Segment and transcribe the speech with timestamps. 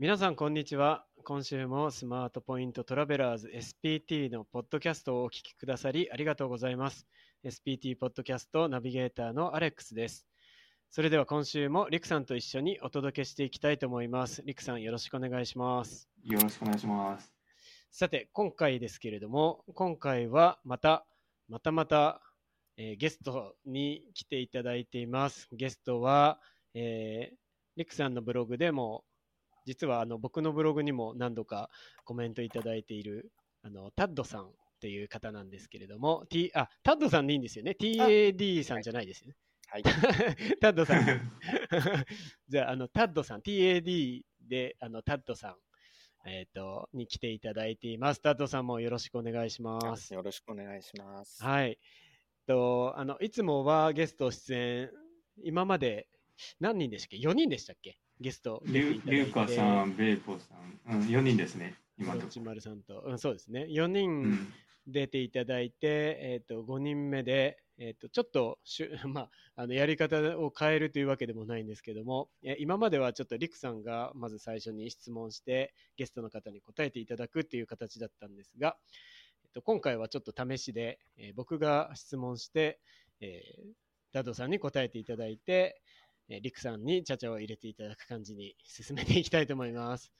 [0.00, 1.06] 皆さん、こんにちは。
[1.22, 7.06] 今週もスマートポイントトラベラーズ SPT のポッドキャストをお聞きくださりありがとうございます。
[7.44, 10.26] SPT ポッドキャストナビゲーターのアレックスです。
[10.90, 14.42] それでは今週もリクさんと一緒にお届けしていきたいと思います。
[14.44, 16.08] リクさん、よろしくお願いします。
[16.24, 17.32] よろしくお願いします。
[17.92, 21.06] さて、今回ですけれども、今回はまた、
[21.48, 22.20] またまた、
[22.76, 25.48] えーゲストに来ていただいています。
[25.52, 26.40] ゲストは、
[26.74, 27.36] えー
[27.76, 29.04] リクさんのブログでも、
[29.64, 31.70] 実はあの僕のブログにも何度か
[32.04, 34.46] コメントいただいている、あの、タッドさんっ
[34.80, 39.36] ていう方なんですけれども、T、あ、タッドさんでいいんですよね？TAD さんじゃないですよね？
[39.68, 39.82] はい。
[40.60, 41.04] タッドさん。
[42.48, 45.56] じゃあ、あの、タッドさん、TAD で、あの、タッドさん、
[46.28, 48.20] えっ、と、に来ていただいています。
[48.20, 50.12] タッドさんもよろしくお願いします。
[50.12, 51.42] よろしくお願いします。
[51.42, 51.78] はい。
[52.46, 54.90] と、あの、いつもはゲスト出演、
[55.42, 56.08] 今まで
[56.60, 57.98] 何人でしたっけ ?4 人でしたっけ？
[58.24, 58.62] ゲスト。
[58.64, 60.54] リュウカさん、ベイポさ
[60.90, 63.66] ん、うん、4人ですね、今のとちこまるさんと、うん、そうですね。
[63.68, 63.84] 4ろ。
[63.84, 64.52] う人ん、
[64.86, 78.78] 出ていただいて、えっ、と、5人目で、えっ、と、ちょっとしゅ、 まあ、あの、やり方を変えるというわけでもないんですけども、え今まではちょっとリクさんがまず最初に質問して、ゲストの方に答えていただくっていう形だったんですが、
[79.42, 82.80] えっと、今回はちょっと試しで、えー僕が質問して、
[83.20, 83.84] えー
[84.14, 85.82] ダドさんに答えていただいて、
[86.28, 90.12] えーリクさんにチャチャを入れていただく感じに進めていきたいと思います。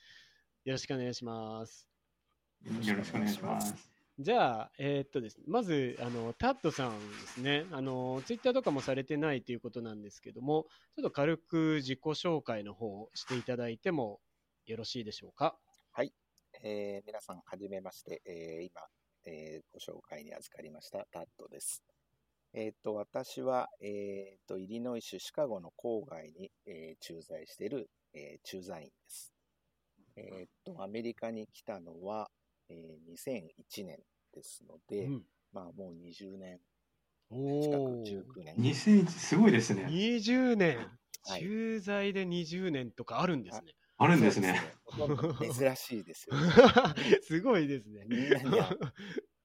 [0.64, 1.88] よろしくお願いします。
[2.64, 3.74] よろしくお願いします。
[4.18, 14.20] じゃあ、えーっとですね、まず、あの、タッドさんですね、あの、ツイッターとかもされてないということなんですけども、ちょっと軽く自己紹介の方をしていただいても
[14.66, 15.58] よろしいでしょうか？
[16.62, 18.80] えー皆さん、はじめまして、えー今、
[19.26, 21.84] えーご紹介に預かりましたタッドです。
[22.54, 29.34] えっ、と、私は、えっ、と、イリノイ州シカゴの郊外に、えー駐在している、えー駐在員です。
[30.16, 32.30] えっ、と、アメリカに来たのは、
[32.68, 33.98] えー2001年
[34.32, 36.60] ですので、うん、まあ、もう20年
[37.30, 38.54] お近く、ー19年。
[38.56, 39.86] 2001、すごいですね。
[39.86, 40.88] 20年、はい
[41.40, 43.72] 駐在で20年とかあるんですね。
[43.96, 44.60] あるんですね。
[44.90, 45.54] すね。
[45.54, 46.52] 珍しいですよね。
[47.22, 48.04] すごいですね。
[48.06, 48.76] みんなには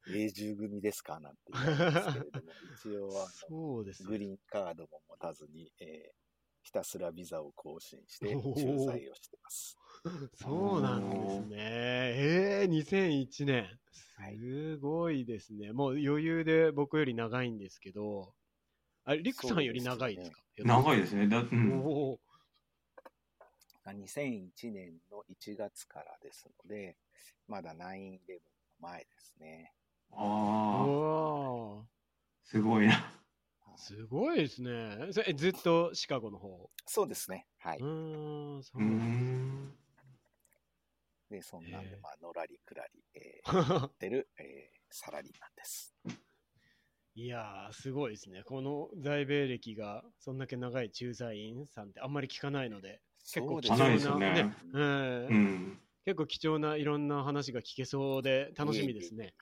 [0.10, 4.10] 永住組ですかなんて言うんですけれども、 一応はそうですね。
[4.10, 6.20] グリーンカードも持たずに、えー
[6.62, 9.78] ひたすらビザを更新しておー駐在をしてます。
[10.36, 11.56] そうなんですね。
[11.58, 13.80] ええ2001年。
[14.18, 15.72] はいすごいですね。
[15.72, 18.36] もう余裕で僕より長いんですけど、
[19.06, 20.44] あれ、リクさんより長いですか？
[20.58, 21.28] 長いですね。
[21.28, 22.20] だうん、おー
[23.86, 26.98] 2001年の1月からですので、
[27.48, 28.20] まだ9-11の
[28.82, 29.74] 前ですね。
[30.12, 31.88] ああ、
[32.44, 33.12] すごいな。
[33.78, 35.08] すごいですね。
[35.12, 36.70] それえずっとシカゴの方？
[36.86, 37.48] そうですね。
[37.60, 38.82] はいうーん、そう。
[41.30, 45.96] で、そんなんでへー、まあ、のらりくらり、えー やだってる、えーサラリーマンです。
[47.14, 48.44] いやー、すごいですね。
[48.44, 55.80] この在米歴がそんだけ長い駐在員さんってあんまり聞かないので、結構貴重なねねうんうん。
[56.06, 59.36] 結構貴重ないろんな話が聞けそうで楽しみですね。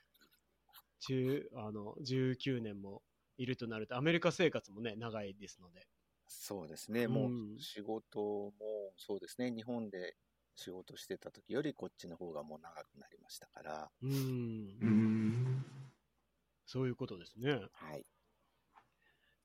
[1.00, 3.04] 中あの19年も
[3.38, 5.88] いるとなると、アメリカ生活もね、長いですので。
[6.28, 7.08] そうですね。
[7.08, 8.20] もう仕事
[8.60, 9.52] もそうですね。
[9.52, 10.16] 日本で
[10.56, 14.10] 仕事してた時よりこっちの方がもう長くなりましたから、うん
[14.82, 15.66] うーん。
[16.66, 17.70] そういうことですね。
[17.72, 18.06] はい。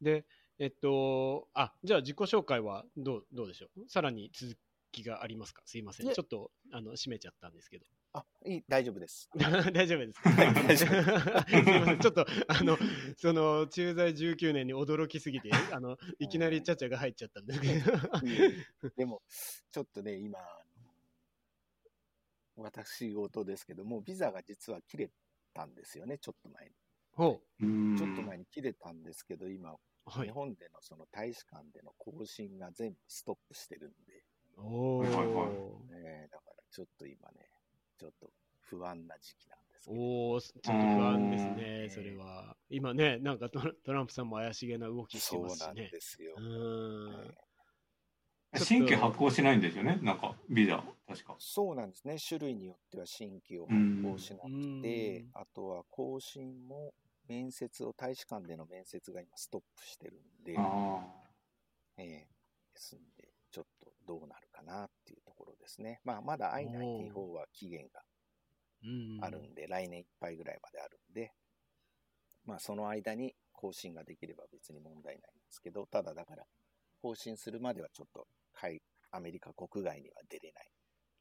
[0.00, 0.26] で、
[0.58, 3.88] えっと、あ、じゃあ自己紹介はどうどうでしょう？
[3.88, 4.56] さらに続
[4.92, 5.62] きがありますか？
[5.64, 6.12] すいません。
[6.12, 7.86] ちょっとあの閉めちゃったんですけど。
[8.14, 9.28] あ、いい、大丈夫です。
[9.72, 10.30] 大丈夫ですか？
[10.30, 11.98] はい大丈 すいません。
[11.98, 12.76] ちょっと、あの、
[13.16, 17.92] その、駐在19年に驚きすぎて、あの、いきなりチャチャが入っちゃったんですけど。
[18.82, 19.22] うんでも、
[19.70, 20.42] ちょっとね、今、あ
[22.56, 25.10] の私事ですけども、ビザが実は切れ
[25.54, 26.72] たんですよね、ちょっと前に。
[27.14, 29.78] ほうちょっと前に切れたんですけど、今、う。
[30.06, 30.26] はい。
[30.26, 34.25] 日本でのその大使館での更新が全部ストップしてるんで、
[34.58, 36.02] おはいはいはー。
[36.02, 37.49] ね、だからちょっと今ね、
[37.99, 42.56] ちょっと不安な時期なんですけど、おー、ちょっと不安ですうね、んそれは。
[42.70, 45.88] 今ね、なんかトラトランプさんも怪しげな動きしてそうなんますしね。
[45.90, 46.40] ですよう。
[46.40, 47.34] ーん。
[48.52, 49.99] ね新規発行しないんですよね？
[50.02, 51.34] なんか、ビザ、確か。
[51.38, 52.16] そうなんですね。
[52.19, 54.50] 種類によっては新規を発行しなく
[54.82, 56.93] てうん、あとは更新も
[57.28, 61.00] 面接を、大使館での面接が今ストップしてるんで、あ
[61.96, 62.06] ええ
[62.75, 62.98] ですん
[64.06, 66.00] どうなるかなっていうところですね。
[66.04, 68.02] まあ、まだ I94 は期限が
[68.84, 71.32] うんあるんで、来年いっぱいぐらいまであるんで、
[72.44, 76.44] まあ、その間に更新ができれば別に問題ないんですけど、ただだから、
[77.00, 78.82] 更新するまではちょっと、はい、
[79.12, 80.70] アメリカ国外には出れない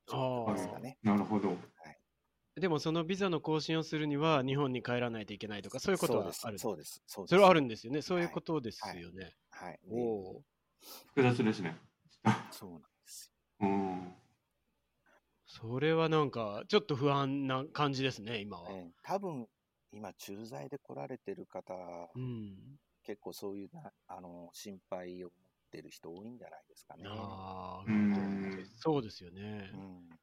[0.08, 0.98] 状況ですかね。
[1.04, 1.56] なるほど。
[2.56, 7.02] でもそのビザの更新をするには日本に帰らないといけないとか、そういうことはあるそうです。
[7.08, 7.30] そうです。
[7.30, 8.02] それはあるんですよね。
[8.02, 9.36] そういうことですよね。
[9.52, 9.80] はい。
[9.90, 10.42] おでお
[11.08, 11.78] 複雑ですね。
[12.52, 14.14] そうなんですうん。
[15.46, 18.72] それはなんか、ちょっと不安な感じですね、今は。
[19.04, 19.48] 多分、
[19.92, 21.74] 今、駐在で来られてる方、
[22.16, 22.80] うん。
[23.04, 25.34] 結構そういうな、あの、心配を持っ
[25.72, 27.04] てる人多いんじゃないですかね。
[27.08, 29.72] ああ、うんそうですよね。
[29.74, 30.21] うん。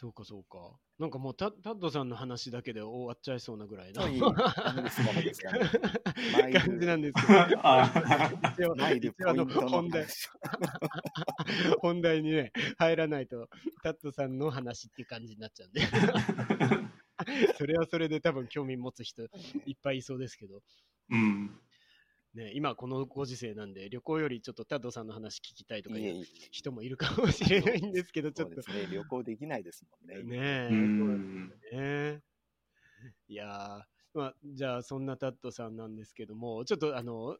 [0.00, 0.78] そうか、そうか。
[1.00, 4.20] なんかもうタ、タッドさんの話だけで終わっちゃいそうなぐらいな 感じ
[6.86, 7.38] なんですけど。
[9.26, 10.30] あの本題話。
[11.82, 13.48] 本題にね、入らないと、
[13.82, 15.80] タッドさんの話っていう感じになっちゃうんで。
[17.56, 19.24] それはそれで多分興味持つ人
[19.66, 20.62] いっぱいいそうですけど、
[21.10, 21.60] うん。
[22.38, 26.24] ね、今このご時世なんで、旅行よりちょっとタッドさんの話聞きたいとかいう。
[26.50, 28.86] 人もいるかもしれないんですけど、ちょっとですね。
[28.90, 30.22] 旅行できないですもんね。
[30.22, 31.48] ねえ、うん。
[31.72, 32.22] ね
[33.28, 37.36] いやー、まあ、じゃあそんなタッドさんなんですけども、ちょっとあの、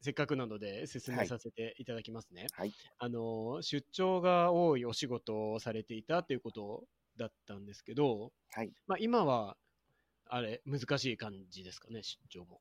[0.00, 2.46] せっかくなので進めさせていただきますね。
[2.52, 2.72] はい。
[2.98, 6.84] あの、出張が多いお仕事をされていたということ
[7.16, 8.72] だったんですけど、はい。
[8.86, 9.56] まあ、今は、
[10.26, 12.60] あれ、難しい感じですかね、出張も。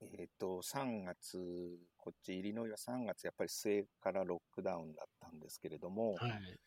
[0.00, 0.10] はい。
[0.18, 6.58] えっ、と、3月、こっち、イリノイは3月、やっぱり末からロックダウンだったんですけれども、はい。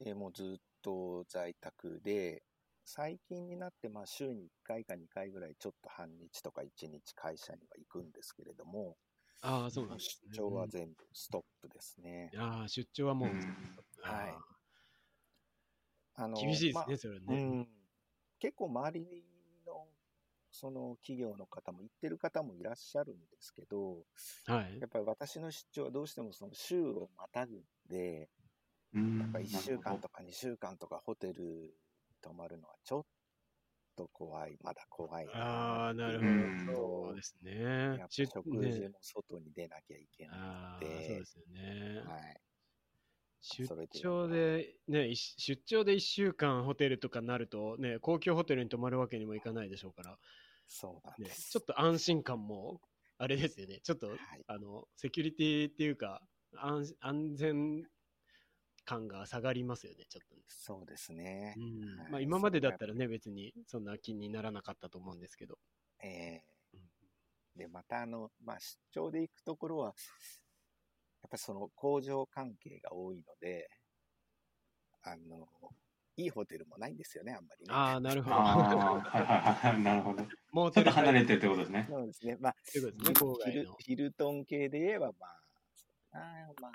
[0.00, 2.42] えーもうずっと在宅で、
[2.84, 8.96] 最近になって、まあ、週に1回か2回ぐらい、ちょっと半日とか1日会社には行くんですけれども、
[9.42, 10.30] ああ、そうなんです、ね。
[10.32, 12.30] 出張は全部ストップですね。
[12.32, 13.38] うんああ、出張はもう、うん
[14.02, 14.34] はい
[16.20, 17.26] あの厳しいですね、まあそれはね。
[17.28, 17.68] うん、
[18.40, 19.27] 結構周りの
[20.50, 24.06] その企業の方も行ってる方もいらっしゃるんですけど、
[24.46, 24.86] はいや。
[24.88, 28.30] っぱり私の出張はどうしてもその週をまたぐんで、
[28.92, 31.76] うんやっぱ1週間とか2週間とかホテル
[32.22, 33.06] 泊まるのはちょっ
[33.96, 36.88] と怖い、まだ怖いなああ、なるうんほど。
[36.96, 38.00] そうですね。
[38.00, 42.04] やっぱ出食ね事も外に出なきゃいけないああ、のそうでで、すよね。
[42.04, 42.42] はい。
[43.40, 43.66] 出
[44.00, 50.18] 張で、ね、出張で1週間ホテルとかなると、ね、高級ホテルに泊まるわけにもいかないでしょうから、
[50.66, 51.50] そうなんね、です。
[51.50, 52.80] ちょっと安心感も、
[53.16, 54.18] あれですよね、ちょっと、はい。
[54.46, 56.22] あの、セキュリティっていうか、
[56.56, 57.84] 安安全
[58.84, 60.42] 感が下がりますよね、ちょっとね。
[60.48, 61.60] そうですねう。
[61.60, 65.58] んはいまあ、今までだったらね、別にそんな気にならなかったと思うんですけど。
[66.02, 66.58] えー
[67.58, 69.94] で、またあの、まあ、出張で行くところは、
[71.22, 73.68] やっぱりその工場関係が多いので、
[75.02, 75.48] あの、
[76.16, 77.72] いいホテルもないんですよね、あんまりね。
[77.72, 78.36] ああ、なるほど。
[78.36, 78.58] ああ、
[79.00, 79.82] はいはいはい。
[79.82, 80.24] なるほど。
[80.50, 81.86] もうちょっと離れてるってことですね。
[81.88, 82.36] そうですね。
[82.40, 83.68] まあ、ってことですね、郊ヒル。
[83.78, 85.40] ヒルトン系で言えば、まあ、
[86.12, 86.72] あーまあ、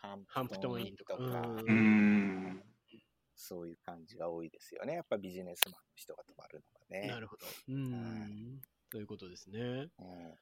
[0.00, 2.62] ハハンプトンインとかうん。
[3.36, 4.94] そういう感じが多いですよね。
[4.94, 7.08] やっぱビジネスマンの人が泊まるのがね。
[7.08, 7.46] なるほど。
[7.68, 8.60] うん。
[8.90, 9.58] ということですね。
[9.60, 10.34] うん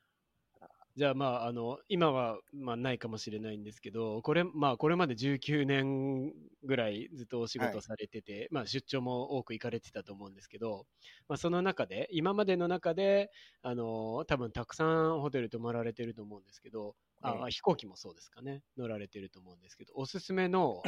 [0.96, 6.32] じゃあまあ、あの、今は、まあ、ないかもしれないんですけど、これ、まあ、これまで19年
[6.62, 7.78] ぐらいずっとお仕はい。
[7.78, 10.86] 事されてて、まあ、出張も多く行かれてたと思うんですけど、
[11.28, 13.32] まあ、その中で、今までの中で、
[13.62, 20.86] あの、多分たくさんホテル泊まられてると思うんですけど、あ、ええ飛行機もそうですかね、乗られてると思うんですけど、おすすめの、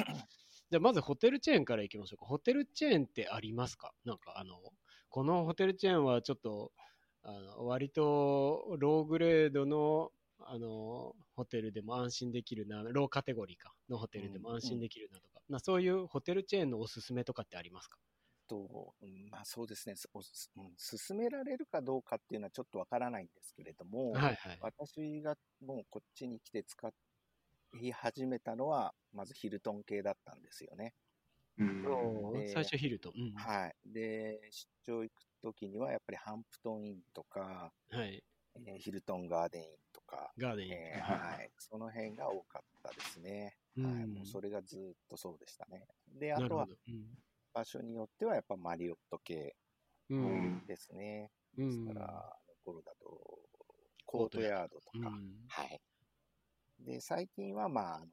[0.70, 2.26] じゃあまずホテルチェーンから行きましょうか。
[2.26, 3.94] ホテルチェーンってありますか？
[4.04, 4.60] なんかあの、
[5.08, 6.72] このホテルチェーンはちょっと、
[7.28, 17.98] あの割とローグレードのあのホテルでも安心できるな、ローカテゴリーかのホテルでも安心できるなとか、まあ、そういうホテルチェーンのおすすめとかってありますか？
[18.48, 24.58] と、うんまあそうですね、おすうん進められるかどうかっていうのはちょっとわからないんですけれども、はいはい。
[24.60, 26.90] 私がもうこっちに来て使
[27.80, 30.94] い始めたのは、まずヒルトン系だったんですよね。
[31.58, 33.12] うんで最初ヒルトン。
[33.16, 33.74] うんはい。
[33.84, 38.22] で、出張行くときには、やっぱりハンプトンインとか、はい。
[38.66, 40.72] えーヒルトンガーデンインとか、ガーデンイン。
[40.72, 43.54] えーはいはい、その辺が多かったですね。
[43.76, 45.86] うんはい、もうそれがずっとそうでしたね。
[46.18, 46.66] で、あとは。
[47.52, 49.54] 場所によってはやっぱマリオット系。
[50.66, 51.30] ですね。
[51.58, 53.20] うんですから、あの頃だと、
[54.04, 55.80] コートヤードとか、うんはい。
[56.80, 58.06] で、最近はまあ、あの、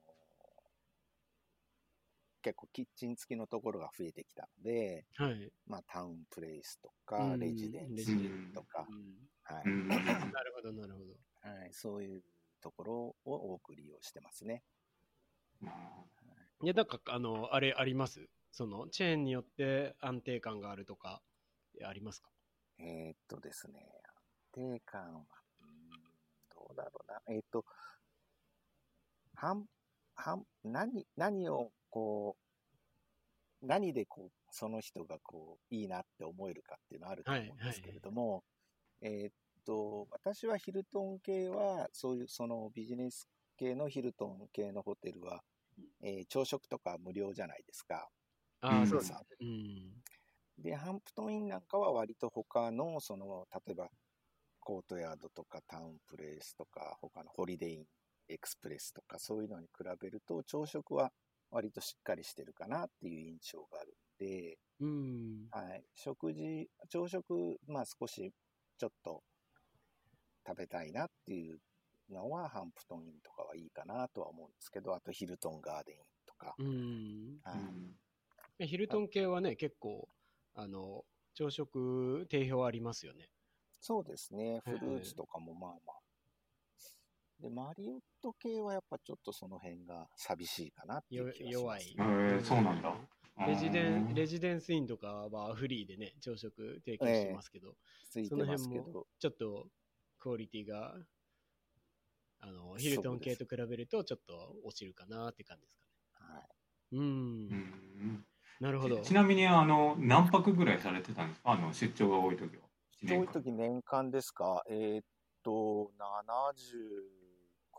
[2.44, 5.52] 結構キッチン付きのところが増えてきたので、はい。
[5.66, 11.50] まあ、タウンプレイスとうか、んレジデンスレジデンとか、うんはい、うん なるほど、なるほど。
[11.50, 12.24] はい、そういう
[12.62, 12.94] ところ
[13.26, 14.64] を多く利用してますね。
[16.62, 18.30] いや、なんか、あの、あれあります？
[18.52, 21.22] その、チェーンによって安定感があるとか、
[21.84, 22.30] ありますか？
[22.80, 24.02] えーっとですね、
[24.54, 25.26] 安定感は、
[26.54, 27.22] どうだろうな。
[27.28, 27.66] えーっと、
[29.36, 29.66] ハン、
[30.24, 32.38] はん何、何をこ
[33.62, 38.44] う、何でこう、その人がこう、いいなって思えるかっていうのはあると思うんですけれども、
[39.02, 39.34] えーっ
[39.66, 45.44] と、私はヒルトン系は、そういう、そのビジネス系のヒルトン系のホテルは、
[46.02, 48.10] えー朝食とか無料じゃないですか。
[48.62, 49.20] あそうですね。
[49.40, 50.04] うん。
[50.58, 53.90] で、ハンプトンインなんかは割と他の、その、例えば、
[54.60, 57.86] コートヤードとかタウンプレイスとか、他のホリデイン
[58.30, 61.14] エクスプレスとか、そういうのに比べると、朝食は
[61.52, 65.52] 割としっかりしてるかなっていう印象があるんで、うん。
[65.52, 65.86] はい。
[65.96, 68.34] 食事、朝食、まあ少し
[68.78, 69.24] ちょっと
[70.48, 71.60] 食べたいなっていう
[72.10, 76.58] のは、ハンプトンインとかはいいかなとは思うんですけど、あとヒルトンガーデンインとか。
[76.60, 76.70] うん。
[77.44, 77.96] はいうん
[78.60, 80.10] ヒルトン系はね、結構、
[80.54, 83.32] あの、朝食定評ありますよね。
[83.80, 84.62] そうですね。
[84.66, 86.03] ええフルーツとかもまあまあ。
[87.44, 92.00] で、マリオット系はやっぱちょっとその辺が寂しいかなっていよう気がします、弱い。
[92.00, 92.94] へえそうなんだ。
[93.46, 97.78] レジデン、レジジデンスインとかはフリーでね、朝食提供してますけど、
[98.10, 99.70] ついてその辺もど、ちょっと
[100.20, 100.96] クオリティが、
[102.40, 105.96] あの、ヒルトン系と比べるとちょっと落ちるかなって感じですかね。
[106.36, 106.50] はい。
[106.92, 107.52] うん。
[107.52, 108.26] うん
[108.60, 109.04] なるほど。
[109.04, 111.52] ちちなみに、あの、何泊ぐらいされてたんですか？
[111.52, 112.64] あの、出張が多い時は。
[112.92, 114.64] 一そうい年間う時年間ですか？
[114.70, 115.06] えーっ
[115.44, 117.23] と、70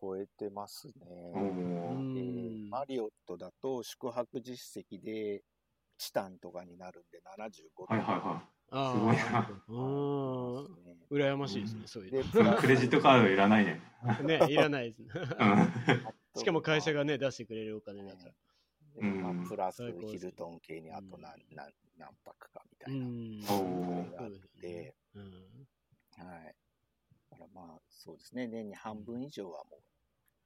[0.04, 0.92] 超えてますね。
[1.34, 2.68] えんー。
[2.68, 5.42] マリオットだと宿泊実績で
[5.96, 7.94] チタンとかになるんで75とか。
[7.94, 10.74] はいはいはあすごいなーうん。
[10.74, 12.24] ですね羨ましいですね、そういう。
[12.58, 13.80] クレジットカードいらないね。
[14.24, 15.08] ね、いらないですね。
[15.14, 18.34] うん しかも会社がね、出してくれるお金だから。
[18.96, 23.06] でまうんあ、プラスヒルトン系にあと何,、うん何何泊かみうたいな。
[23.06, 23.60] ん。
[23.60, 25.68] おーがあっそうですてね、うん。
[26.26, 26.56] はい。
[27.30, 28.48] だからまあ、そうですね。
[28.48, 29.80] 年に半分以上はもう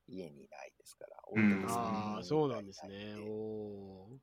[0.09, 3.17] 家にいないですから、うん三ああ、分そうないんですね。
[3.19, 4.19] おー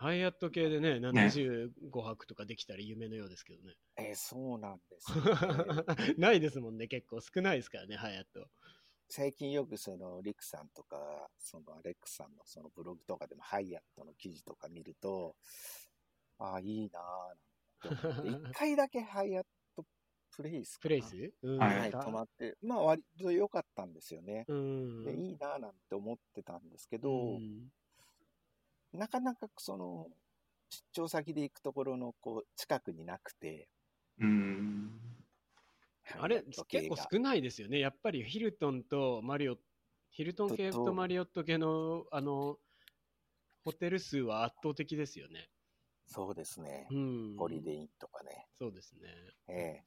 [0.00, 1.70] ハイアット系でね、75
[2.02, 3.74] 泊とかできたら夢のようですけどね。
[3.96, 8.48] えーそうなんですよね、 ないですもんね、結構少ないですからね、ハイアット。
[9.10, 15.34] 最近よくそのリクさんとか、そのアレックさんのそのブログとかでもハイアットの記事とか見ると、
[16.38, 17.80] ああ、いいなぁ
[18.50, 19.48] 一回だけハイアット
[20.38, 21.32] プレイスプレイス？
[21.42, 21.58] うん。
[21.58, 24.46] はいはい、泊まって、まあ割と良かったんですよね。
[24.46, 25.04] うん。
[25.04, 27.72] でいいなぁなんて思ってたんですけうど、ん
[28.92, 30.10] なかなかその、
[30.70, 33.68] 出張先で行くところのこう近くになくて、
[34.18, 35.00] うん。
[36.16, 37.78] あれ、結構少少ないですよね。
[37.78, 39.56] やっぱりヒルトンとマリオ、
[40.10, 42.58] ヒルトン系とマリオット系の、あの、
[43.64, 45.48] ホテル数は圧倒的ですよね。
[46.06, 46.94] そうですねう。
[46.98, 47.36] ん。
[47.36, 48.48] ホリデインとかね。
[48.58, 49.08] そうですね。
[49.48, 49.84] えで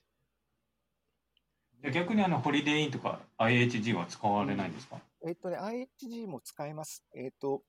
[1.92, 5.02] 逆にあの、ホリデーインとか IHG は使われないんですか？
[5.26, 7.06] ええっとね、IHG も使えます。
[7.16, 7.64] えっと、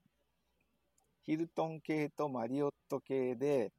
[1.23, 3.73] ヒルトン系とマリオット系で、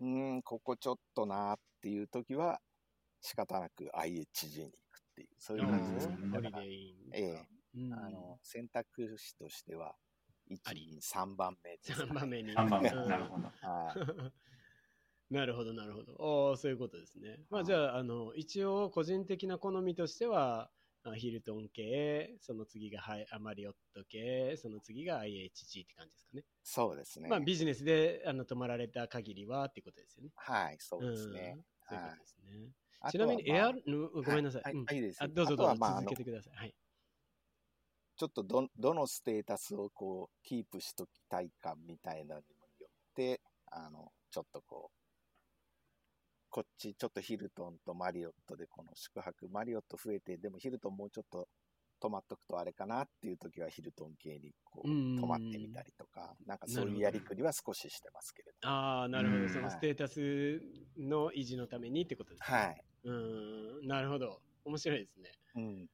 [0.00, 2.60] うーん、ここちょっとなーっていう時は、
[3.20, 6.18] 仕方なく IHG に行くっていう、そういう感じですね。
[6.22, 7.10] うんホリデーイン。
[7.12, 9.96] ええうんあの、選択肢としては、
[10.48, 12.52] 1あり、3番目です、3番目に。
[12.54, 12.90] ?3 番目。
[12.90, 13.44] う んなるほど。
[13.60, 13.98] はい。
[15.30, 16.50] なるほど、なるほど。
[16.50, 17.40] ああ、そういうことですね。
[17.50, 20.70] まあ、じゃあ、あの、一応、個人的な好みとしては、
[21.06, 26.44] あヒルトン系、その次がハイアマリオット系、その次が IHG って感じですかね。
[26.62, 27.28] そうですね。
[27.28, 30.30] まあ、ビジネスであの泊まられた限りはっていうことですよね。
[30.34, 31.56] はい、そうですね。
[31.56, 32.70] うんそういうことですね。
[33.00, 34.62] あとちなみに、エはまあごめんなさい。
[34.62, 36.56] はい、うんはいいいですあどうぞどうぞ、まあ続けてください。
[36.56, 36.74] はい。
[38.16, 45.03] ちょっとど、どのステータスをこう、キープしときたいかみたいなのにもよって、あの、ちょっとこう、
[46.54, 51.48] こっち、ちょっとヒルトンとマリオットでこの宿泊、マリオット増えて、でもヒルトンもうちょっと
[51.98, 58.68] 泊まっとくとあれかなっていう時はヒルトン系にこう、うん泊まってみたりとか、なんかそういうやりくりは少ししてますけれど。
[58.68, 59.42] ああ、なるほど。
[59.42, 60.62] うんそのステータス
[60.96, 62.56] の維持のためにってことですね。
[62.56, 62.84] はい。
[63.02, 63.12] う
[63.82, 64.40] ん、なるほど。
[64.64, 65.32] 面白いですね。
[65.56, 65.86] うん。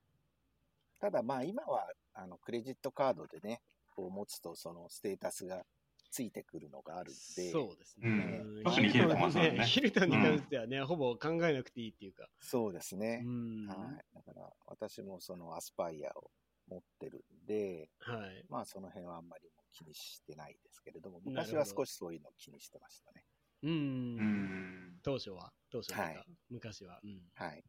[1.01, 5.65] ただまあ今は、あの、クレジットカードでね、こう持つとそのステータスが
[6.11, 8.47] ついてくるのがあるんで、そうですね。
[8.59, 12.29] うんヒルトンねヒルトンに関してはね、ほぼ考えなくていいっていうか。
[12.41, 13.27] そうですね。
[13.27, 13.67] うん。
[13.67, 14.05] はい。
[14.15, 16.31] だから、私もそのアスパイアを
[16.69, 18.45] 持ってるんで、はい。
[18.49, 23.27] まあその辺はあんまりも気にしてないですけれども、昔は少しそういうのを気にしてましたね。
[23.63, 23.73] うん。
[24.17, 24.99] うん。
[25.03, 27.01] 当初は、当初というか、はい昔は。
[27.05, 27.31] うん。
[27.35, 27.65] はい。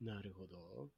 [0.00, 0.90] なるほど。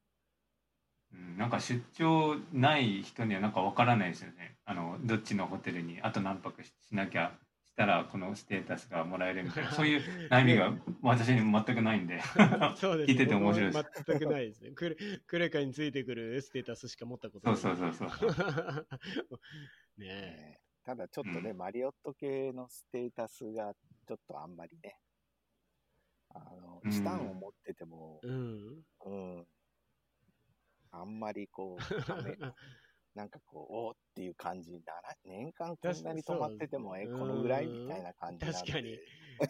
[1.13, 4.57] うんなんか出張ない人にはなんかわからないですよね。
[4.65, 7.33] あの、どっちのホテルにあと何泊ししなきゃ
[7.65, 12.21] したらこのステータスがもらえるみたいな、 そういう悩みが私に全くないんで。
[12.77, 14.71] そうです聞いてて面白いです全くないですね。
[14.73, 14.97] クレ
[15.27, 17.77] クレカについてくるステータスしか持ったことそない。
[17.77, 18.29] うそうそうそう。
[19.99, 23.75] ねただちょっとね、うんマリオット系のステータスが
[24.07, 24.97] ちょっとあんまりね、
[26.31, 28.85] あの、うんチタンを持ってても、うん。
[29.05, 29.47] うん、
[30.91, 31.79] あんまりこう、
[33.15, 38.53] なんかこう、おーっていう感じになら、年間こんなに止まってても、 え、このぐらいみたいな感じな。
[38.53, 38.99] 確かに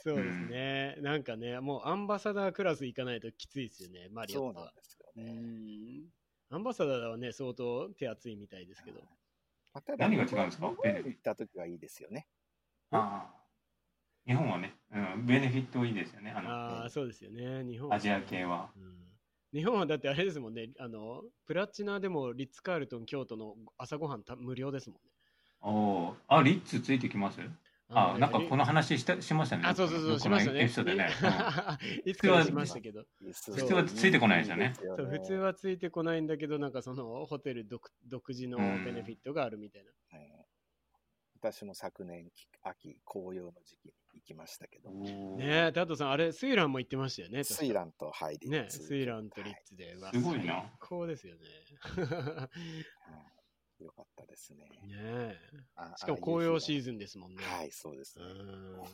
[0.00, 0.96] そうですね。
[1.00, 4.60] なんかね、もうアンバサダークラス行かないときついですよね、マリオットは。
[4.60, 5.32] そうなんですようね。
[5.32, 6.12] ん。
[6.50, 9.00] アンバサダーはね、相当手厚いみたいですけど。
[9.00, 10.68] まあただ何が違うんですか？
[10.70, 12.26] 日本に行った時はいいですよね。
[12.90, 13.38] ああ
[14.26, 17.64] 日本はね、うん、ベネフィットいいですよね、あのああ、そうですよね。
[17.64, 18.70] 日本アジア系は。
[18.76, 19.07] うん
[19.52, 25.12] 日本はだってあれですもんね、あの、プラチナでもリッツ・カールトン京都の朝ごはんた無料ですもんね。
[25.60, 27.40] おお、あ、リッツついてきます？
[27.90, 29.62] あ、なんかこの話したしましたね。
[29.64, 30.64] あ、そうそうそう、しましたね。
[30.64, 31.08] エピソードでね。
[32.04, 33.04] いつかしましたけど。
[33.18, 39.90] 普普通はついてこないですよねそう普通はついてこないんだけど、なんかそのホテル独独自のベネフィットがあるみたいな。
[40.12, 40.37] えー
[41.40, 47.44] 私も昨年、き秋、紅葉の時期に行きましたけど、うんねえ、タトさん、あれ、スイランも行ってましたよね。
[47.44, 49.96] スイランとハイリッね、ツスイランとリッツで。
[49.96, 51.40] わすごいな最高ですよね。
[52.00, 53.38] はい
[53.84, 54.68] よかったですね。
[54.84, 55.36] ね
[55.96, 57.44] しかも紅葉シーズズンですもんね。
[57.44, 58.32] はい、そうですうね。
[58.32, 58.84] ん。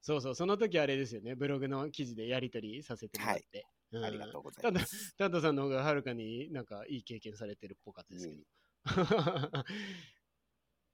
[0.00, 1.34] そうそう、その時あれですよね。
[1.34, 3.66] ブログの記事でやり取りさせてもらって。
[3.92, 5.16] うんありがとうございます。
[5.16, 8.44] タトさんの方がはるかになんかいい経験されてるっぽかったですけどい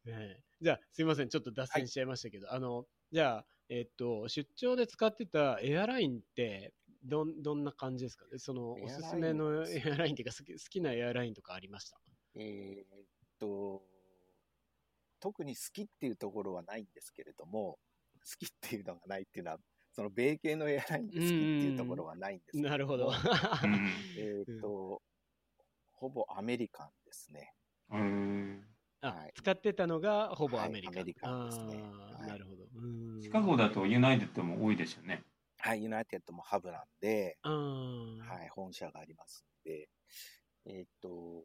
[0.06, 0.10] えい。
[0.10, 1.28] ねえじゃあ、すいません。
[1.28, 6.72] ちょっと脱線しちゃいましたけど、あの、じゃあ、えっと、出張で使ってたエアラインって、
[7.04, 8.24] どん、どんな感じですか？
[8.26, 12.00] ねその、おすすめのエアラインっていうか、好き好きなエアラインとかありました？
[12.34, 13.04] えーっ
[13.38, 13.82] と、
[15.20, 17.78] 特に好きっていうところはないんですけれども、
[18.24, 19.58] 好きっていうのがないっていうのは、
[19.92, 23.06] その米系のエアラインで好きっていうところはないんですけれどもなるほど。
[23.08, 23.12] うん
[24.18, 25.02] えーっと、
[25.92, 27.52] ほぼアメリカンですね。
[27.90, 28.66] うん
[29.02, 29.32] あ、はい。
[29.34, 30.94] 使ってたのがほぼアメリカ。
[30.94, 31.82] はいアメリカンですね。
[32.26, 32.64] なるほど。
[32.76, 33.22] うん。
[33.22, 35.22] シカゴだとユナイテッドも多いですよね。
[35.58, 39.88] はい、ユナイテッドもハブなんで、はい、本社がありますんで、
[40.66, 41.44] えーっと、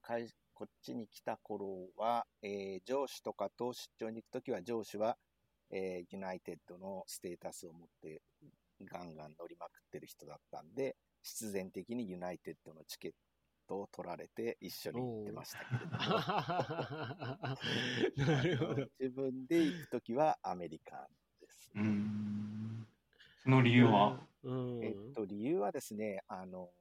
[0.00, 5.18] 会こっちに来た頃は、えー上司とかと出張に行くときは、上司は、
[5.70, 8.22] えーユナイテッドのステータスを持って、
[8.90, 13.12] ガンガン乗りまくってる人だったんで、必然的にユナイテッドのチケッ
[13.66, 16.24] トを取られて一緒に行ってましたけれども。
[18.16, 18.86] なるほど。
[18.98, 21.08] 自分で行くときはアメリカン
[21.40, 21.74] です。
[21.74, 22.86] うん。
[23.38, 26.72] その理由は、うん、えっと、理由はですね、あの、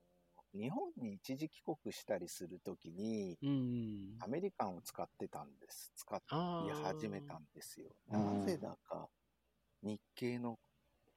[0.54, 4.20] 日本に一時帰国したりするときに、うん。
[4.20, 5.94] アメリカンを使ってたんです。
[5.96, 6.24] 使
[6.58, 7.96] い始めたんですよ。
[8.14, 9.10] うんなぜだか、
[9.84, 10.60] 日系の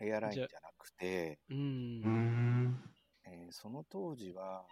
[0.01, 1.55] エアラインじゃなくて、う。
[1.55, 2.95] うんん。
[3.25, 4.67] えーその当時は、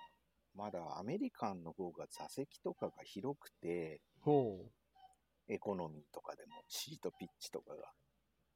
[0.56, 4.70] まだアメリカンの方が座席とかが広くて、ほ
[5.48, 7.92] エコノミーとかでもシートピッチとかが。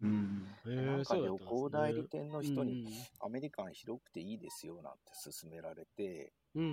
[0.00, 0.46] うん。
[0.74, 6.66] なんか旅行代理店の人に、うんアメリカン広くていいですよなんて勧められて、うんう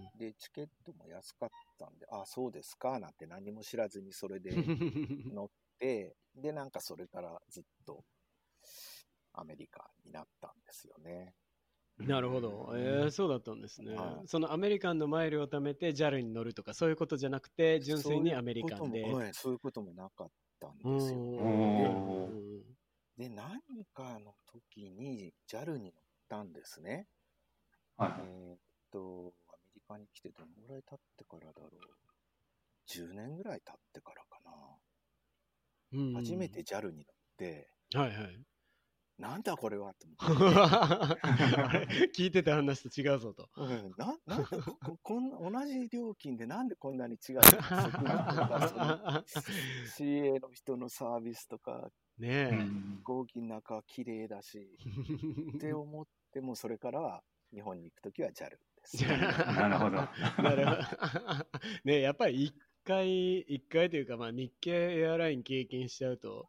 [0.00, 5.32] んで、チケットも安かったんで、あ、そうですかなんて何も知らずにそれでうん。
[5.32, 8.04] 乗って、で、なんかそれからずっと
[9.34, 11.34] アメリカになったんですよね。
[12.08, 12.72] なるほど。
[12.74, 14.20] えー、そうだったんですねは。
[14.24, 19.02] いそのアメリカンのマイルを貯めて JAL に乗るとかそういうことじゃなくて、純粋にアメリカンで。
[19.02, 21.18] そういうこともはいそういうこともなかったんうんですよ。
[21.18, 22.30] お
[23.16, 23.60] で、何
[23.92, 27.06] かの時に JAL に乗ったんですね。
[27.96, 28.20] はいはい。
[28.24, 28.58] えーっ
[28.90, 32.02] と、アメリカに来てどのぐらい経ってからだろう。
[32.88, 34.78] 10年ぐらい経ってからかな。
[35.92, 38.44] うん初めて JAL に乗って、はいはい。
[39.22, 42.10] なんだこれはと思って。
[42.12, 43.48] 聞いてた話と違うぞと。
[43.56, 44.46] うん、ななんで
[45.00, 47.42] こ 同じ料金でなんでこんなに違うの
[49.86, 52.48] CA の人のサービスとかねえ。
[52.50, 54.76] うん飛行機の中は綺麗だし
[55.56, 59.04] って思ってもそれからは日本に行くときは JAL です。
[59.06, 59.96] なるほど。
[60.42, 60.82] なるほど。
[61.84, 62.54] ねやっぱり一
[62.84, 66.48] 回、一回というか、まあ日系エアライン経験しちゃうと、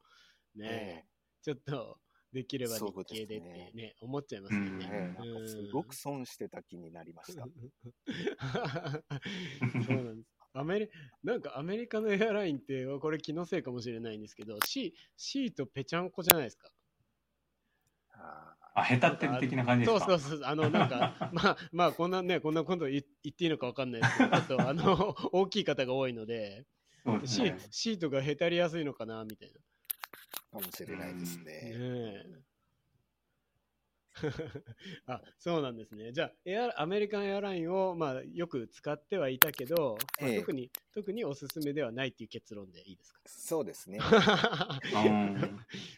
[0.56, 1.06] ね、え
[1.44, 1.98] ちょっと
[2.34, 4.94] できれば日系でってね、思っちゃいますようんね。
[4.94, 7.50] えええなんかすごく損してた気になりました。
[9.80, 10.30] そうなんです。
[10.56, 10.90] アメリ
[11.24, 16.72] なんかアメリカのエアラインって、これ気のせいかもしれないんですけど、シシートぺちゃんこじゃないですか？
[18.12, 20.06] ああ、下手ってる的な感じですか？
[20.06, 24.84] そうそうそう、あの、なんか、 まあ、まあ、こんなね、こんなこと言言っていいのかわかんないですけど、ちょっと、あの、
[25.34, 27.70] 大きい方が多いので、シそうですね。
[27.72, 29.60] シートがへたりやすいのかな、みたいな。
[30.52, 32.44] かもしれないですね。
[35.08, 36.12] あ、そうなんですね。
[36.14, 43.20] じゃあ、エアアメリカンエアラインを、まあ、よく使ってはいたけど、まあええ特に、特におすすめではないっていう結論でいいですか？
[43.26, 43.98] そうですね。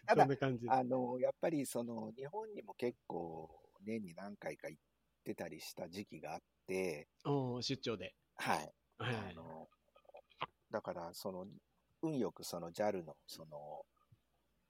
[0.08, 0.72] ただんな感じで。
[0.72, 3.50] あの、やっぱりその、日本にも結構
[3.82, 4.82] 年に何回か行っ
[5.26, 8.16] てたりした時期があって、おー出張で。
[8.38, 8.74] はい。
[8.98, 9.68] はいあの、
[10.72, 11.48] だから、その、
[12.02, 13.86] 運よくその JAL のその、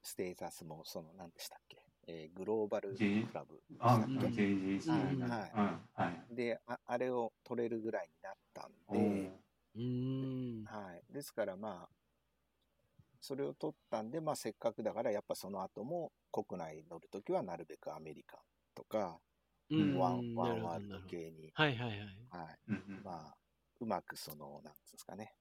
[0.06, 4.90] ステータスも、その、何でしたっけ、えーグローバルクラブであ、したっけ？JGC。
[5.28, 6.34] はいはい。
[6.36, 9.30] であ、あれを取れるぐらいになったんおで、ー
[9.74, 9.82] うー
[10.62, 10.64] ん。
[10.64, 11.12] はい。
[11.12, 11.96] ですからまあ、
[13.20, 18.40] それを取ったんで、まあせっかくだから、やっぱその後も国内乗るときはなるべくアメリカン
[18.74, 19.20] とか、
[19.70, 21.98] うんワン、ワンワールド系に、はいはいはい。
[22.30, 22.58] はい。
[22.68, 23.36] うんうんまあ、
[23.80, 25.34] うまくその、なんつうんですかね、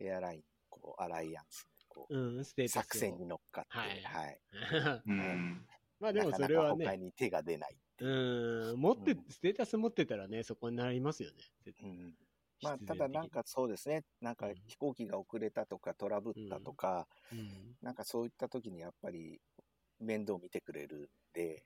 [0.00, 2.82] エアライン、こう、アライアンスの、こうん、ステう、ータスを。
[2.82, 4.40] 作戦に乗っかって、はいはい。
[5.06, 5.66] うん。
[5.98, 7.76] まあでもなかなかそれはね、他に手が出ない。
[8.00, 11.36] うん、持って、うんステータス持ってたらね、そこになりますよね。
[11.82, 12.14] うん。
[12.62, 19.40] まあ、ただなん的かそうですね、なんかうん飛行機が遅れたとかトラブったとか、にうんなんかそういった時にやっぱり
[19.98, 21.64] 面倒見てくれるんで、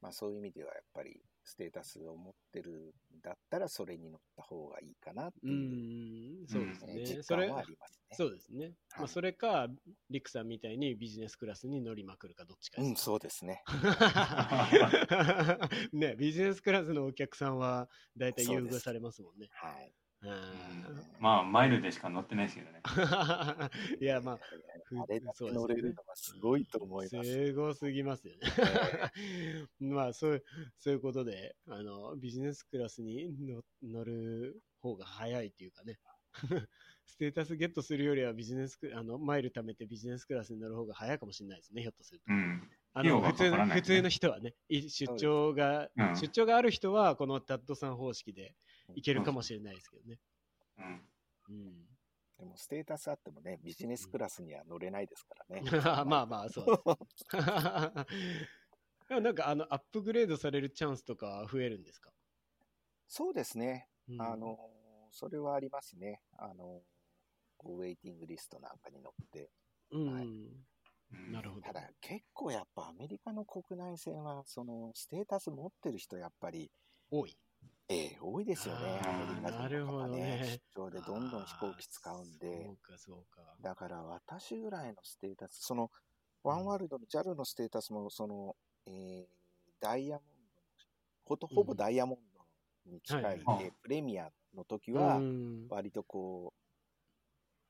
[0.00, 6.92] まあそういう意味ではやっぱりステータスを持ってるんだったらそれに乗った方がいいかなってういう、ん、そうですね。
[6.94, 8.16] えー実それ感はありますね。
[8.16, 8.68] そうですね。
[8.68, 9.68] まあ、はいそれか、
[10.10, 13.62] リクさんみたいにビジネスクラスに乗りまくるか、どっちかですうん、そうですね。
[15.92, 19.48] ね、ビジネスクラスのお客さんは大体優遇されますもんね。
[19.52, 19.94] はい。
[20.22, 22.80] うんまあ、マイルでしか乗ってないですけどね。
[24.00, 27.30] いや、まあ、ふ乗れるのはすごいと思います。
[27.30, 28.40] すごすぎますよね。
[29.80, 30.44] まあ、そう、
[30.78, 35.98] そういうことで、あの、ビジネスクラスに乗乗る方が早いっていうかね。
[37.04, 42.32] ステータスゲットするよりはビジネスク、あの、マイル貯めてビジネスクラスに乗る方が早いかもしれないですね、ひょっとすると。
[42.32, 42.70] うん。
[42.94, 48.54] あの普通の、普通の人はね、い出張が、うん出張がある人は、このタッドさん方式で
[48.94, 50.18] いけるかもしれないですけどね。
[50.78, 51.08] うん。
[51.48, 51.91] うん。
[52.42, 55.62] でもステータスあってもね、ビジネスクラスには乗れないですからね。
[56.04, 56.72] まあまあ、そうで
[57.16, 57.24] す。
[59.22, 62.12] なんか、あの、アップグレードされるチャンスとかは増えるんですか、
[63.06, 63.88] そうですね。
[64.08, 64.58] うんあの、
[65.12, 66.20] それはありますね。
[66.36, 66.82] あの、
[67.62, 69.48] ウェイティングリストなんかに乗って。
[69.92, 70.66] うん、はいうん
[71.30, 71.74] なるほどた。
[71.74, 76.72] だ結構やっぱアメリカの国内線は、そのステータス持ってる人やっぱり、
[77.10, 77.36] 多い。
[77.92, 79.00] ええ多いですよね。
[79.04, 80.44] アメリカなるほど人の方ねね。
[80.44, 82.64] 出張でどんどん飛行機使うんあでー。
[82.64, 83.42] そうか、そうか。
[83.60, 85.90] だから私ぐらいのステータス、その、
[86.42, 89.26] ワンワールドの JAL のステータスも、その、えー
[89.80, 90.30] ダイヤモンド、
[91.24, 92.46] ほとほぼダイヤモンド
[92.92, 96.54] に近いはいで、はいプレミアの時はう、ん割とこ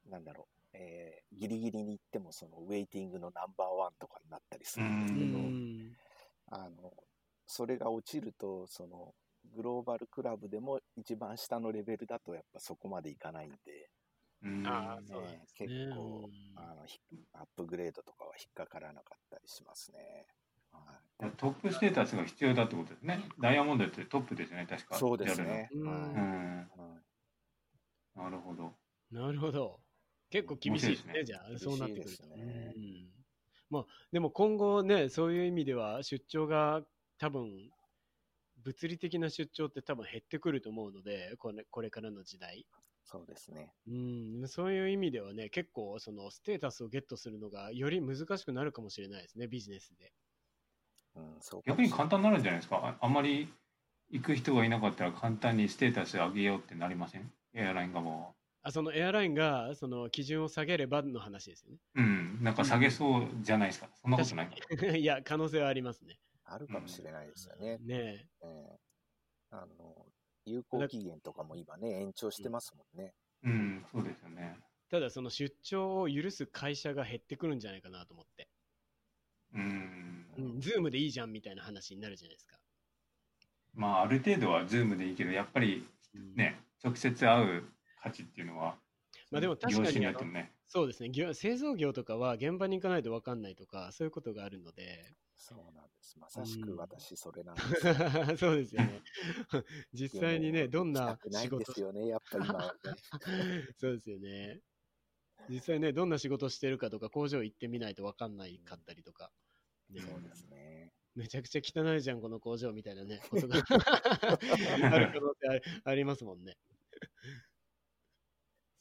[0.06, 5.96] う、なんだろう、えーギリギリに行っても、その、ウェイティングのナンバーワンとかになったりするんですうけど、ん。
[6.50, 6.92] あの、
[7.46, 9.14] それが落ちると、その、
[9.54, 13.56] グローバルクラブでも一番下のレベルだと、やっぱそこまでいかないんで、
[14.44, 16.98] うんあそうなんです結ね構うんあのひ
[17.32, 20.26] アップグレードとかは引っかからなかったりしますね。
[20.72, 23.22] はいトップステータスが必要だってことですね。
[23.40, 24.96] ダイヤモンドってトップですよね、確か。
[24.96, 25.68] そうですね。
[25.72, 26.68] うん
[28.16, 28.72] なるほど。
[29.10, 29.80] なるほど。
[30.30, 32.26] 結構厳しいですね、すねじゃあ、そうなってくると。
[32.36, 33.12] ねうん
[33.70, 36.82] まあ、でも今後ね、そういう意味では出張が
[37.18, 37.70] 多分、
[38.64, 42.66] 物理的な出張って多分減ってくると思うので、これこれからの時代。
[43.04, 43.74] そうですね。
[43.86, 43.90] う
[44.44, 50.12] ん、そういう意味ではね、結構そのステータスをゲットするのがより難しくなるかもしれないですね、ビジネスで。
[51.14, 52.76] うん、そう逆に簡単になるんじゃないですか？
[53.00, 53.52] ああんまり
[54.10, 57.32] 行く人がいなかったら簡単にステータス上げようってなりません？
[57.54, 58.34] エアライン側は。
[58.62, 62.42] あそのエアラインがその基準を下げればの話ですようん。
[62.42, 63.90] なんか下げそうじゃないですか？
[63.94, 64.50] そんなことない。
[65.00, 66.18] いや、可能性はありますね。
[66.52, 67.78] あるかもしれないですよね。
[67.78, 68.78] ねええ
[69.50, 70.06] あの
[70.44, 73.12] 有効期限とかも今ね、延長してますもんね。
[73.44, 74.58] うん、そうですよね。
[74.90, 78.48] ただその出張を許す会社が減ってくるんじゃないかなと思って。
[79.54, 80.26] うん。
[80.38, 82.58] うん、ズームでいいじゃんみたいな話になるじゃないですか。
[83.74, 87.64] まあ、ある程度はズームでいいけど、やっぱりうんね、直接会う
[88.02, 88.76] 価値っていうのは、
[89.30, 90.52] まあでも確かに業種によってもね。
[90.68, 95.04] そうですね業製造業とかは現場に行かないと分かんないとかそういうことがあるので
[95.42, 96.16] そうなんです。
[96.20, 97.80] まさしく私、それなんです。
[98.38, 99.02] そうですよね
[99.92, 102.46] 実際にねどんな仕事んですよね、やっぱね。
[103.76, 104.60] そうですよね
[105.48, 109.32] 実際ねどんな仕事してるかとか工場行ってみないと分かんないかったりとか、
[109.90, 110.92] ねそうですね。
[111.16, 116.56] めちゃくちゃ汚いじゃんこの工場みたいなねことがある可能性ありありますもんね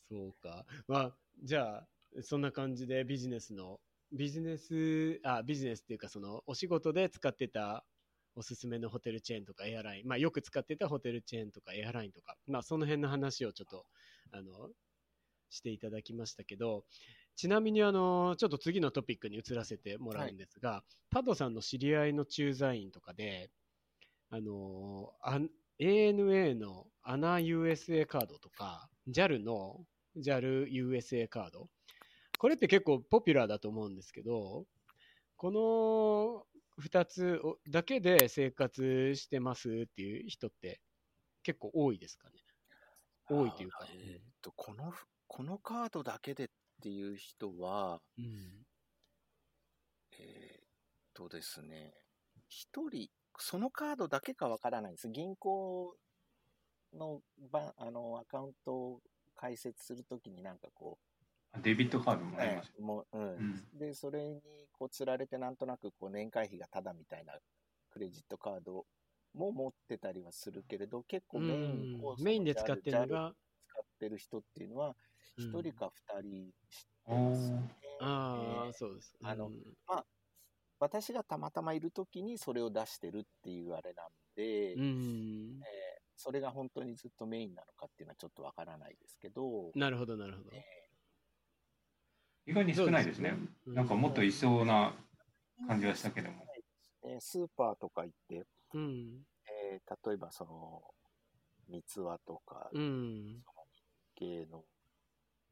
[0.08, 1.88] そうかまあじゃあ
[2.22, 7.86] そんな感じでビジネスのビジネス、あ、ビジネスっていうか、その、お仕事で使ってた
[8.36, 13.86] おすすめのホテルチェーンとかエアライン、まあ、よく使ってたホテルチェーンとかエアラインとか、まあ、その辺の話をちょっと、
[14.32, 14.70] あの、
[15.50, 16.86] していただきましたけど、
[17.36, 23.50] ちなみに、あの、ちょっと次のトピックに移らせてもらうんですが、タドさんの知り合いの駐在員とかで、
[24.30, 25.40] あの、あ
[25.80, 29.86] ANA の ANAUSA カードとか、JAL の
[30.18, 31.70] JAL USA カード、
[32.42, 34.66] これって結構ポピュラーだと思うんですけど、
[35.38, 40.82] この2つをだけで生活してますっていう人って
[41.44, 42.34] 結構多いですかね？
[43.30, 43.88] 多いというか。
[43.94, 44.92] えーっと、この、
[45.28, 46.48] このカードだけでっ
[46.82, 48.66] ていう人は、うん。
[50.18, 50.68] えーっ
[51.14, 51.94] とですね、
[52.50, 55.10] 一人、そのカードだけかわからないです。
[55.10, 55.96] 銀行
[56.92, 59.00] のばあのアカウントを
[59.36, 60.98] 開設するときになんかこ
[61.60, 62.72] デビットカードもう、あります。
[62.74, 67.38] ええもううんうんで、それにこう釣られてなんとなくこう年会費がタダみたいな
[67.90, 68.86] クレジットカード
[69.34, 73.34] も持ってたりはするけれど、結構メインをうんメインで使ってるのが、
[73.68, 74.96] 使ってる人っていうのは、うん
[75.38, 78.06] 一人か二人知っておますねー。
[78.06, 79.18] ああ、ええそうです。
[79.24, 79.56] あのうん
[80.80, 85.62] 私がたまたまいるときにそれを出してるっていうあれなんで、うん。
[85.62, 90.52] えーそれが本当にずっとメインなのかっていうのはちょっとわからないですけど、なるほど、なるほど。
[92.46, 93.36] 意外に少ないですね。
[93.68, 94.94] うなんかもっといそうな
[95.68, 96.46] 感じはしたけども。
[97.04, 99.26] えースーパーとか行って、うん。
[99.48, 100.82] えー例えばその、
[101.70, 103.44] 三つ輪とか、うん。
[104.16, 104.66] 系の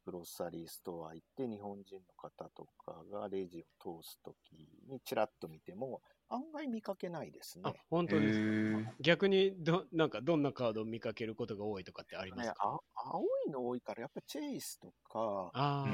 [0.06, 4.54] グロッサリーストア行って、日本人の方とかがレジを通すとき
[4.88, 8.94] にちらっと見ても、案外見かけないですあね。、本当ですか？
[9.00, 12.04] 逆にど、なんか、どんなカードを見かけることが多いとか？
[12.04, 15.86] ってありますねか、あ青いの多いから、やっぱチェイスとか、あ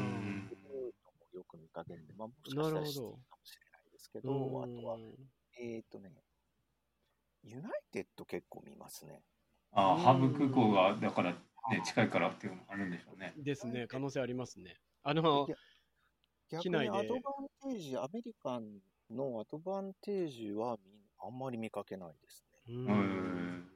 [1.56, 4.98] く見かけるんで、まあ、もしかしたら知ってるかもしれないですけど、あとは、
[5.60, 6.12] えっ、とね、
[7.44, 9.22] ユナイテッド結構見ますね。
[9.72, 11.38] あーハーブ空港が、だから、ね、
[11.86, 13.34] 近いからっていうのもあるんでしょうね。
[13.38, 14.78] ですね、可能性ありますね。
[15.04, 15.48] あの
[16.50, 23.70] 逆機内でにアドバンテージ、アメリカンのアドバンテージはみあんまり見かけないですううんん。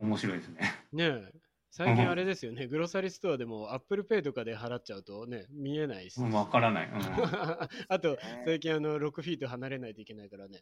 [0.00, 0.60] 面白いですね。
[0.92, 1.32] ねえ、
[1.74, 6.20] 最近あれですよね、グロサリーストアでも Apple Pay とかで払っちゃうとね、見えないし。
[6.20, 6.88] うんわからない。
[6.88, 6.98] うん
[7.88, 10.60] あと、ね最近あの、6フィート離れないといけないからね、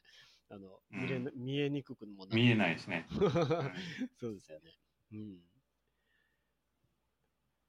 [0.48, 3.08] あの、見れ見えにくくもな見えないですね。
[4.20, 4.72] そうですよね。
[5.12, 5.38] うん。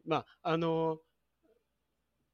[0.06, 1.01] まあ、あの、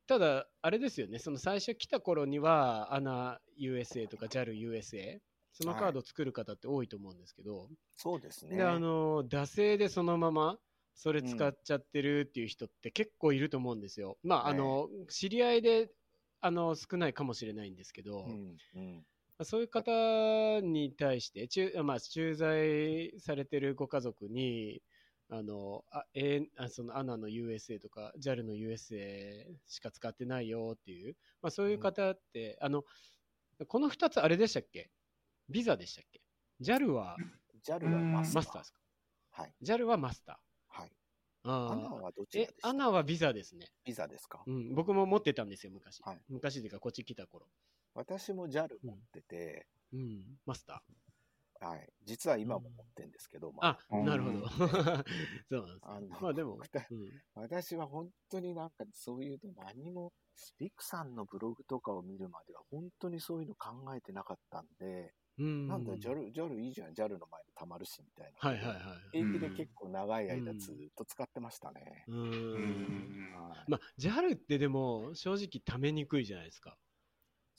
[0.07, 5.21] ただ、あれですよね、その最初来た頃には、アナ USA とか JAL USA、
[5.53, 8.57] そのカードを作る方って多いと思うんですけど、そうですね。
[8.57, 10.59] で、あの、惰性でそのまま、
[10.97, 14.17] それ使っちゃってるっていう人って結構いると思うんですよ。
[14.23, 15.91] まあ、あの、知り合いで、
[16.41, 18.57] あの、少ないかもしれないんですけど、うん
[19.43, 24.81] そういう方に対して、駐まあ、駐在されてるご家族に、
[25.29, 32.83] あの、あえーあそのアナの USA とか JAL の USA しか使ってないよっていう、まあ、そういう方って、あの、
[33.67, 34.89] この2つあれでしたっけ？
[35.49, 36.21] ビザでしたっけ
[36.59, 37.15] ?JAL は
[37.63, 38.57] JAL はマスター。
[38.57, 38.79] ですか？
[39.29, 39.53] はい。
[39.61, 40.39] ?JAL はマスタ。
[41.53, 42.69] アあナはどちらえでし、た？
[42.69, 43.67] アナはビザですね。
[43.85, 46.01] ビザですか、うん、僕も持ってたんですよ、昔。
[46.01, 47.45] はい昔というか、こっち来た頃。
[47.93, 51.65] 私も JAL 持ってて、うん、マスター？
[51.65, 51.89] はい。
[52.05, 54.47] 実は今も持ってるんですけど、まあ、あ、うんなるほど。
[54.49, 55.99] そうなんですあ。
[56.21, 60.13] まあでも、うん私は本当になんかそういうの何も、
[60.59, 65.67] リクさんのブログとかを見るまでは本当にそういうの考えてなかったんで、うん。
[65.67, 68.49] なんだ、JAL、JAL いいじゃん、JAL の前に溜まるし、みたいな。
[68.49, 68.73] はいはいは
[69.13, 69.19] い。
[69.19, 72.03] 平気で結構長い間ずっと使ってましたね。
[72.07, 72.11] う。
[72.11, 76.77] うんんはいまあ、JAL ってでも、正直貯めにくいじゃないですか。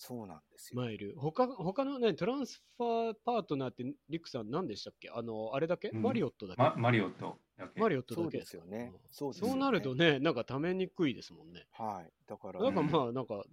[0.00, 0.80] そうなんですよ。
[0.80, 1.16] マイル。
[1.18, 5.10] 他、他のね、トランスファーパートナーって、リックさん何でしたっけ？
[5.10, 7.80] あの、あれだけ、うんマリオットだけ、ま、マリオットだけ。
[7.80, 9.00] マリオットそうでだけですよねうん。
[9.10, 11.66] そうですよねそうなるとね、なんか貯めにくいですもんね。
[11.72, 12.12] はい。
[12.28, 13.44] だから、なんかまあ、なんか、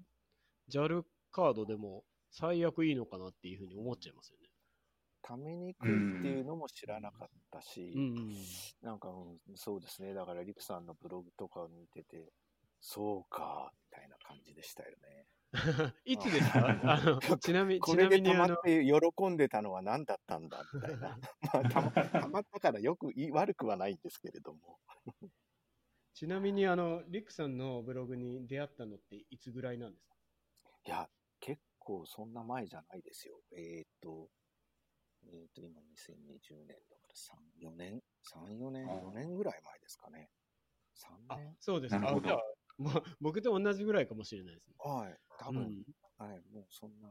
[0.69, 2.03] JAL カードでも
[2.38, 4.50] 最悪いいのかなっていうふうに思っちゃいますよね。
[5.21, 8.65] ためにくいっていうのも知らなかったし、うん。
[8.82, 10.13] なんか、うんそうですね。
[10.13, 12.34] だから、リクさんのブログとかを見てて、
[12.82, 15.28] そうか、みたいな感じでしたよね。
[16.06, 16.80] いつですか？
[16.84, 21.17] あの、 ちなみこちれで溜まっなみにあの、て喜んでたのは何だったんだ、みたいな。
[21.54, 24.80] まあ、たま溜まったからよく悪くはないんですけれども。
[26.15, 30.15] ちなみにあの、リックさんのブログに出会ったのっていつぐらいなんですか？
[30.86, 33.39] いや、結構そんな前じゃないですよ。
[33.56, 34.28] えーっと、
[35.24, 38.02] えーっと、今2020年だから3、4年
[38.34, 40.30] ?3、4年、あー4年ぐらい前ですかね。
[40.95, 42.19] 3あ年、そうですか。
[42.21, 42.39] じゃあ
[43.21, 44.76] 僕と同じぐらいかもしれないですね。
[44.80, 45.17] はい。
[45.39, 45.84] 多分、うん
[46.17, 46.41] はい。
[46.54, 47.10] もうそんな、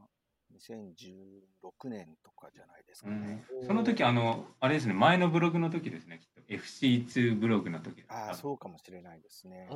[0.53, 3.45] 2016年とかじゃないですかうんね。
[3.67, 6.41] その時あの、あれですね、前のブログの時ですね、きっと。
[6.53, 8.03] FC2 ブログの時。
[8.09, 9.69] ああ、そうかもしれないですね。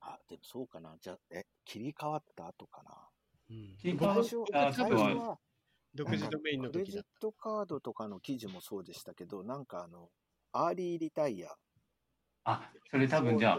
[0.00, 0.96] あ、でもそうかな。
[1.00, 3.08] じゃあ、え、切り替わった後かな。
[3.80, 5.38] 最初は、
[5.94, 10.10] 独自ドメインのクレジットカードとかの記事もそうでしたけど、なんかあの、
[10.52, 11.56] アーリーリタイア。
[12.44, 13.58] あ、それ多分じゃあ、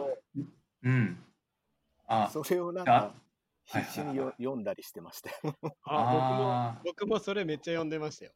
[0.84, 1.26] うん。
[2.08, 3.16] あ、それをなんあか、
[3.66, 5.32] 必死によはいはいはい読んだりしてました。
[5.84, 8.32] ああ僕も、僕もそれめっちゃ読んでましたよ。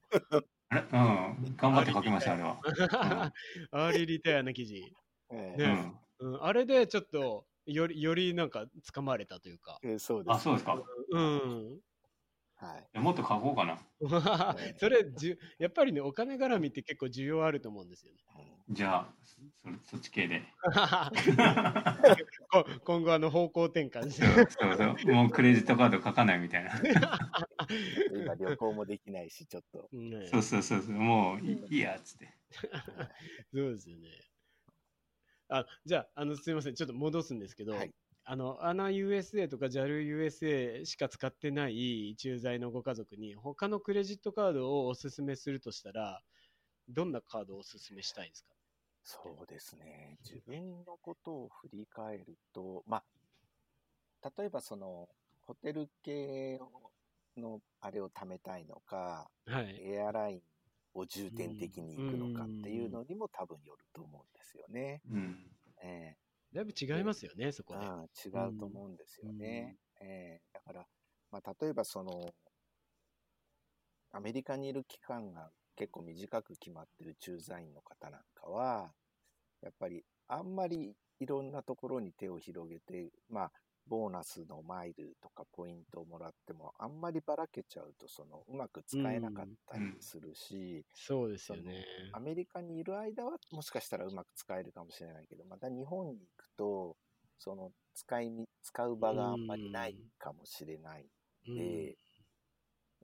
[0.69, 0.81] あれ？
[0.81, 0.83] う
[1.51, 1.55] ん。
[1.57, 2.59] 頑張って書きました、あれは。
[3.71, 4.83] アーリーリタイアの記事。
[5.31, 6.33] えねうん。
[6.33, 9.79] うん、あれでちょっと、より、よりなんか掴まれたというか。
[9.83, 10.33] ええそうです。
[10.33, 10.81] あ、そうですか。
[11.11, 11.79] うん。
[12.55, 12.99] はい。
[12.99, 13.79] もっと書こうかな。
[14.77, 18.19] それじゅ、やっぱりね、お金絡みって結構需要あると思うんですよね。
[18.37, 20.41] うんじゃあ、それそっち系で。
[22.49, 24.25] こ今後あの方向転換して。
[24.51, 25.13] そうそう。
[25.13, 26.71] もうクレジットカード書かないみたいな。
[28.15, 29.89] 今旅行もできないし、ちょっと。
[29.91, 30.95] ねそうそうそうそう。
[30.95, 32.29] もういいいいや、つって。
[33.53, 34.07] そうですよね。
[35.59, 36.75] あ、じゃあ、あの、すみません。
[36.75, 46.23] ちょっと戻すんですけど、はいあの、ANA USA とか JAL USA しか使ってない駐在のご家族に、他のクレジットカードをおすすめするとしたら、
[46.89, 48.55] どんなカードをおすすめしたいですか？
[49.03, 50.17] そうですね。
[50.27, 53.05] 自分のことを振り返ると、ま
[54.21, 55.09] あ、例えばその、
[55.41, 56.59] ホテル系
[57.37, 59.85] のあれを貯めたいのか、はい。
[59.85, 60.43] エアライン
[60.93, 65.01] を重点的に行くのかっていうのにも多分よると思うんですよね。
[65.09, 65.37] うん。
[65.81, 66.15] え
[66.53, 67.79] だいぶ違いますよね、そこで。
[67.83, 69.77] えああ違うと思うんですよね。
[69.99, 70.85] ええだから、
[71.31, 72.33] まあ、例えばその、
[74.11, 78.91] アメリカにいる期間が結構短く決まってる駐在員の方なんかは、
[79.61, 83.51] やっぱりあんまりいろんなところに手を広げて、まあ、
[83.87, 91.85] ボーナスのマイルとかポイントをもらっても、あんまりばらけちゃうと、その、うまく使えなかったりするし、そうですよね。
[92.11, 96.97] アメリカにいる間はもしかしたらうまく使えるかもしれないけど、また日本に行くと、
[97.39, 101.09] その使いに、使う場があんまりないかもしれない
[101.47, 101.55] うん。
[101.55, 101.97] んで、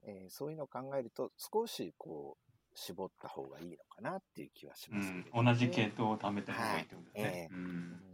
[0.02, 7.28] えーそういうのを考えると少しこう、絞った方がいいのかなっていう気はしうんますけれど、同じ系統を貯めた方がいいってことですね。
[7.28, 7.36] はい。
[7.38, 7.56] ええうん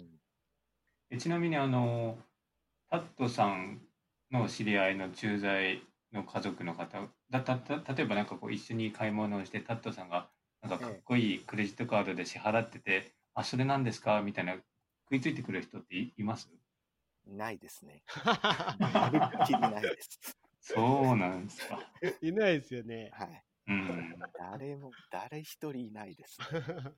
[0.00, 0.20] うん。
[1.10, 2.18] えちなみにあの
[2.90, 3.86] タットさん
[4.30, 10.30] の知り合いの駐在の家族の方だたた例えばなんかこう一緒に買い物をしてタットさんが
[10.62, 14.64] なんかかっこいいクレジットカードで支払ってて「あそれなんですか?」みたいな食
[15.16, 16.50] いついてくる人っていいます？
[17.26, 18.04] ないですね。
[18.78, 20.36] まるっきりないです。
[20.60, 21.78] そうなんですか。
[22.20, 23.10] いないですよね。
[23.12, 23.44] はい。
[23.66, 24.26] うん。
[24.38, 26.48] 誰も、誰一人いないです、ね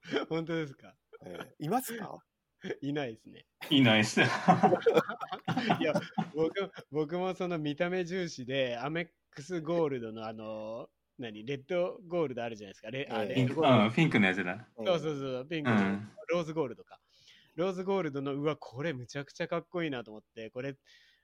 [0.29, 0.97] 本当ですか？
[1.25, 2.25] えーいますか？
[2.83, 3.47] いないですね。
[3.71, 4.21] いないです。
[5.81, 5.93] いや、
[6.35, 12.91] 僕、僕もその見た目重視で、アメックスゴールドのあの、何、レッドゴールドあるじゃないですか。
[12.91, 14.69] レあええピンクレッドゴールドうんピンクのやつだ。
[14.79, 16.11] えーそうそうそう、ピンクの、うん。
[16.29, 17.01] ローズゴールドか。
[17.55, 20.77] ローズゴールドの、うわ、これむちゃくちゃかっこいいなと思って、これ、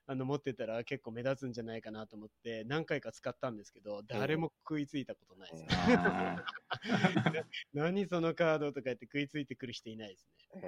[0.06, 5.66] あの、持ってたら結構目立つんじゃないかなと思って、何回か使ったんですけど、誰も食いついたことないです。
[5.96, 6.44] あ
[7.72, 10.60] 何そのカードとか言って食いついてくる人いないですね。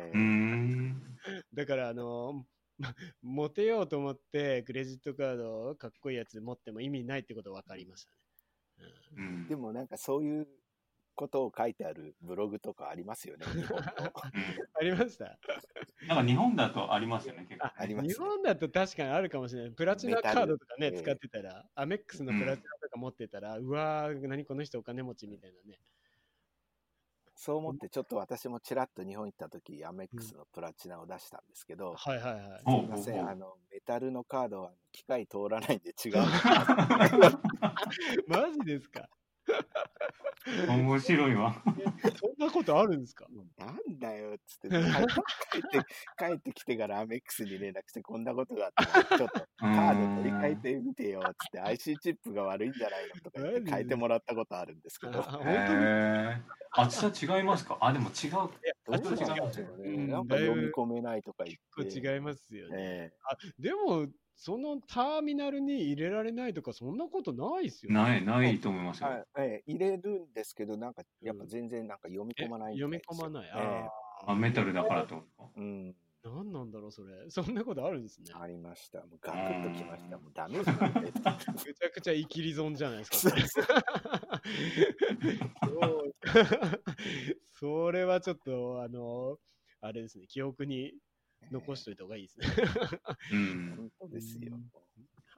[1.53, 2.47] だから、あの、
[2.79, 8.17] まモテようと思って、クレジットカードかっこいいやつ持っても意味ないってこと分かりましたね。
[9.17, 10.49] うんでもなんかそういう
[11.17, 13.93] ことを書いてあるブログとかありますよね、 日本 あ
[14.83, 15.39] りました？
[16.07, 17.75] なんか日本だとありますよね、結構あ。
[17.77, 19.71] ありますね日本だと確かにあるかもしれない。
[19.73, 25.81] プラチナカードとかね、使ってたら、アメックスのプラチナとか持ってたら、うわー、何この人お金持ちみたいなね。
[27.39, 32.63] そう思ってちょっと私もちらっと日本行った時、アメックスのプラチナを出したんですけど、はいはいはい。
[32.65, 36.15] ほうすいません、あの、メタルのカードは機械通らないんで違う。
[38.27, 39.11] マジですか？
[40.69, 41.63] 面白いわ。
[42.21, 43.27] そんなことあるんですか？
[43.59, 45.87] なんだよっつって、帰って帰って
[46.19, 48.73] 帰ってきてからアメックスに連絡してこんなことがあっ
[49.05, 56.43] たちょっと カード取り替えてみてよっつって IC チップが悪いんじゃないのとか言って変えてもらったことあるんですけど、あ本当へー
[56.79, 57.79] 厚さ違いますか？
[57.81, 58.31] あ、でも違う。
[58.31, 58.51] ど
[58.89, 60.13] うなんでしょううんね。
[60.13, 61.85] なんか読み込めないとか言って。
[61.85, 62.77] 結構違いますよね。
[62.79, 64.07] えあでも、
[64.37, 67.97] そのターミナルに入れられないとか、そんなことないですよね。
[67.97, 69.09] ない、ないと思いますよ。
[69.09, 73.49] えはいええ入れるんですけど、なんかやっぱ全然なんか読み込まないみた読み込まない。
[73.49, 73.89] え
[74.27, 77.31] ああ、メタルだからとですかえうん、あ、なんなんだろう、それ。
[77.31, 78.27] そんなことあるんですね。
[78.39, 78.99] ありました。
[79.01, 80.19] もうガクッときました。
[80.19, 80.71] もうダメです。
[81.67, 83.37] めちゃくちゃ生きり損じゃないですか。
[87.53, 89.39] それはちょっと、あの、
[89.81, 90.93] あれですね、記憶に
[91.51, 92.47] 残しといた方がいいですね。
[93.31, 93.77] うん。
[93.77, 94.61] 本当ですよ。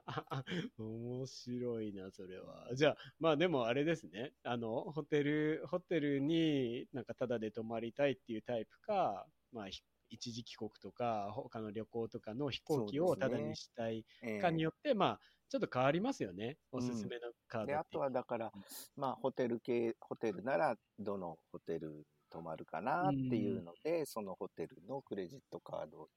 [0.05, 0.43] ああ
[0.77, 2.73] 面白いな、それは。
[2.75, 4.33] じゃあ、まあでもあれですね。
[4.43, 15.19] あの、ホテル、ホテルになんかタダで泊まりたいっていうタイプか、まあ、ひ一時帰国とか、他の旅行とかの飛行機をタダにしたいええかによって、まあ、
[15.49, 16.57] ちょっと変わりますよね。
[16.71, 18.53] おすすめのカードってで、あとはだから、
[18.95, 26.09] まあ、ホテル系、ホテルなら、どのホテル泊まるかなっていうので、そのホテルのクレジットカードを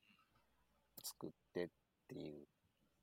[1.03, 1.69] 作ってっ
[2.09, 2.47] ていう。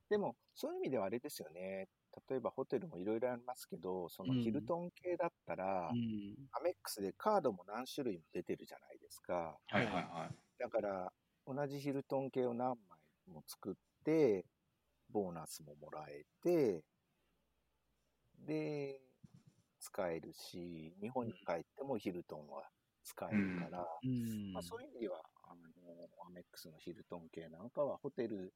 [0.10, 1.88] でも、そういう意味ではあれですよね。
[2.30, 6.36] 例えばホテルもいろいろありますけど、そのうんヒルトン系だったら、うん。
[6.52, 9.58] アメックスでカードも何種類も出てるじゃないですか。
[9.68, 10.36] はいはいはい。
[10.60, 11.14] だから、
[11.46, 14.46] 同じヒルトン系を何枚も作って、
[15.12, 16.84] ボーナスももらえて、
[18.46, 19.02] で、
[19.80, 22.64] 使えるし、日本に帰ってもヒルトンは
[23.10, 24.54] 使えるから、うん。
[24.54, 28.54] まあ、そういう意味では、あの、アメックスのヒルトン系なんかは、ホテル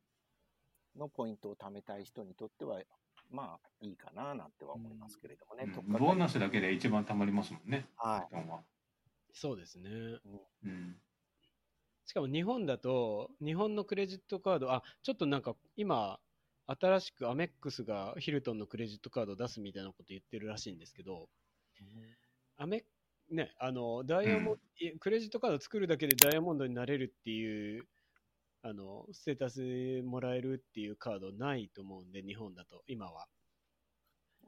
[0.95, 2.81] のポイントを貯めたい人にとっては、
[3.31, 5.63] まあ、いいかな、なんては思いますけれどもね。
[5.65, 7.87] うんボーナスだけで一番貯まりますもんね。
[7.95, 8.35] はい。
[8.35, 8.63] は。
[9.33, 9.89] そうですね。
[9.89, 11.01] うん。
[12.05, 16.19] しかも日本だと、日本のクレジットカード、あ、ちょっとなんか今、
[16.67, 21.27] 新しくアメックスがヒルトンのクレジットカードを出すみたいなこと言ってるらしいんですけど、
[22.57, 22.85] アメ
[23.33, 27.87] ね、あの、ダイヤモンド、いクレジットカード作るだけでダイヤモンドになれるっていう、
[28.61, 33.27] あの、ステータスもらえるっていうカードないと思うんで、日本だと、今は。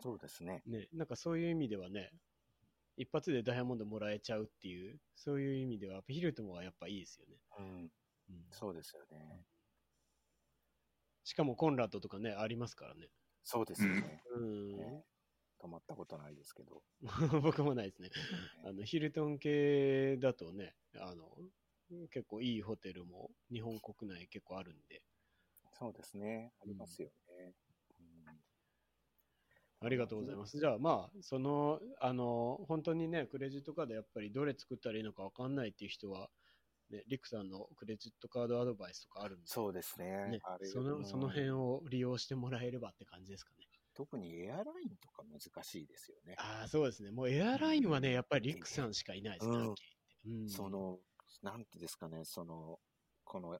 [0.02, 0.62] そうですね。
[0.68, 2.12] ね、なんかそういう意味ではね、
[2.98, 7.38] 一発でダイヤモンドもらえちゃうっていう、そういう意味では、ヒルトンはやっぱいいですよね。
[7.60, 7.66] うん。
[8.30, 9.46] うんそうですよね。
[11.24, 13.10] しかもコンラッドとかね、ありますからね。
[13.44, 14.22] そうですよね。
[14.36, 14.78] うん。
[14.78, 15.06] ね
[15.60, 16.84] 泊まったことないですけど。
[17.42, 18.10] 僕もないですね。
[18.64, 21.38] あの、ヒルトン系だとね、あの、
[22.10, 25.04] 結構いいホテルも日本国内結構あるんで、
[25.74, 26.54] そうですね。
[26.62, 27.54] ありますよね。
[28.00, 28.16] うん
[29.82, 30.58] ありがとうございます。
[30.58, 36.30] じゃあまあ、その、あの、本当にね、クレジットカードやっぱりどれ作ったらいいのかわかんないっていう人は、
[36.90, 40.28] ね、リクさんのクレジットカードアドバイスとかあるんで、そうですね。
[40.28, 43.65] ねその、その辺うんを利用してもらえればって感じですかね。
[43.96, 46.36] 特にエアラインとか難しいですよね。
[46.38, 47.12] ああ、そうですね。
[47.12, 49.76] もうエアラインはね、やっぱりリクさんしかいないですね、うん
[50.28, 51.00] うんその、
[51.42, 52.80] なんてですかね、その、
[53.24, 53.60] この、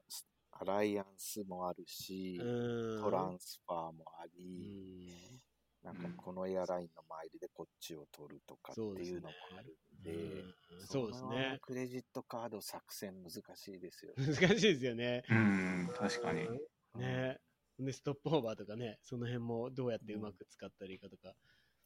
[0.58, 5.40] アライアンスもあるし、うんトランスファーもあうり、ん
[5.82, 10.54] なんかこのエアラインのマイルでこっちを取るとかっていうのもあるんで、うん
[10.86, 11.58] そうですねの。
[11.60, 14.26] クレジットカード作戦難しいですよね。
[14.34, 15.24] 難しいですよね。
[15.28, 16.48] うん、確かに。
[16.96, 17.38] ね
[17.78, 21.34] で、ストップオーバーとかね、その辺もどうやってうまく使ったらいいかとか、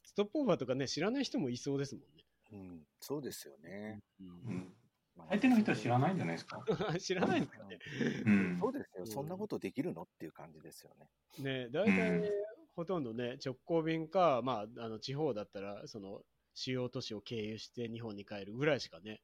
[0.03, 2.25] ストップオーバーとかね、知らない人もいそうですもんね。
[2.53, 3.99] うん、そうですよね。
[4.19, 4.73] ううん
[5.29, 6.63] 相手の人は知らないんじゃないですか？
[6.97, 7.79] 知らないんですかね。
[8.25, 8.57] うん。
[8.59, 9.03] そうですよ。
[9.03, 10.03] うんそんなことできるの？
[10.03, 11.09] っていう感じですよね。
[11.39, 12.31] ね大体、
[12.75, 16.23] ほとんどね、直行便か、まあ、あの地方だったら、その
[16.53, 19.21] 主要都市を経由して日本に帰るぐらいしかね、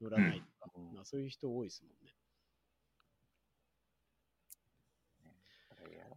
[0.00, 2.14] 乗らないとか、うんまあ、そういう人多いですもんね。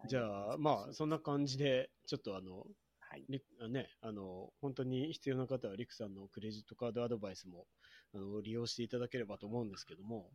[0.06, 2.66] じゃあ、まあ、そんな感じで、ちょっとあの、
[3.00, 3.26] はい。
[3.70, 7.68] ね、あの、本当に必要な方は、リクさんのクレジットカードアドバイスも、
[8.14, 10.32] あの、利用していただければと思うんですけども、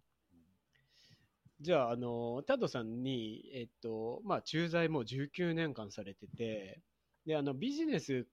[1.61, 6.81] じゃあ、あの、タッドさんに、えっと、まあ、駐在も19年間されてて、
[7.27, 8.27] で、あの、ビジネス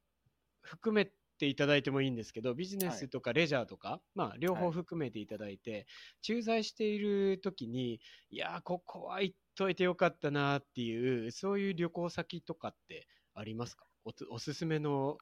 [0.61, 5.85] 含めていただいてもいいんですけど、ビジネスとかレジャーとか、まあ、両方含めていただいて、
[6.21, 13.85] 駐在している時に、いやー、ここは行っといてよかったなっていう、そういう旅行先とかってありますか？
[14.03, 15.17] おつおすすめの、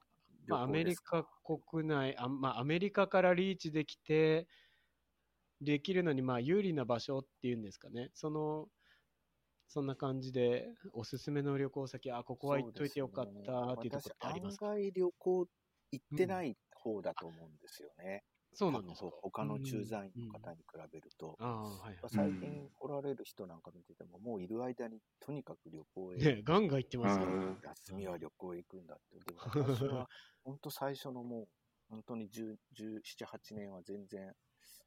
[0.46, 4.46] まあ、アメリカ国内、あまあ、アメリカからリーチできて、
[5.60, 8.10] できるのに、まあ、有利な場所っていうんですかね。
[8.14, 8.68] その、
[9.68, 14.66] そんな感じで、おすすめの旅行先、あ、ここは行っといてよかったっていうところってありますか？
[14.66, 15.48] 私案外旅行
[15.94, 18.24] 行ってない方だと思うんですよね。
[18.54, 21.38] そうなんですか他の駐在員の方に比べると。
[21.38, 26.24] ああ、はいは最近来られる人なんか見てても、もういる間にとにかく旅行へ、い。
[26.24, 27.28] ね、ガンガン行ってますよ。
[27.28, 29.20] うん休みは旅行へ行くんだって。
[29.20, 30.08] でも私は
[30.44, 31.48] 本当最初のもう、
[31.88, 34.34] 本当に10 17、8年は全然、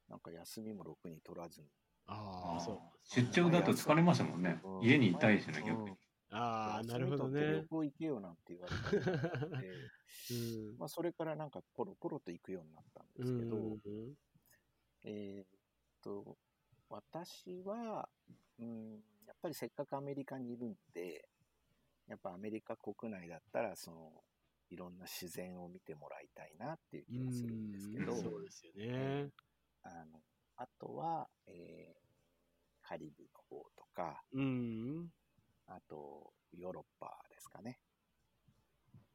[0.08, 1.68] なんか休みもろくに取らずに。
[2.06, 2.98] ああ、そう。
[3.04, 4.70] 出張だと疲れますもんねうん。
[4.80, 5.96] 家にいたいですよね、うん逆に。
[6.30, 7.68] ああ、なるほどね旅。
[7.68, 9.12] 行行けよなんて言われたりし
[9.58, 9.92] て
[10.30, 14.16] うんまあそれからなんかポロポロと行くようになったんでうすけど、ん。
[15.04, 15.46] えーっ
[16.02, 16.38] と、
[16.88, 18.08] 私は、
[18.58, 18.92] うん、
[19.26, 21.28] やっぱりせっかくアメリカにいるんで、
[22.06, 24.24] やっぱアメリカ国内だったら、その、
[24.70, 29.32] いろんな自然を見てもらいたいなっていう気がするんですけど、そうですよね。
[29.82, 30.22] あの、
[30.56, 32.08] あとは、えー
[32.80, 35.12] カリブの方とか、うん。
[35.68, 37.78] あと、ヨーロッパですかね。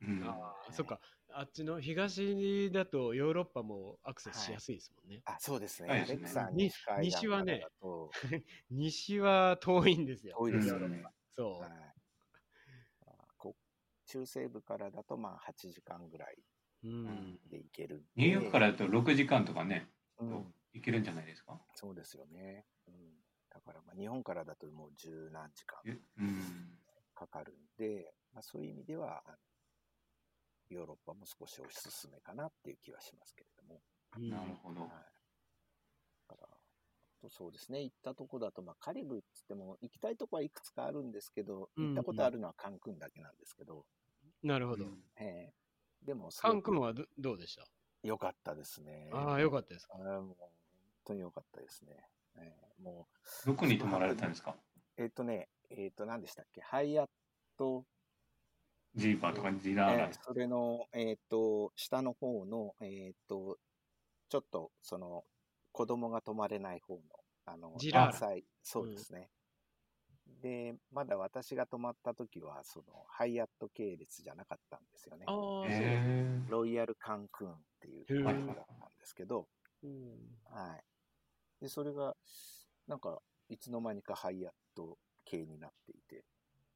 [0.01, 0.99] うんああ、そっか。
[1.29, 5.21] あっちの東だとヨーロッパもアクセスしやすいですもんね。
[5.25, 5.89] あ、そうですね。
[5.89, 7.65] はいレクサンに西西はね
[8.69, 10.35] 西は遠いんですよ。
[10.37, 11.03] 遠いですよねうん。
[11.31, 11.71] そはい。
[13.07, 13.55] あこ
[14.05, 16.37] 中西部からだと、まあ、8時間ぐらい
[16.83, 16.87] う。
[16.87, 17.39] うん。
[17.49, 18.05] で行けるんで。
[18.15, 19.89] ニューヨークからだと6時間とかね、
[20.19, 21.59] うん、行けるんじゃないですか？
[21.73, 22.67] そうですよね。
[22.87, 23.12] うん、
[23.53, 25.79] だから、まあ、日本からだともう十何時間。
[27.15, 29.23] かかるんで、まあ、そういう意味では、
[30.69, 33.81] ヨーロッパも少しおすすめかなっていう気はしますけれども。
[34.17, 34.81] うんなるほど。
[34.81, 34.89] はい。
[36.27, 36.47] だか
[37.21, 43.85] ら、そうですね、行ったとこだと、まあ、カリブっつっても、行きたいとこはいくつかあるんですけど、うん行ったことあるのはカンクンだけなんですけど、
[44.41, 44.85] なるほど。
[44.85, 45.53] うんええ
[46.05, 47.65] でも、すカごくン君はどどうでした？
[48.01, 49.09] 良かったですね。
[49.13, 49.95] ああ、よかったですか？
[49.95, 50.49] あーもう本
[51.05, 52.09] 当に良かったですね。
[52.37, 53.07] ええも
[53.45, 54.55] どこに泊まられたんですか？
[54.97, 57.09] う、えっ、とね、えっ、と、何でしたっけ、ハイアッ
[57.57, 57.85] ト、
[58.95, 63.59] ジーパーとかジえラーラーそれの、えっ、と、下の方の、えっ、と、
[64.29, 65.25] ちょっと、その、
[65.73, 67.01] 子供が泊まれない方の、
[67.45, 68.11] あの、ジラ
[68.63, 69.31] そうですね。
[70.41, 75.33] で、まだ私が泊まった時は、その、ハイアット系列じゃなかったんですよね。
[76.47, 79.47] ロイヤルカンクーンっていうところだったんですけど、
[79.83, 80.37] うん。
[80.45, 80.83] はい。
[81.63, 82.13] で、それが、
[82.89, 86.25] なんか、いつの間にかハイアット系になっていて、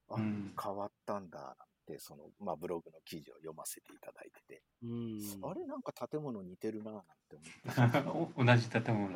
[0.09, 5.19] あ、うん変わったんだ、なんて、その、まあ、ブログの記事を読ませていただいてて、うん。
[5.43, 8.45] あれなんか建物似てるな、なんて思って。
[8.45, 9.13] 同じ建物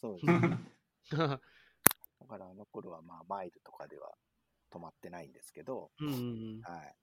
[0.00, 0.58] そうですね。
[2.20, 4.14] だからあの頃はまあマイルとかでは
[4.68, 6.96] 泊まってないんですけど、うんうんはい。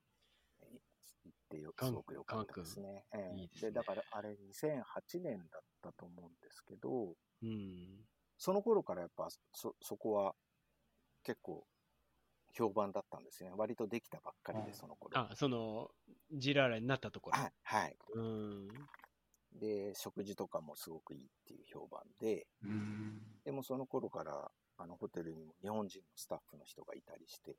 [1.28, 3.05] 行ってよすごく良かったですね。
[3.13, 7.49] ええいいですねで、だからあれ2008年だったと思うんですけど、うん。
[7.49, 8.05] うん。
[8.38, 10.36] その頃からやっぱそ、そこは
[11.23, 11.65] 結構
[12.53, 13.55] 評判だったんですよね。
[13.57, 15.17] 割とできたばっかりで、うんその頃。
[15.17, 15.91] あ、その、
[16.32, 17.39] ジラーラになったところ。
[17.39, 17.51] はい。
[17.63, 17.95] はい。
[18.15, 18.67] うん。
[19.59, 27.55] で、食事とかもすごくいいっていう評判で、うんでもその頃から、あの、ホテルにも日本人のスタッフの人がいたりして、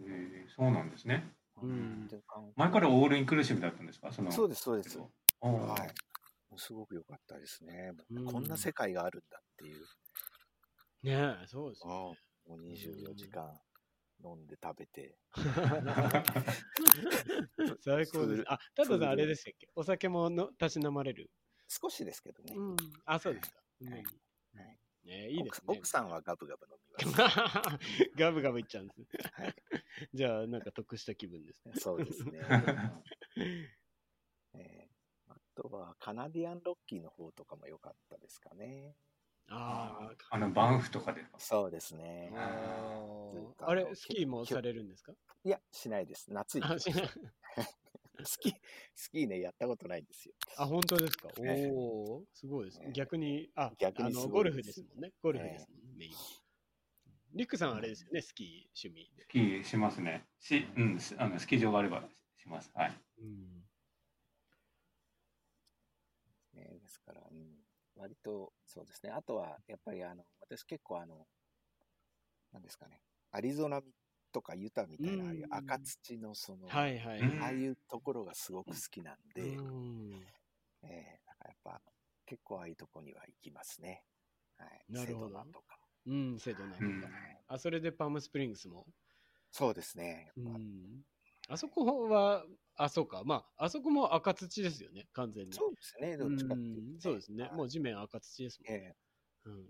[0.00, 1.32] えーそうなんですね。
[1.62, 2.08] うん
[2.56, 4.12] 前からオールインクルーシブだったんですか？
[4.12, 4.98] そのそうです、そうです。
[4.98, 5.06] は
[5.86, 6.58] い。
[6.58, 7.92] すごく良かったですね。
[8.10, 9.84] うんこんな世界があるんだっていう。
[11.02, 12.18] ねえ、そうですよね。
[12.46, 13.58] もう24時間
[14.24, 15.16] 飲んで食べて。
[17.80, 18.44] 最高です。
[18.48, 19.68] あ、タトさんあれでしたっけ？
[19.74, 21.30] お酒ものたしなまれる
[21.68, 22.54] 少しですけどね。
[22.56, 22.76] うん。
[23.04, 23.60] あ、そうですか。
[23.82, 24.04] うんはい
[25.06, 25.64] ねいいですね。
[25.68, 26.76] 奥奥さんはガブガブ飲
[27.06, 27.38] みます。
[28.18, 29.06] ガブガブいっちゃうんですね。
[29.32, 29.54] はい
[30.12, 31.72] じゃあ、なんか得した気分ですね。
[31.76, 32.40] そうですね。
[34.54, 34.96] えー
[35.28, 38.94] あとはカナディアンロッキーの方とかも良かったですかね。
[39.48, 42.30] ああの、バンフとかでそうですね。
[42.34, 45.12] あれ、スキーもされるんですか？
[45.44, 46.30] いや、しないです。
[46.32, 46.64] 夏に。
[46.64, 47.08] あ、しない。
[48.24, 48.52] スキー、
[48.94, 50.34] スキーね、やったことないんですよ。
[50.56, 51.28] あ、本当ですか？
[51.44, 52.86] ええおおすごいですね。
[52.86, 55.12] ええ逆に、あ、逆にゴルフですすもんね。
[55.22, 56.18] ゴルフですもんね、メインは。
[57.34, 58.48] リックさんあれですよね、スキー
[58.86, 59.28] 趣味でス。
[59.28, 60.26] キーしますね。
[60.38, 62.08] し、うん、すあのスキー場があれば
[62.38, 62.70] します。
[62.74, 62.92] はい。
[63.18, 63.68] うん。
[66.54, 69.10] ね、ですから、うん、割とそうですね。
[69.12, 71.26] あとは、やっぱりあの、私結構あの、
[72.52, 73.82] なんですかね、アリゾナ
[74.36, 77.20] とかユタみたいな、ああいううん赤土のその、はいはい。
[77.20, 80.22] うんああいうところがすごく好きなんで、うん。
[80.82, 81.80] えーだからやっぱ
[82.26, 84.04] 結構ああいうとこには行きますね。
[84.58, 84.84] はい。
[84.90, 85.78] なるほどとか。
[86.04, 86.84] うん、セドナとか。
[86.84, 87.02] うん
[87.48, 88.86] あ、それでパームスプリングスも？
[89.52, 90.30] そうですね。
[90.36, 91.02] うやっぱん。
[91.48, 93.22] あそこは、あ、そうか。
[93.24, 95.52] まあ、あそこも赤土ですよね、完全に。
[95.54, 96.18] そうですね。
[96.18, 97.44] どっちかっていうと、んそうですね。
[97.44, 98.74] はいもう地面赤土ですもん。
[98.76, 98.94] え
[99.44, 99.52] うん。
[99.62, 99.66] ー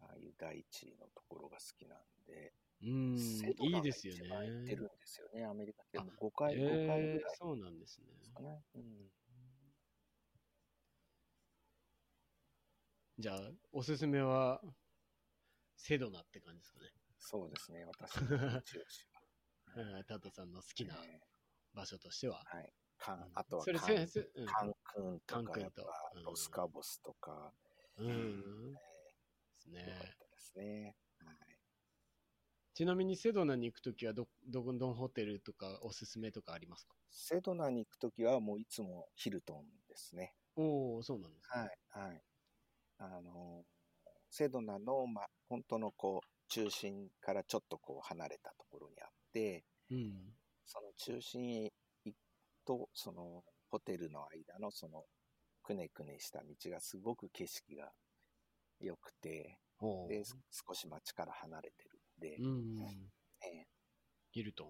[0.00, 2.52] ああいう大地のところが好きなんで、
[2.82, 4.88] うん、セドナがいいですよ一番行ってるね。
[4.88, 8.06] んですよね、アメリカでもあ5回、5回えーぐらい、そうなんですね。
[8.74, 9.10] うん
[13.18, 14.60] じゃあ、おすすめは、
[15.76, 16.90] セドナって感じですかね。
[17.18, 19.08] そうですね、私の一押し
[19.76, 21.04] うんタトさんの好きなは。
[21.06, 21.20] え
[21.72, 22.42] 場所としては。
[22.52, 22.72] ーはい。
[22.96, 27.54] カンあとはそれカンせせうんカンクンとか、とロスカボスとか、
[27.96, 28.72] うん。
[28.72, 28.78] で
[29.58, 30.16] す良かっね。
[30.18, 30.96] たですね。
[32.74, 36.96] はいちなみにセドナに行くときはど、どこどんホテルとかおすすめとかありますか？
[37.10, 40.34] セドナに行くときはもういつもヒルトンですね。
[40.56, 41.60] おおそうなんですね。
[41.60, 42.22] はい、はい。
[42.98, 43.64] あの、
[44.30, 50.34] セドナの、ま、本当のこう、中心からちょっとこう離れたところにあって、うん。
[50.66, 51.70] その中心
[52.64, 55.06] と、そのホテルの間のその
[55.62, 57.92] くねくねした道がすごく景色が
[58.80, 59.58] 良くて、
[60.06, 62.78] で、す少し街から離れてるんで、うん。
[63.42, 63.74] えー
[64.34, 64.66] ヒルトン。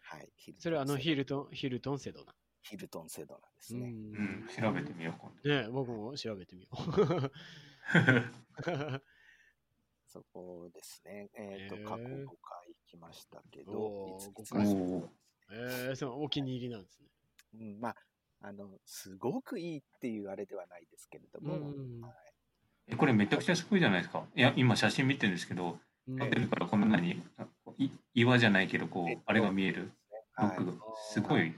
[0.00, 0.28] はい。
[0.36, 2.32] ヒルトンそれはあのセヒルトン、ヒルトンセドナ。
[2.62, 3.88] ヒルトンセドナですうね。
[3.88, 6.76] うん、調べてみよう、今ね僕も調べてみよう。
[7.02, 7.32] 度。
[10.06, 11.28] そこですね。
[11.34, 12.26] えっ、ー過去5回行
[12.86, 14.32] きましたけどいつい
[15.50, 17.08] えー、そう、お気に入りなんですね。
[17.54, 17.96] うん、まあ、
[18.40, 22.12] あの、すごくいいっていうあれではないですけれども、うんはい
[22.90, 24.24] えこれめちゃくちゃすごいじゃないですか。
[24.34, 25.78] いや、今写真見てるんですけど、
[26.08, 27.22] うん撮ってるからこんなに、
[27.76, 29.92] い岩じゃないけど、こう、あれが見える？
[30.34, 30.78] はい僕、
[31.12, 31.54] すごい。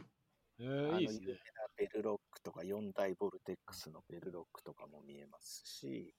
[0.59, 1.35] えー、いいですね
[1.77, 6.15] ベルロックとか4大ボルテックスのベルロックとかも見えますし、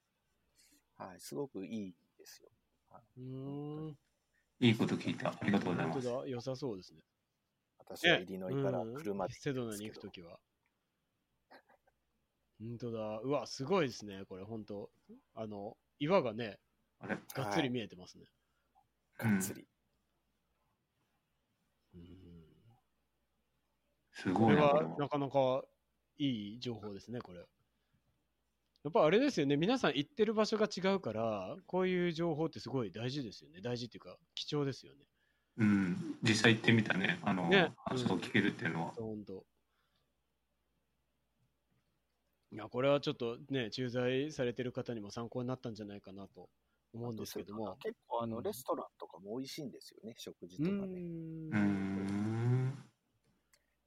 [0.97, 2.49] はい、すごくいいですよ。
[3.17, 3.23] うー
[3.89, 3.97] ん。
[4.59, 5.29] いいこと聞いた。
[5.29, 6.07] ありがとうございます。
[6.07, 7.01] 本当だ、良さそうですね。
[7.77, 10.39] 私はイリノイから車でうんセドナに行くときは。
[12.59, 13.19] 本当だ。
[13.23, 14.89] うわ、すごいですね、これ、本当
[15.35, 16.59] あの、岩がね、
[17.01, 17.17] あれ？
[17.33, 18.25] がっつり見えてますね。
[19.17, 19.67] がっつり。
[21.95, 22.11] うん
[24.13, 24.61] すごいな。
[24.69, 25.63] これはなかなか
[26.17, 27.39] いい情報ですね、これ。
[27.39, 27.45] や
[28.89, 33.61] っぱあれですよね、皆さん行ってる場所が違うから、こういう情報ってすごい大事ですよね。
[33.61, 35.05] 大事っていうか、貴重ですよね。
[35.57, 37.19] うん、実際行ってみたね。
[37.23, 38.91] あの、ね話を聞けるっていうのは。
[38.93, 39.45] 本当。
[42.51, 46.49] いや、これはちょっとね、駐在されてる方にも参考になったんじゃないかなと
[46.93, 47.75] 思うんですけども。
[47.77, 51.01] 結構あの、うんレストランとかも美味しいんですよね、食事うとかね。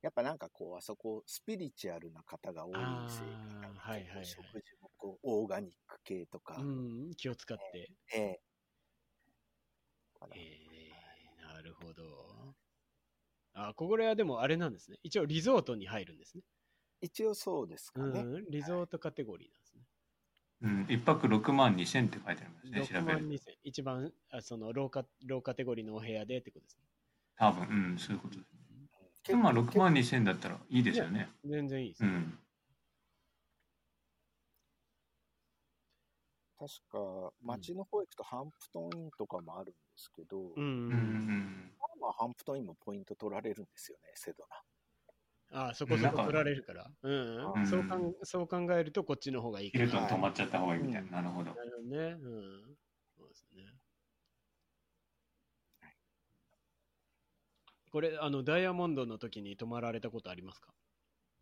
[0.03, 2.75] やっぱなんかこう、あそこ、スピリチュアルな方が多い
[3.09, 7.91] せいかい食事もこう、オーガニック系とか、うん、気を使って。
[8.15, 8.41] ええ
[10.37, 12.55] えー、なるほど。
[13.55, 14.99] あ、これはでもあれなんですね。
[15.03, 16.43] 一応リゾートに入るんですね。
[17.01, 18.21] 一応そうですかね。
[18.21, 19.64] うん、リゾートカテゴリーなん。
[20.65, 23.29] うん、一泊6万2千って書いてありますね、6万調べる。
[23.29, 26.85] 2000一番あそのローカローカテゴリーのお部屋でってことですね。
[27.37, 28.49] 多分、うん、そういうことです。
[28.59, 28.65] うん
[29.25, 31.31] でもまあ6万2千だったらいいですよね。
[31.47, 32.09] 全然いいですね。
[32.11, 32.39] うん。
[36.59, 44.57] 確か、街の方行くとハンプトンインとかもあるんですけど、うん、うんうんまあ、ハンプトンインもポイント取られるんですよね、セドナ。
[45.57, 46.91] あそこそこ取られるから。
[47.03, 49.87] うん、うんそうかんそう考えるとこっちの方がいいかな。
[49.87, 51.23] ヒルトン止まっちゃった方がいいみたいな。
[51.23, 51.55] なるほど。
[51.55, 51.97] なるほどね。
[51.97, 52.77] うん。
[53.17, 53.63] そうですね。
[57.93, 60.73] これ、あの、ダイヤモンドの時に泊まられたことありますか？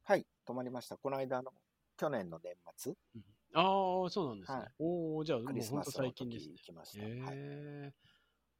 [0.05, 0.99] はい、泊まりました。
[0.99, 1.51] この間の、
[1.97, 2.93] 去年の年末、
[3.55, 4.59] ああ、そうなんですね。
[4.59, 6.53] はいおおじゃあもクう本当最近ですね。
[6.55, 7.05] 行きました。
[7.07, 7.93] へはい、え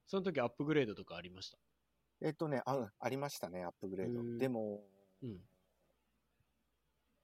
[0.07, 1.59] その時アップグレードとかありました？
[2.23, 4.39] えっとねあ、うんありましたね、アップグレード。
[4.39, 4.81] でも、
[5.23, 5.41] うん。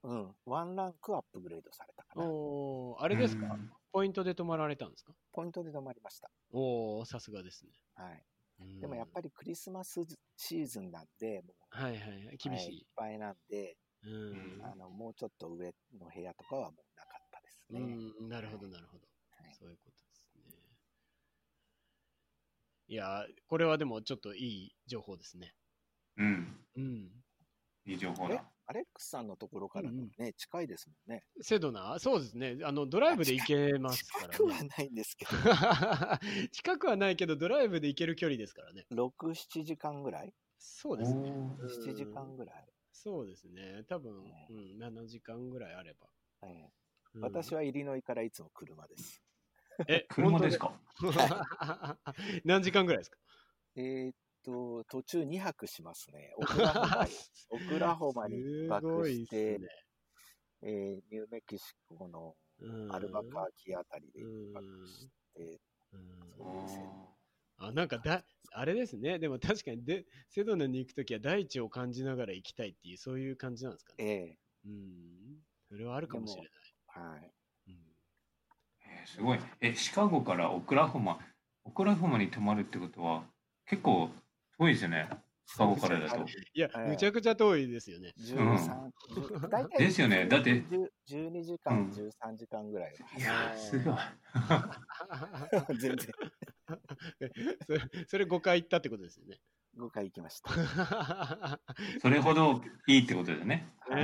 [0.05, 2.25] うん、ワンランクアップグレードされたかな。
[2.25, 3.47] おおあれですか？
[3.55, 5.13] うんポイントで泊まられたんですか？
[5.33, 6.31] ポイントで泊まりました。
[6.53, 7.73] おおさすがですね。
[7.95, 8.23] はい。
[8.61, 10.05] うんでもやっぱりクリスマス
[10.37, 12.37] シーズンなんで、もう、はいはいはい。
[12.37, 12.87] 厳しはいいっい。
[12.95, 14.61] ぱいなんで、うん。
[14.63, 17.81] あの、もうちょっと上の部屋とかはもうなかったですね。
[18.21, 19.55] うん、なるほどなるほどはい。
[19.59, 20.43] そういうことですね。
[22.89, 25.55] いやー、これはでもちょっといい情報ですね。
[26.17, 26.67] うん。
[26.77, 27.11] うん。
[27.89, 28.45] いい情報えだ。
[28.67, 31.25] アレックスさんのところからもね、近いですもんね。
[31.41, 32.59] セドナそうですね。
[32.63, 34.69] あの、ドライブで行けますから近くはね。
[34.77, 35.31] ないんですけど、
[36.53, 38.87] 近くはないけど、ドライブで行ける距離ですからね。
[38.91, 40.35] 6、7時間ぐらい？
[40.59, 41.31] そうですね。
[41.31, 42.69] おーうん ?7 時間ぐらい？
[42.93, 43.85] そうですね。
[43.89, 44.13] 多分、
[44.51, 46.09] うん、7時間ぐらいあれば。
[46.43, 46.71] ええ
[47.15, 49.23] うん私はイリノイからいつも車です。
[49.89, 50.79] え、車ですか？
[52.45, 53.17] 何時間ぐらいですか？
[53.77, 54.15] えーっ
[54.49, 56.33] と、途中2泊しますね。
[56.37, 57.11] オクラホマに
[57.51, 59.69] オクラホマに1す泊して、ね。
[60.63, 65.61] えーニューメキシコのうんアルバカーキあたりでうん1泊して、
[65.93, 67.09] うんそういう線
[67.59, 69.19] あ、なんかだ、あれですね。
[69.19, 74.05] でも確かにで、セドナに行くときは大地を感じながら行きたいっていう、そういう感じなんですかね。
[74.05, 75.43] ええうん。
[75.69, 76.51] それはあるかもしれない。
[76.87, 77.33] はい。
[77.69, 77.95] うん
[78.87, 79.39] えーすごい。
[79.61, 81.19] え、シカゴからオクラホマ、
[81.65, 83.29] オクラホマに泊まるってことは、
[83.67, 84.11] 結構
[84.59, 85.09] 遠いですよね。
[85.47, 86.21] シカゴからだと。
[86.53, 88.13] いや、ええむちゃくちゃ遠いですよね。
[88.19, 93.95] 13、10大体ですよねだって10 12時う間、ん13時間ぐらいいやー、すごい。
[93.95, 94.13] は
[95.79, 95.99] 全然
[97.67, 99.39] それそれ5回行ったってことですよね。
[99.77, 100.51] 5回行きました。
[102.03, 103.73] それほどいいってことですね。
[103.89, 103.95] そ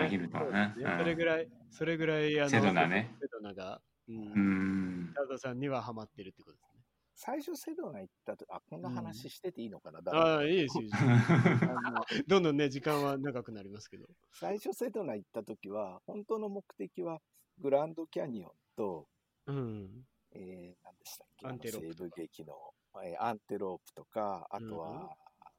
[1.05, 4.12] れぐらい、それぐらい、あの、セドナねセドナが、う。
[4.12, 5.12] うんん。
[5.14, 6.74] タドさんにはハマってるってことですね。
[7.16, 10.82] 最初セドナ行ったと、あ、こんな話してていいのかな、誰ああ、いいですよ。
[10.82, 14.06] いいですよあの どんどんね、時間は長くなりますけど。
[14.32, 17.20] 最初セドナ行った時は、本当の目的は
[17.58, 19.08] グランドキャニオンと、
[19.46, 20.06] うん。
[20.32, 25.16] えでしたっけアンテロープ西部劇の、えーアンテロープとか、あとは、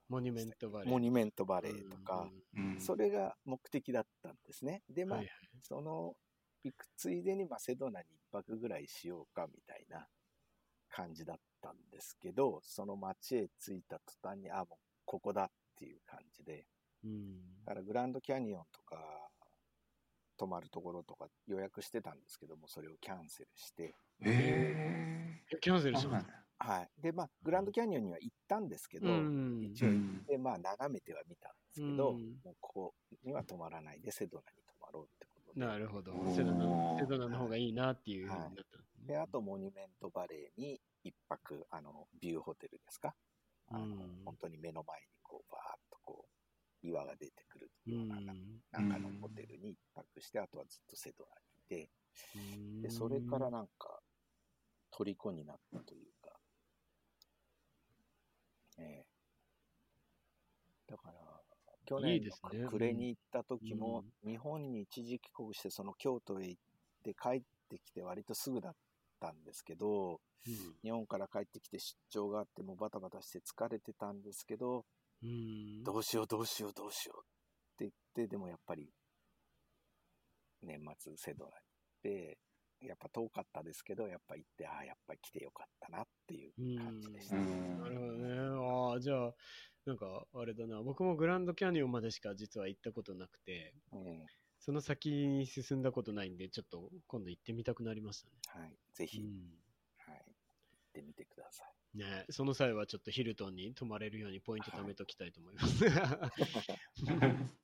[0.10, 0.90] モニュメントバレー。
[0.90, 4.84] モニュメントバレーとか、うんそれが目的だったんですね。
[4.90, 6.16] で、まあ、はいはいその、
[6.64, 10.08] 行くついでに、まあ、セドナに一泊ぐらいしようか、みたいな
[10.96, 14.68] 感じだったんですけど、その街へ着いた途端に、あ、もう、
[15.04, 16.66] ここだっていう感じで、
[17.04, 18.98] うんだからグランドキャニオンとか、
[20.38, 26.46] 泊まるところとか予約してたんですけども、それをキャンセルして、ええキャンセー、ルしまんだ。
[26.60, 26.90] はい。
[27.02, 29.06] で、まあ、グランドキャニオンには行ったんですけた。
[29.06, 32.94] ど、うん一応行って、まあ、眺めてはみたんですけど、うんもうここ
[33.26, 35.66] には泊まらないで、セドナに泊まろうってことで。
[35.66, 38.85] なるほどセドナセドナの方がいいなっていうふうになったんですね。
[39.06, 43.16] で、あと、モニュメントバレーに一泊、あの、ビューホテルですか？
[43.68, 44.26] あのうん。
[44.26, 46.28] 本当に目の前に、こう、バーッとこ
[46.84, 48.62] う、岩が出てくるうような、ん。
[48.72, 51.92] なんかのホテルに一泊して、あとはずっとセドナにいて、
[52.82, 54.02] で、それからなんか、
[54.92, 56.40] 虜になったというか、
[58.78, 59.06] ええ。
[60.88, 61.44] だから、
[61.86, 66.62] 去いい年の暮れに行った時も、日本に一時帰国して、その京都へ行っ
[67.04, 68.76] て帰ってきて割とすぐだっ
[69.26, 74.86] たんですけど、うん日本から帰ってきて出張があってもうバタバタして疲れてたんですけど、
[75.24, 75.84] うん。
[75.84, 77.22] どうしようどうしようどうしよう
[77.84, 78.88] って言って、でもやっぱり
[80.62, 82.38] 年末セドナに行って、
[82.82, 87.38] やっぱ遠かったですけど、やっぱ行って、ああ、やっぱり来てよかったなっていう感じでした。
[87.38, 88.92] うんなるほどね。
[88.92, 89.34] ああ、じゃあ、
[89.86, 90.82] なんか、あれだな。
[90.84, 94.26] 僕もグランドキャニオンまでしか実は行ったことなくて、うん
[94.66, 99.28] その先に進んだことないんで、ちょっと今度行ってみたくなりましたはい、ぜひ、ね。
[99.98, 100.26] はい、行っ
[100.92, 101.68] てみてください。
[101.94, 102.02] うん。
[102.02, 105.86] ねその際はちょっとヒルトンに泊まれるようにポイント貯めときたいと思います。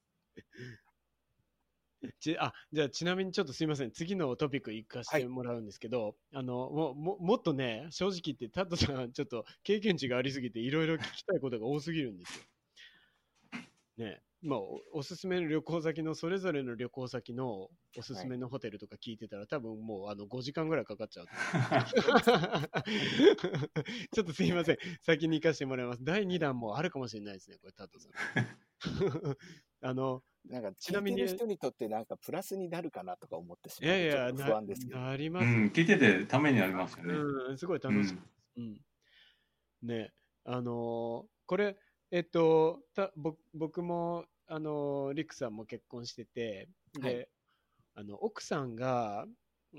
[2.20, 12.44] ちあじゃあちなみにちょっとすいません次のトピック行かせてもらうんですけど、あのもももっとね正直言ってタットさんちょっと経験値がありすぎていろいろ聞きたいことが多すぎるんですよ。
[13.98, 21.28] ねまあおおすすめの旅行先のそれぞれの旅行先のおすすめのホテルとか聞いてたら、多分もうあの5時間ぐらいかかっちゃう。
[24.14, 26.04] ちょっとすいません先に行かせてもらいます。
[26.04, 28.12] 第2弾もあるかもしれないですねこれタットさん。
[29.84, 35.00] あのなんか、ちなみに聞いてる人にとってなんかプラスになるかなとか思ってしいまうやいやなとちょっと不安ですけど。
[35.00, 37.14] なりますようん、聞いててためになりますよね。
[37.14, 38.18] うん、すごい楽しい。
[38.58, 38.82] うん
[39.84, 39.88] うん。
[39.88, 40.12] ね、
[40.46, 41.76] あのーこれ、
[42.12, 47.22] えっと、たぼ僕も、あのーリクさんも結婚してて、で、はい。
[47.96, 49.28] あの、奥さんが、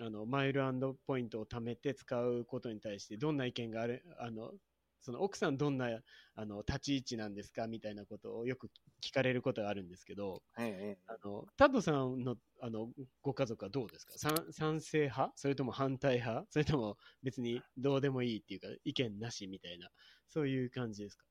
[0.00, 0.62] あの、マイル
[1.06, 4.52] ポイントを貯めて使うことに対して、どんな意見がある、あの、
[5.00, 6.00] その奥さんどんな
[6.36, 8.70] あの立ち位置なんですかみたいなことをよく
[9.04, 12.92] 聞かれることがあるんですけど、ええええあのタッドさんのあの
[13.22, 14.14] ご家族はどうですか？
[14.18, 15.32] 賛賛成派？
[15.36, 16.46] それとも反対派？
[16.50, 19.90] それとも別にどうでもいいっていうか意見なしみたいな。
[20.28, 21.26] そういう感じですか？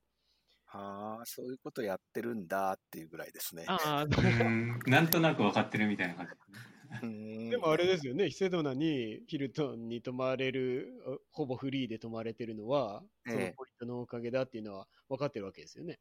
[0.72, 3.64] はあ、そういうことやってるんだっていうぐらいですね。
[3.68, 7.50] ああ うん、なんとなく分かってるみたいな感じ。
[7.50, 10.92] でもあれですよねセドナにヒルトンに泊まれる
[11.30, 15.98] ほぼフリーで泊まれてるのはそのええポイントのおかげだっていうのは分かってるわけですよね。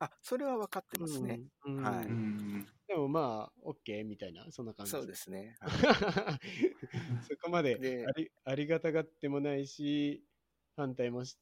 [0.00, 1.40] あ、それは分かってますね。
[1.64, 5.56] うんはいうん、でもまあ OK みたいなそんな感じそうですね。
[7.28, 10.24] そこまでであり ありがたがってもないし、
[10.76, 11.36] 反対もし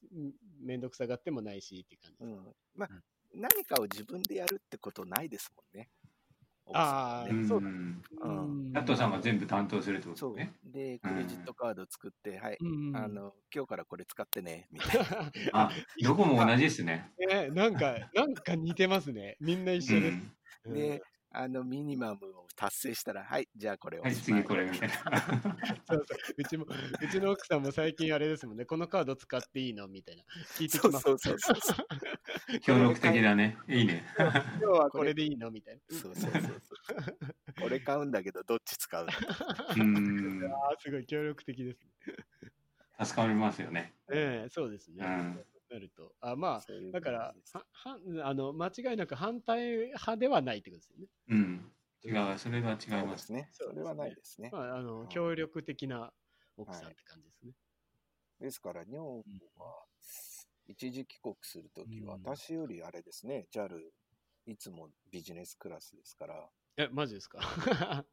[0.61, 2.47] めんどくさがってもないしっていう感じです。
[2.47, 2.55] うん。
[2.75, 2.89] まあ
[3.35, 5.89] うん、何かを自分でやるってことないですもんね。
[6.75, 8.03] あー奥さんはねそうだん。
[8.21, 10.53] うん佐藤さんが全部担当するってこそうとね。。
[10.65, 15.33] で、クレジットカード作って、はい、うんあの、今日からこれ使ってね、みたいな。
[15.53, 15.71] あ、
[16.03, 17.11] どこも同じですね。
[17.19, 19.37] ね、なんか、なんか似てますね。
[19.41, 20.19] みんな一緒です。
[20.73, 21.03] で、
[21.35, 24.03] あの、ミニマムを達成したら、はい、じゃあこれを。
[24.03, 24.95] はい、次これみたいな。
[25.89, 29.89] そうそううちも、うちの奥さんも最近あれですもんね、このカード使っていいの？
[29.89, 30.25] みたいな。
[30.57, 31.03] 聞いてきます。
[31.05, 31.87] そうそうそうそう。
[32.61, 33.57] 協力的だね。
[33.67, 34.05] いいね。
[34.19, 35.51] 今日はこれでいいの？
[35.51, 35.99] みたいな。
[35.99, 36.63] そうそうそうそう。
[37.61, 39.13] これ買うんだけど、どっち使うの？
[39.77, 40.45] うん。
[40.53, 41.79] ああ、すごい協力的です
[43.05, 43.73] 助かりますよね。
[43.73, 43.95] ね。
[44.13, 45.05] ええそうですね。
[45.05, 46.15] うんなると。
[46.21, 51.07] あまあ、そういうだからははあの間違いなく反対派ではないってことですよね。
[51.29, 51.73] うん。
[52.05, 53.13] 違う、それは違いま。
[53.13, 53.49] ですすね。
[53.53, 54.51] それはないですね。
[54.51, 56.13] まあ、あのうん協力的な
[56.57, 57.53] 奥さんはいって感じですね。
[58.41, 59.25] ですから、女房
[59.57, 59.87] は、
[60.67, 63.93] 一時帰国するとき私よりあれですね、JAL、
[64.47, 67.39] いつもビジネスクラスですから、え、マジですか？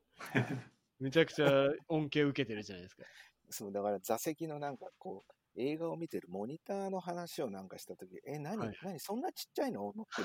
[1.00, 3.04] めちゃくちゃ恩恵受けてるじゃないですか。
[3.50, 9.94] そう、だから座席のなんかこう、映画を見てるモニターの話をなんかしたとき、え、何、はい何、そんなちっちゃいの？
[9.96, 10.24] 乗って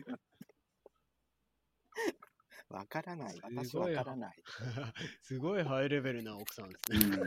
[0.00, 0.04] る
[2.70, 3.32] わからない。
[3.32, 4.42] す私わからない。
[5.22, 7.18] すごいハイレベルな奥さんですね。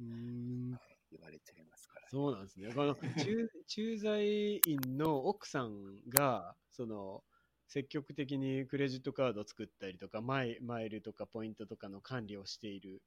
[0.00, 0.78] うん
[1.12, 2.08] 言われちゃいますから。
[2.10, 2.74] そうなんですね。
[2.74, 7.22] この駐駐在員の奥さんが、その、
[7.68, 13.02] 積極的にクレジットカードを作ったりとか、マイマイルとかポイントとかの管理をしている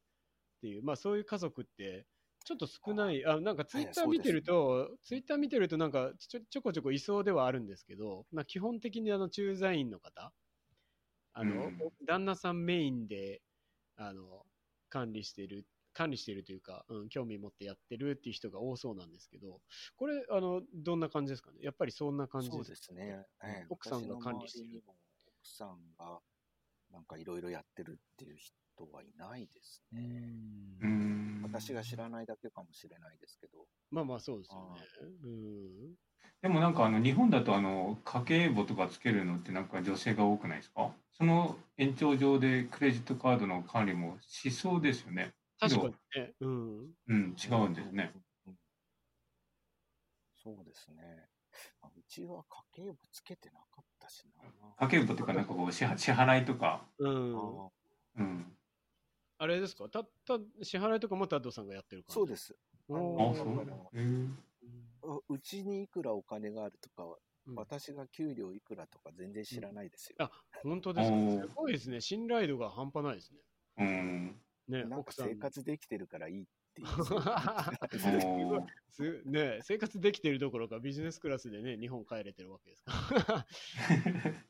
[0.58, 2.06] っていう、まあそういう家族って、
[2.44, 10.34] ちょっと少ない、あなんかツイッターはい見てると、ツイッター見てるとなんかちょちょこちょこいそうではあるんですけど、まあ基本的にあの駐在員の方、
[11.34, 11.80] あの、うん。
[12.06, 13.42] 旦那さんメインで、
[13.96, 14.46] あの、
[14.90, 19.60] 管理してる、管理してるというか、うん、興味持ってやってるっていう人が多そうなんですけど、
[19.98, 21.58] これ、あの、どんな感じですかね？
[21.62, 23.26] やっぱりそんな感じでですすね。
[23.44, 24.82] ええ奥さんが管理してる。
[24.88, 24.96] 奥
[25.44, 26.20] さんが
[26.92, 28.54] なんかいろいろやってるっていう人
[28.92, 30.02] はいないですうね。
[30.02, 31.42] んうん。
[31.44, 33.66] 私が知らないだけかもしれないですけど。
[33.92, 35.96] まあまあそうですよね。
[36.42, 40.94] でもなんかあの日本だとあの家計簿とかつけるのってなんか女性が多くないですか？
[41.14, 45.34] その延長上でクレジットカードの管理もしそうですよね。
[45.60, 46.34] 確かにね。
[46.40, 46.80] うん。
[47.08, 48.14] うん、違うんですね。
[50.36, 51.28] そうですね。
[51.82, 53.86] あうちは家計簿つけてなかっ。
[54.80, 57.66] 家計簿っていうかなんかこう支払支払いとか、うん。
[57.68, 57.70] あ
[58.18, 58.58] うん。
[59.40, 59.88] あれですか？
[59.90, 62.14] た、た、支払いとかもタッドさんがやってるから。。
[62.16, 62.58] そうです
[62.90, 67.04] あ、ーそうちにいくらお金があるとか、
[67.46, 70.16] うん私が給料いくらとか全然知らないですよ。
[70.20, 70.32] あ、
[70.64, 71.18] 本当ですか？
[71.30, 72.02] すごいですね。
[72.02, 73.40] 信頼度が半端ないですね。
[73.78, 74.42] うん。
[74.68, 75.30] ね、なんか奥さん。
[75.30, 76.46] 生活できてるからいいっ
[76.78, 78.66] ていう。
[79.30, 82.94] ね、生活できてるどころかビジネスクラスでね、日本帰れてるわけですか
[83.28, 83.48] ら。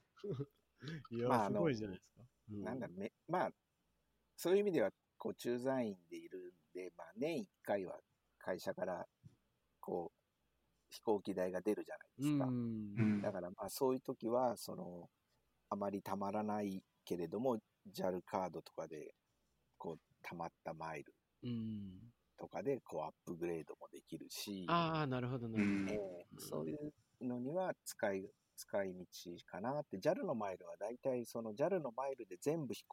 [1.12, 2.24] いや、まあすごいじゃないですか。
[2.50, 3.52] うなんだろうね、まあ、
[4.38, 8.00] そういう意味では、こう、駐在員でいるんで、まあ、年1回は
[8.40, 9.06] 会社から、
[9.82, 10.18] こう、
[10.90, 13.28] 飛行機代が出るじゃないですか。
[13.28, 15.10] だから、まあ、そういう時は、その、
[15.70, 17.60] あまりたまらないけれども、
[17.92, 19.14] JAL カードとかで、
[19.78, 21.14] こう、たまったマイル
[21.44, 22.14] うん。
[22.38, 25.82] とかで、こう、アップグレードもできるし、ああ、なるほど、なるほど。
[25.82, 26.94] うんえーそういう
[27.26, 29.06] のには使い、使い道
[29.46, 32.84] かなって、JAL のマイルは大体その JAL のマイルで全部ひ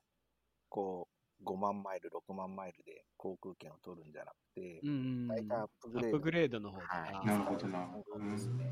[0.69, 1.09] こ
[1.41, 4.81] う、5万マイル、6万マイルで航空券を取るんじゃなくて。
[5.29, 6.09] 大体アップアグレード。
[6.09, 6.85] ップグレードの方で。
[6.87, 7.89] はいなるほどな。
[8.07, 8.71] そううですね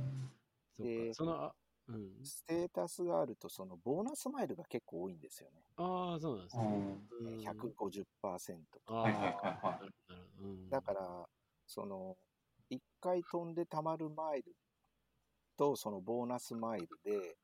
[0.79, 1.55] でその、あ
[1.89, 2.25] うん。
[2.25, 5.63] ステータスがあると、そのボーナスマイルが結構多いんですよね。
[5.77, 6.65] ああ、そうなんですね。
[6.65, 8.95] うんうん150%とか。
[8.95, 9.23] ああ、はいはい
[9.67, 9.93] はい
[10.71, 11.29] だから、
[11.67, 12.17] その、
[12.71, 14.55] 1回飛んで貯まるマイル
[15.57, 17.37] と、そのボーナスマイルで、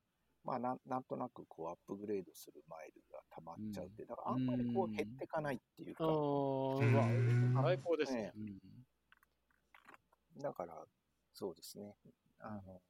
[0.44, 8.32] まあなん、なんとなくこうアップグレードするマイルが溜まっちゃうって、だからあんまりこう減ってかないっていうあか、あ、うんまあ、最高ですねね。
[8.36, 8.58] うん
[10.40, 10.86] だから、
[11.34, 11.96] そうですね。
[12.38, 12.80] あの、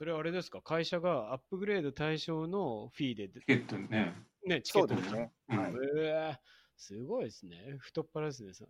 [0.00, 0.62] それはあれですか？
[0.62, 4.14] 会社がアップグレード対象のフィーで、チケットね。
[4.46, 5.30] ね、チケットですね。
[5.50, 5.72] うんはい。
[5.98, 6.38] ええ
[6.78, 7.76] すごいですね。
[7.80, 8.54] 太っ腹ですね。
[8.54, 8.64] そ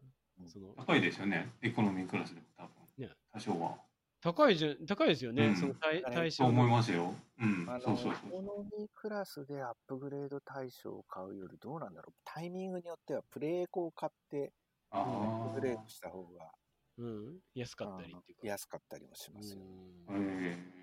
[0.58, 1.52] の高いですよね。
[1.62, 2.72] エコノミークラスでも多分。
[2.98, 3.78] ね多少は。
[4.20, 5.46] 高いじゃ高いですよね。
[5.46, 7.14] うんその対対象そう思いますよ。
[7.40, 7.74] うんあ。
[7.74, 8.30] の、そうそうエそう。
[8.32, 12.14] コノミークラスでアップグレード対象を買うよりどうなんだろう？
[12.24, 14.52] タイミングによってはプレエコを買って
[14.90, 15.88] アあップグレードあ。
[15.88, 16.50] した方が
[16.98, 18.46] うん、安かったりっていうか。
[18.48, 19.60] 安かったりもしますよ。
[20.08, 20.79] うん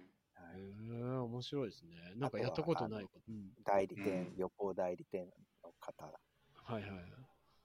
[0.58, 2.14] へえ面白いですね。
[2.16, 3.20] なんかやったことないこと。
[3.30, 5.28] うん代理店、うん旅行代理店
[5.64, 6.92] の方はいはい。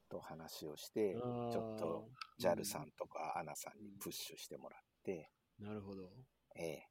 [0.08, 6.10] と話をして、ちちょっと JAL さんとか ANA さんにプッシュしてもらって、なるほど。
[6.56, 6.86] ええ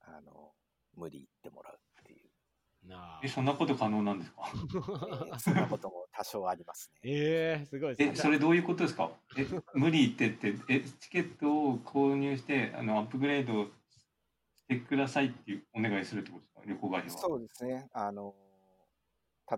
[0.00, 0.52] あの、
[0.94, 2.16] 無理言ってもらうってい
[2.84, 3.28] う、なあえ、。
[3.28, 4.42] そんなこと可能なんですか？
[5.26, 7.00] ええそんなことも多少ありますね。
[7.08, 8.12] ええすごいですね。
[8.12, 9.10] え、それどういうことですか？
[9.38, 13.70] え、無理言ってって、え、チケットを購入して、あの、アップグレードし
[14.80, 16.62] てくださいっていうお願いするってことですか？
[16.66, 17.18] 旅行会社は。
[17.20, 17.88] そうですね。
[17.92, 18.34] あの、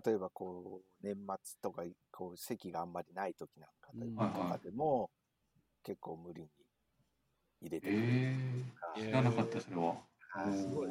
[0.05, 5.11] 例えばこう、年末とか、こう、席があんまりない時なんかで,、うんとかでも、
[5.83, 6.49] 結構無理に
[7.61, 8.29] 入れてくれる
[8.95, 9.83] 知らなかった、それは。
[10.29, 10.89] はいすごい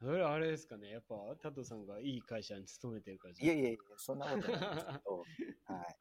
[0.00, 0.90] それあれですかね。
[0.90, 5.28] やっぱ、タトさんがいい会社に勤めてるからじゃいやいやいや、そんなことないですけど、
[5.64, 5.96] はい。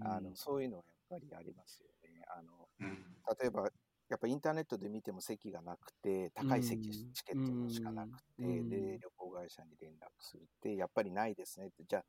[0.00, 2.24] あの、うんそういうのはやっぱりありますよね。
[2.36, 3.04] あの、うん。
[3.40, 3.70] 例えば、
[4.14, 12.04] やっぱインターネットで見ても席がなくて、高い席、うんチケットのしかなくて、うんで、旅行会社に連絡するって、やっぱりないですねって、じゃあ、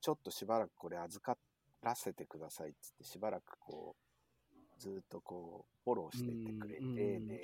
[0.00, 1.36] ちょっとしばらくこれ預か
[1.82, 7.42] らせてくださいっつって、しばらくこう、ずっとこう、フォローしてってくれて、うんで、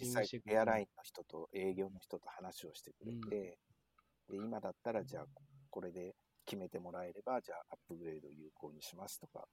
[0.00, 3.58] 実際エアラインの人と営業の人と話をしてくれて、
[4.30, 5.26] で、今だったらじゃあ、
[5.68, 6.14] これで
[6.46, 9.46] 決めてもらえれば、じゃあアップグレード有効にしますとか、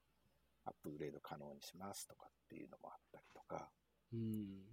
[0.67, 3.69] アップグレード可能にしますとかっていうのもあったりとか、
[4.13, 4.63] うん。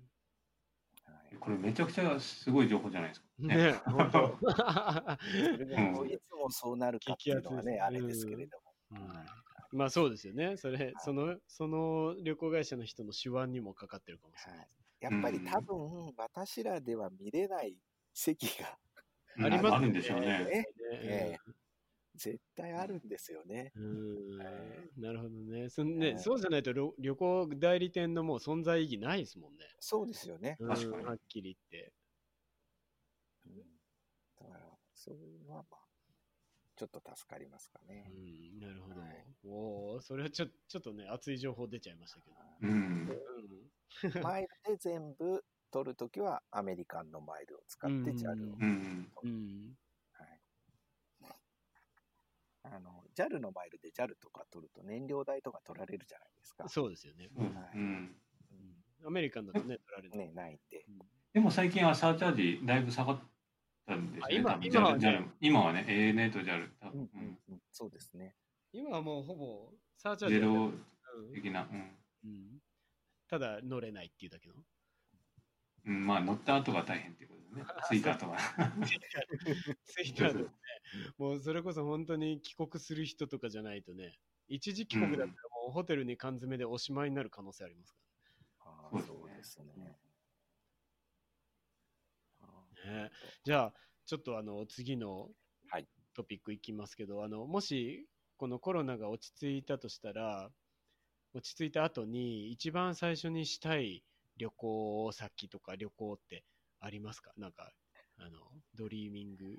[1.05, 1.37] はい。
[1.39, 3.27] これめちゃくちゃすごい情報じゃないですか。
[3.39, 4.39] ね、 本当。
[4.41, 8.75] それでもうんいつもそうなるかっていうのはね、あれですけれども。
[8.91, 8.95] う
[9.77, 9.79] ん。
[9.79, 10.57] まあそうですよね。
[10.57, 14.61] それ、その、その旅行会社の人の手腕にもかかってるかもしれない。
[14.61, 14.69] はい。
[15.01, 17.77] やっぱり多分、私らでは見れない
[18.13, 18.79] 席が、
[19.37, 19.45] うん。
[19.45, 20.27] ありますあるんでしょうね。
[20.27, 20.67] ね。
[20.93, 21.39] ええ。
[21.49, 21.55] え
[22.15, 23.73] 絶対あるんですよね。
[23.75, 25.69] うーんえなるほどね。
[25.69, 29.65] そんね、えそうじゃないと旅旅行代理店のもう存在意義ないですもんね。
[29.81, 30.57] そうですよね。
[30.61, 31.93] うん確かにはっきり言って。
[33.47, 33.59] うん
[34.37, 35.81] だから、そういうのは、まあ、
[36.77, 38.05] ちょっと助かりますかうね。
[38.11, 39.01] ん、なるほど。
[39.01, 42.37] はいおお、それはちょちょっとね、熱い情報出ちゃいましたけど。
[42.63, 43.09] うん。
[44.09, 48.57] うん、マイルで全部取るときは、アメリカンのマイルを使って JAL を。
[48.61, 49.09] うん。
[49.23, 49.75] うん。
[52.65, 56.69] はいあの JAL のマイルで JAL とか取ると燃料代とか取られるじゃないですか。
[56.69, 57.29] そうですよね。
[57.37, 58.17] うんはいうん
[59.07, 60.17] アメリカンだとね、取られる。
[60.17, 60.87] ね、ないんで。
[61.35, 63.21] でも最近はサーチャージだいぶ下がっ
[63.87, 64.23] たんですね。
[64.25, 68.35] あ今今はね今はね、ANA と JAL 多分、うんうんうん、そうですね。
[68.73, 70.73] 今はもうほぼサーチャージゼロ
[71.35, 72.63] 的な、うんうん
[73.29, 74.55] ただ乗れないっていうだけの。
[75.87, 77.65] うん、まあ乗った後が大変っていうことですね。
[77.91, 78.39] 着いた後が。
[79.85, 80.47] 着いた後ね、
[81.19, 84.19] もうそれこそ本当に帰国する人とかじゃないとね、
[84.49, 85.31] 一時帰国だったら
[85.63, 87.99] もうホテルに缶詰でおしまいになる可能性ありますか
[88.61, 89.99] あーそうですね
[92.39, 93.03] そうですね。
[93.03, 93.11] ね。
[93.45, 93.75] じゃあ、
[94.07, 95.31] ちょっとあの次の
[95.69, 98.07] はいトピックいきますけど、あのもし
[98.37, 100.51] このコロナが落ち着いたとしたら、
[101.35, 104.05] 落ち着いた後に一番最初にしたい
[104.37, 106.45] 旅行先とか旅行って
[106.81, 107.33] ありますか？
[107.37, 107.73] なんか、
[108.17, 108.39] あの、
[108.75, 109.59] dreaming。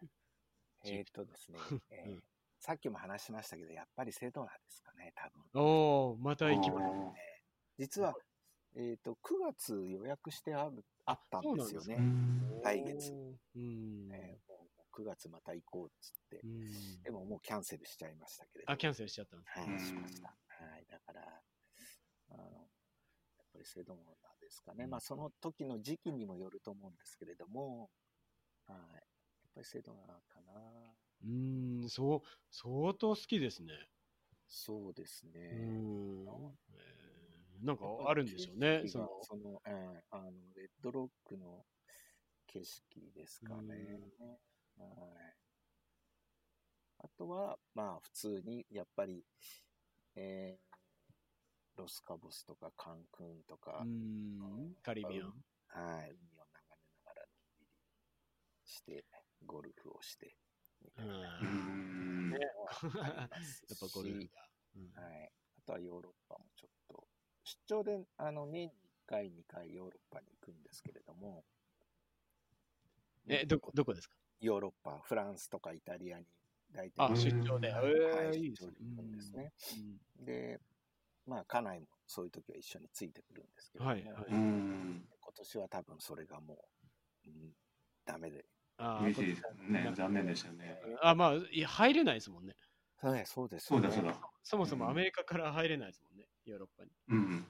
[0.85, 1.57] えーっとですね、
[1.91, 2.23] えーうん
[2.57, 5.43] さっきも話しましたけど、やっぱりセドナですかね、多分。
[5.53, 7.21] おおまた行きます。
[7.77, 8.15] 実は、
[8.73, 11.95] えーっと、9月予約してあるあったんですよね。
[11.95, 14.09] うん来月うん。
[14.13, 16.47] えーもう9月また行こうっつってう。
[16.47, 18.73] んでももうキャンセルしちゃいましたけれども。
[18.73, 19.61] あ、キャンセルしちゃったんですか。
[19.61, 20.37] はい、うんしました。
[20.47, 21.43] はい、だから、
[22.29, 22.69] あの、
[23.55, 24.01] ぱりセドナ
[24.41, 24.83] ですかね。
[24.83, 27.89] うんまあ、その時の時期にもよると思うんですけれども、
[28.67, 29.01] はい、やっ
[29.55, 29.99] ぱりセドナ
[30.29, 30.53] かな。
[31.23, 33.71] うーん、そう、相当好きですね。
[34.47, 35.33] そうですうね。
[35.39, 36.23] ん。
[36.23, 38.83] えあーなんかあるんでしょうね。
[38.87, 41.65] そのその、えーあの、レッドロックの
[42.47, 43.97] 景色ですかね。
[44.77, 45.35] はい。
[46.99, 49.23] あとは、まあ、普通に、やっぱり、
[50.15, 50.64] えー
[51.77, 55.43] ロスカボスとかカンクンとか、うん、カリビアン？
[55.67, 57.67] はい、海を眺めながらのんびり
[58.65, 59.05] して、
[59.45, 60.35] ゴルフをして、
[60.83, 61.13] みたいな
[62.39, 64.49] やすっぱゴルフしが。
[64.75, 65.31] うんはい。
[65.57, 67.07] あとはヨーロッパもちょっと、
[67.43, 68.73] 出張で、あの、年に1
[69.07, 71.43] 回、2回ヨーロッパに行くんですけれども、
[73.27, 74.15] え、どこ、どこですか？
[74.39, 76.27] ヨーロッパ、フランスとかイタリアに
[76.71, 77.69] 大体あ、うん出張で。
[77.69, 78.83] えはいー、いいですね出張で。
[78.85, 79.53] 行くんですね。
[80.19, 80.25] うん。
[80.25, 80.61] で、
[81.25, 85.07] まあ、家内もそういう時は一緒についてくるんですけれども、はいはいうん。
[85.19, 86.57] 今年は多分それがも
[87.25, 87.51] う、うん、
[88.05, 88.45] ダメで。
[88.77, 89.93] あ嬉しいですね。
[89.95, 90.79] 残念でししたね。
[91.01, 91.09] た。
[91.09, 92.55] あ、まあ、いや入れないですもんね。
[93.01, 93.89] はい、そうですよね。
[93.89, 94.21] そうだそうだ。
[94.43, 96.91] そもそもアメリカから入れないですもんね、ヨーロッパに。
[97.07, 97.47] うん。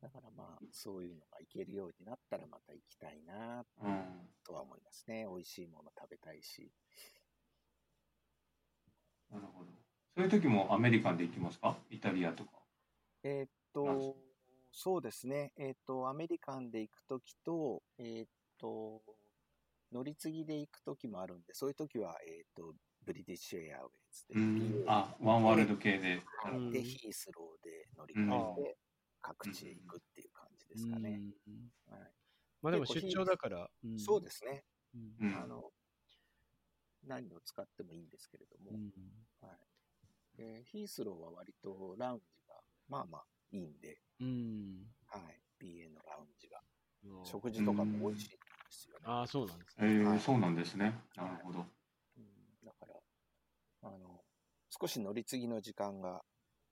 [0.00, 4.30] だからまあ、そういうのが行けるようになったらまた行きたいなうん。
[4.44, 5.26] とは思いますね。
[5.28, 6.72] 美味しいもの食べたいし。
[9.30, 9.70] なるほど。
[10.16, 11.76] そういう時もアメリカンで行きますか？
[11.90, 12.50] イタリアとか。
[13.22, 14.16] えーっと、
[14.72, 15.52] そうですね。
[15.56, 19.02] えーっと、アメリカンで行くときと、えーっと、
[19.92, 24.84] 乗り継ぎで行くときもあるんで、そういうときは、えーっと、ブリティッシュエアウェイズで、うん。
[24.86, 26.22] あ、ワンワールド系で。
[26.72, 28.76] で、ヒースローで乗り換えて、
[29.22, 31.20] 各地へ行くっていう感じですかね。
[31.46, 32.12] うんはい
[32.62, 33.70] まあでも出張だから。
[33.86, 34.64] んそうですね。
[34.94, 35.70] うんうんあの、
[37.06, 38.92] 何を使ってもいいんですけれども、うん
[40.36, 42.20] でヒースローは割とラウン
[42.88, 44.86] まあまあいいんで、うん。
[45.06, 46.58] はい、BA のラウンジが。
[46.58, 46.66] うん
[47.24, 48.36] 食事とかも美味しいんで
[48.70, 49.04] すよね。
[49.06, 49.88] ああ、そうなんですえね。
[50.08, 50.94] ー、そうなんですね。
[51.16, 51.60] なるほど。
[51.60, 52.24] うん
[52.64, 52.94] だから、
[53.82, 54.20] あの、
[54.70, 56.22] 少し乗り継ぎの時間が、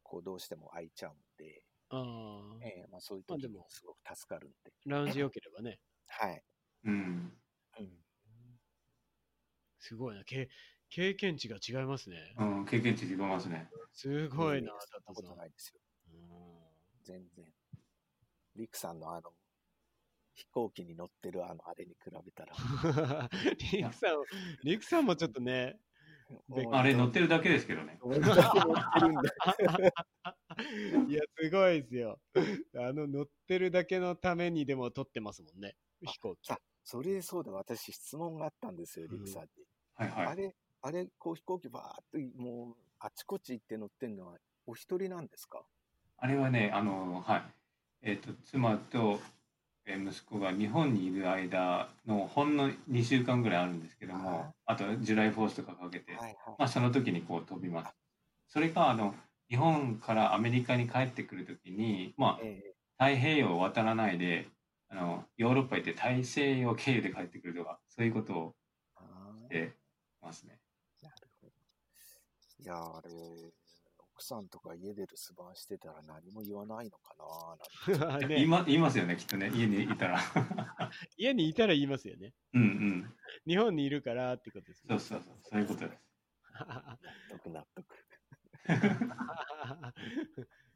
[0.02, 4.72] こう、どうしても空いちゃうんで、ああ、ええまあそういう時もにすごく助かるんで。
[4.86, 5.78] ラウンジ良ければね。
[6.08, 6.42] はい。
[6.84, 7.32] うん。
[7.78, 8.04] うん。
[9.78, 10.24] すごいな。
[10.24, 10.48] け
[10.88, 12.16] 経験値が違いますね。
[12.38, 13.68] うん、経験値違いますね。
[13.92, 15.36] すごいな、そんタなこと。
[15.36, 15.80] ないですよ。
[17.08, 17.44] うん全然。
[18.56, 19.32] リクさんのあの、
[20.34, 22.54] 飛行機に乗ってるあの、あれに比べたら。
[23.72, 24.16] リクさん、
[24.62, 25.78] リクさんもちょっとね、
[26.48, 27.98] べあれ乗ってるだけですけどね。
[31.08, 32.20] いや、すごいですよ。
[32.76, 35.76] あの、乗ってるだけのためにでも撮ってますもんね。
[36.00, 36.50] 飛行機。
[36.52, 39.48] あ、それそうだ、私質問があったんですよ、リクさんに。
[39.94, 40.26] はいはい。
[40.26, 45.66] あれ、あれ、こう飛行機バーっともう、あちこち行って乗ってんのは、お一人なんですか？
[46.18, 47.42] あれはね、あの、はい。
[48.02, 49.20] えっ、と、妻と、
[49.86, 56.34] えー息子が日本にいる間のほんの2週間ぐらいあるんですけどはいも、あと、ジュライフォースとかかけて、はいはい。
[56.58, 57.94] まあ、その時にこう飛びます。
[58.48, 59.14] それか、あの、
[59.50, 64.46] 日本からアメリカに帰ってくる時に、まあ、ええ太平洋を渡らないで、
[64.88, 68.54] あの、ヨーロッパ行って大西洋経由で帰ってくるとか、そういうことを
[69.42, 69.72] して
[70.22, 70.60] ますね。
[71.02, 71.52] なるほど。
[72.58, 73.10] いやー、あれ、
[74.14, 75.06] 奥さんとか家で留
[75.36, 77.14] 守番してたら何も言わないのか
[77.88, 78.26] なー なんて。
[78.28, 80.20] ね言いま言いますよね、きっとね、家にいたら。
[81.18, 82.32] 家にいたら言いますよね。
[82.52, 83.14] うんうん。
[83.46, 84.98] 日本にいるからってことですね。
[84.98, 86.02] そうそうそう、そういうことです。
[86.54, 86.98] 納
[87.30, 87.84] 得納得。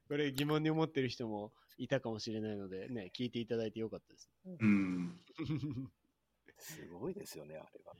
[0.08, 4.30] これ疑問に思ってる人もいたかもしれないので、ね、聞いていただいてよかったです。
[4.44, 5.20] うん。
[6.58, 7.94] すごいですよね、あれは。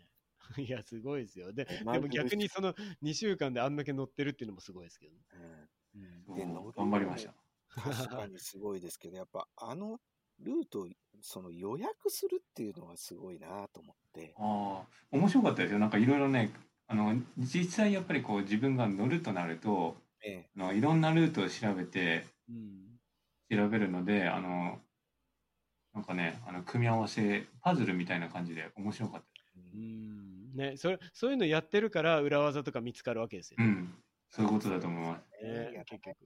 [0.58, 1.52] いや、すごいですよ。
[1.52, 5.22] で、でまあも逆にその2週間であんだけ乗ってるっていうのもすごいですけどね。
[5.94, 5.98] う
[6.32, 6.44] んで
[6.76, 7.34] 頑張りました。
[7.68, 10.00] 確かにすごいですけど、やっぱあの
[10.38, 10.88] ルートを
[11.20, 14.34] その予約するっていうのはすごいなと思って。
[14.36, 15.78] ああ、面白かったですよ。
[15.78, 16.52] なんかいろいろね、
[16.86, 22.98] あの、実際やっぱりこう自分が乗るとなると、ええ、あのいろんなルートを調べて、うん。
[23.50, 24.80] 調べるので、あの、
[25.92, 29.26] なんかね、あの、組み合わせ、パズルみたいな感じで面白かった。
[29.74, 30.27] うん。
[30.58, 33.64] ね、それ、そういうのやってるから裏技とか見つかるわけですよね。
[33.64, 33.94] うん。
[34.28, 35.44] そういうことだと思います。
[35.44, 36.16] ねいや結局。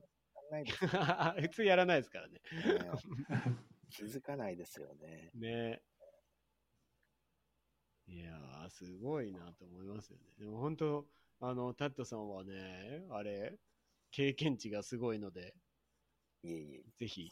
[1.40, 2.34] 普通やらないですからね。
[2.34, 2.40] ね。
[3.90, 5.30] 気づかないですよね。
[5.34, 5.82] ね。
[8.06, 10.24] いやー、すごいなと思いますよね。
[10.38, 11.06] でも本当、
[11.40, 13.58] あの、タットさんはね、あれ、
[14.10, 15.54] 経験値がすごいので、
[16.42, 16.82] いえいえ。
[16.98, 17.30] ぜひ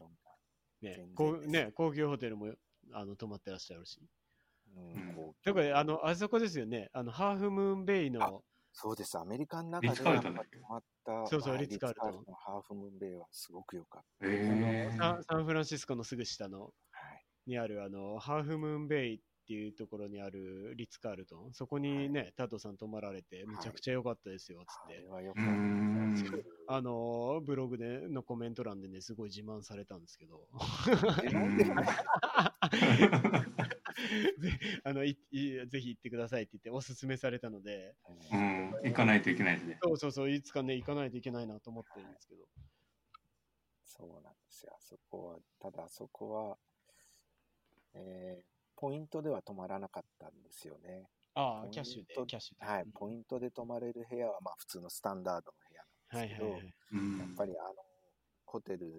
[0.82, 2.54] ねこうね高級ホテルも
[2.92, 4.00] あの泊まってらっしゃるし。
[4.74, 5.10] な、うん
[5.42, 10.32] だから、あの、あそこですよね、あの、ハーフムーンベイの、そうです、アメリカの中リッツで泊
[10.68, 16.98] まった、そうそうはいリッツカールトンのハーフムーンベイはすごく良かっへえサンサンフランシスコのすぐ下の、た。
[16.98, 17.24] はい。
[17.46, 24.98] にある、あの、ハーフムーンベイっていうところにあるリッツ・カールトン、そこにね、タットさん泊まられて、むちゃくちゃ良かったですよ、つって。
[24.98, 25.08] あれ。
[25.08, 26.14] は良うかったん。
[26.14, 26.24] です。
[26.68, 30.46] あのブログでのコメント欄でね、すごい自慢されたんですけど、
[34.84, 37.94] あのいいぜひ行ってくださいって言っておすすめされたので、
[38.32, 39.78] うん、行かないといけないですね。
[39.82, 42.44] そうそうそう、いつかね、行かないといけないなと思ってるんですけど。
[43.84, 44.72] そうなんですよ。
[44.74, 46.58] あそこは、ただあそこは、
[47.94, 51.04] えーポイントでは泊まらなかったんですよね。
[51.34, 52.66] ああ、キャッシュで、キャッシュで。
[52.66, 56.74] はい、ポイントで泊まれる部屋は、まあ普通のスタンダードの部屋なんですけど、はいはいはい。
[56.92, 57.74] うんやっぱりあの、
[58.46, 58.92] ホテルの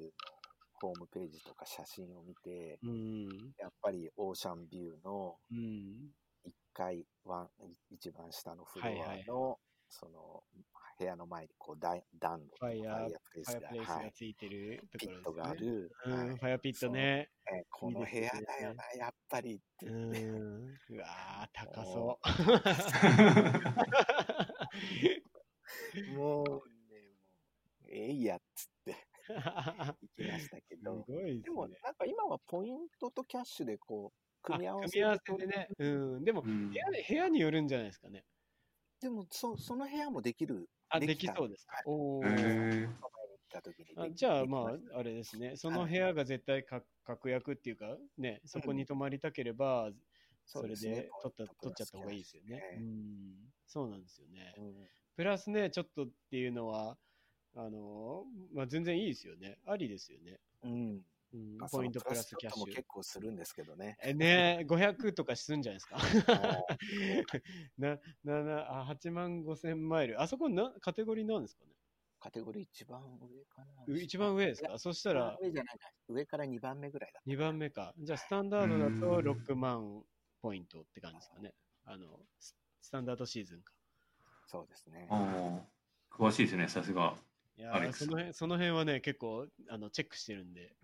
[0.81, 3.27] ホームページとか写真を見て、うん。
[3.59, 6.11] やっぱりオーシャンビューのうん。
[6.45, 7.49] 1階、ワン
[7.91, 9.25] 一番下のフロアの、はいはい
[9.93, 10.43] その
[10.97, 15.07] 部屋の前にこう暖暖炉ファイヤーファイアプレイスがはい、ついてるとピ。
[15.07, 17.29] ットがある、うん、はいファイアピットね。
[17.47, 19.89] えーこの部屋だよな、やっぱりってう
[20.99, 22.19] わー、高そ
[26.13, 26.61] もうね、もう、
[27.89, 28.70] えいやっつっ。
[29.27, 31.41] 行きましたけすど、 ごいですね。
[31.43, 35.69] でもなんか今はポイントとキャッシュでこう、組み合わせあ組み合わせでね。
[35.79, 36.23] うん。
[36.23, 38.25] でも、うん部屋で部屋によるんじゃないですかね。
[38.99, 40.69] でもそ、その部屋もできる。
[40.89, 41.83] あ、でできそうですかはい。
[41.85, 42.31] おへー。
[42.31, 42.97] え前に行っ
[43.49, 44.59] た時にできあじゃあま
[44.93, 45.55] あ、あれですね。
[45.55, 49.91] その部屋が絶対か確約っていうか、ね、そこに泊まりたければ、
[50.45, 52.77] それで取った、取っちゃった方がいいですよね。
[52.77, 53.53] うん。
[53.65, 54.53] そうなんですよね。
[54.57, 56.97] うんプラスね、ちょっとっていうのは、
[57.55, 59.59] あのーまあ、全然いいですよね。
[59.65, 60.39] ありですよね。
[60.63, 61.01] うん。
[61.33, 62.65] うんまあ、ポイントプラスキャッシュ。
[62.65, 63.97] 結構するんですけどね。
[64.03, 65.97] えね500とかするんじゃないですか？
[65.97, 66.65] は
[67.77, 70.21] な、な、な、あ、8万5千マイル。
[70.21, 71.71] あそこな、カテゴリーなんですかね？
[72.19, 73.83] カテゴリー一番上かな。
[73.87, 74.77] う一番上ですか？
[74.77, 76.15] そしたら上じゃないな。
[76.15, 77.21] 上から2番目ぐらいだ。
[77.25, 77.93] 2番目か。
[77.97, 80.03] じゃあ、スタンダードだとうん6万
[80.41, 81.53] ポイントって感じですかね。
[81.85, 83.73] あの、ススタンダードシーズンか。
[84.47, 85.07] そうですね。
[86.11, 87.15] 詳しいですね、さすが。
[87.57, 90.75] いやその辺、その辺はね、結構、あの、チェックしてるんで。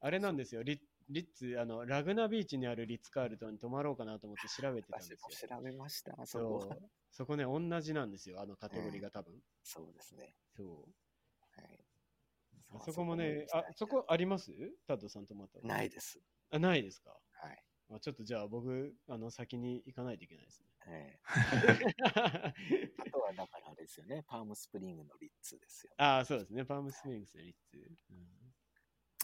[0.00, 5.30] あれなんですよ、リリッツ、あの、ラグナビーチにあるリッツ・カールトンに泊まろうかなと思って調べてたんですよ。
[5.30, 6.26] 私も調べました。
[6.26, 6.90] そう。
[7.10, 9.40] そこね、同じなんですよ、あのカテゴリーが多分。
[9.62, 10.34] そうですね。
[10.56, 10.94] そう。
[11.60, 11.86] はい。
[12.74, 14.52] あそこもね、あ、そこあります？
[14.86, 16.20] タッドさん泊まったのないです。
[16.50, 17.64] あ、ないですかはい。
[17.90, 20.75] あちょっとじゃあ僕、あの、先に行かないといけないですね。
[20.88, 21.20] ええ
[22.98, 24.24] あとはだからあれですよね。
[24.26, 25.92] パームスプリングのリッツですよ。
[25.96, 26.64] ああ、そうですね。
[26.64, 27.96] パームスプリングスのリッツ。
[28.10, 28.26] うん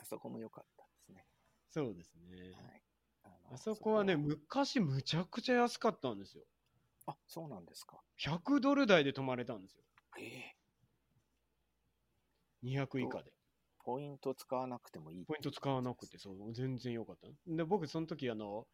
[0.04, 1.26] そこも良かったですね。
[1.70, 2.50] そうですね。
[2.52, 2.82] はい。
[3.22, 6.44] あのあそこはね、昔むちゃくちゃ安かったんですよ。
[7.06, 8.02] あ、そうなんですか。
[8.18, 9.84] 100ドル台で泊まれたんですよ。
[10.18, 10.56] ええ
[12.62, 13.32] 200以下で。
[13.84, 15.24] ポイント使わなくてもいい。
[15.24, 17.28] ポイント使わなくて、そう、全然良かった。
[17.46, 18.68] で、僕、その時、あの、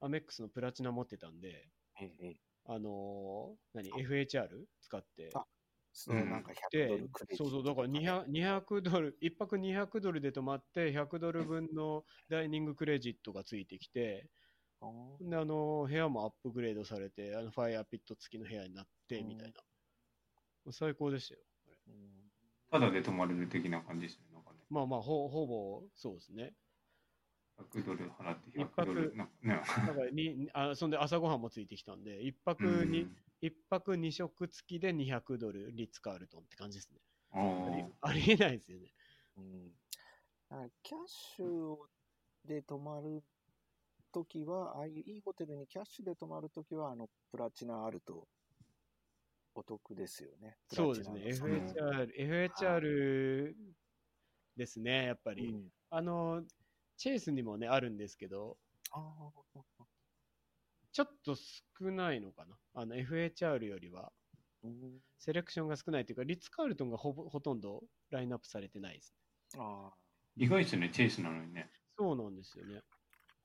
[0.00, 1.68] アメックスのプラチナ持ってたんで、
[2.66, 5.44] あのー何、FHR 使って、あ
[5.92, 14.30] そう、うんなんか100でドルクレジットそうそう、だからとね 200, 200ドル、1泊200ドルで泊まって、100ドル分のダイニングクレジットがついてきて、
[15.20, 20.72] で、あの部屋もアップグレードされて、あのファイアピット付きの部屋になって、みたいな。
[20.72, 21.40] 最高でしたよ。
[22.70, 24.26] ただで泊まれる的な感じですね。
[24.32, 24.58] なんかね。
[24.68, 26.52] まあまあ、ほほぼそうですね。
[27.58, 29.16] 100ドル払って一100ドル。
[29.16, 29.60] なんかね。
[29.86, 33.08] だからにあそんで朝ごはんもついてきたんで、1泊うんに、
[33.40, 37.00] 一泊2食付きで200ドル、リッツ・カールトンって感じですね。
[37.32, 38.92] あありーありえないですよね。
[39.36, 39.72] うん
[40.82, 41.76] キャッシュ
[42.46, 43.22] で泊まる
[44.12, 48.26] ときは、ああいういいホテルにキャッシュで泊まるときは、あの、プラチナあると
[49.54, 50.56] お得ですよね。
[50.72, 51.20] そうですね。
[51.26, 53.54] FHR、FHR
[54.56, 55.48] ですね、やっぱり。
[55.48, 56.42] うんあの、
[56.98, 58.58] チェイスにもね、あるんですけど、
[60.92, 62.58] ちょっと少ないのかな。
[62.74, 64.12] あの、FHR よりは、
[64.64, 69.14] うんセレクションが少ないというか、リッツ・カールトンがほぼほとんどラインナップされてないです
[69.54, 69.60] ね。
[69.62, 69.90] あ
[70.36, 71.70] 意外ですよね、チェイスなのにね。
[71.96, 72.74] そうなんですよね。
[72.74, 72.80] ー、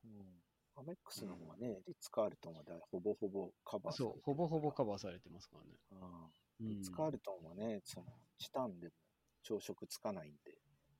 [0.04, 0.42] うん。
[0.76, 5.70] アメックスの方はね、リッツ・カールトンはだいほぼほぼカバーされてる、そうほぼほぼカバーされてますからね。
[5.92, 8.06] あんリッツ・カールトンはね、その、
[8.38, 8.92] チタンでも
[9.42, 10.53] 朝食つかないんで、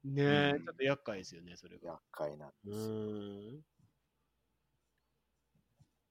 [0.05, 1.93] ねえ、うんちょっと厄介ですよね、それが。
[1.93, 2.95] 厄介なんうですよ。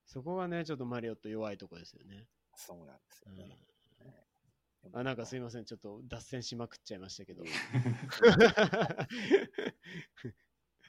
[0.06, 2.28] そこがね、ちょっとマリオット弱いとこですよね。
[2.56, 3.58] そうなんですよね。
[4.84, 7.44] でもあ、なんかすいません、ちょっと脱線しまくっちゃいましたけど。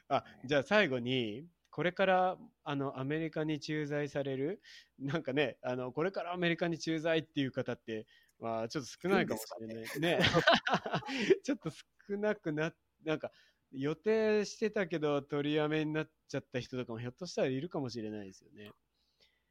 [0.08, 4.60] あ、じゃあ最後に、これからあのアメリカに駐在される、
[4.98, 8.06] なんかね、あのこれからアメリカに駐在っていう方って、
[8.38, 10.00] まあ、ちょっと少ないかもしれない。
[10.00, 10.20] ね。
[11.42, 11.84] ちょっと少
[12.18, 12.74] なくなっ、
[13.04, 13.30] なんか
[13.72, 18.70] 予定してたけど取りやめになっちゃった人とかもひょっとしたらいるかもしれないですよね。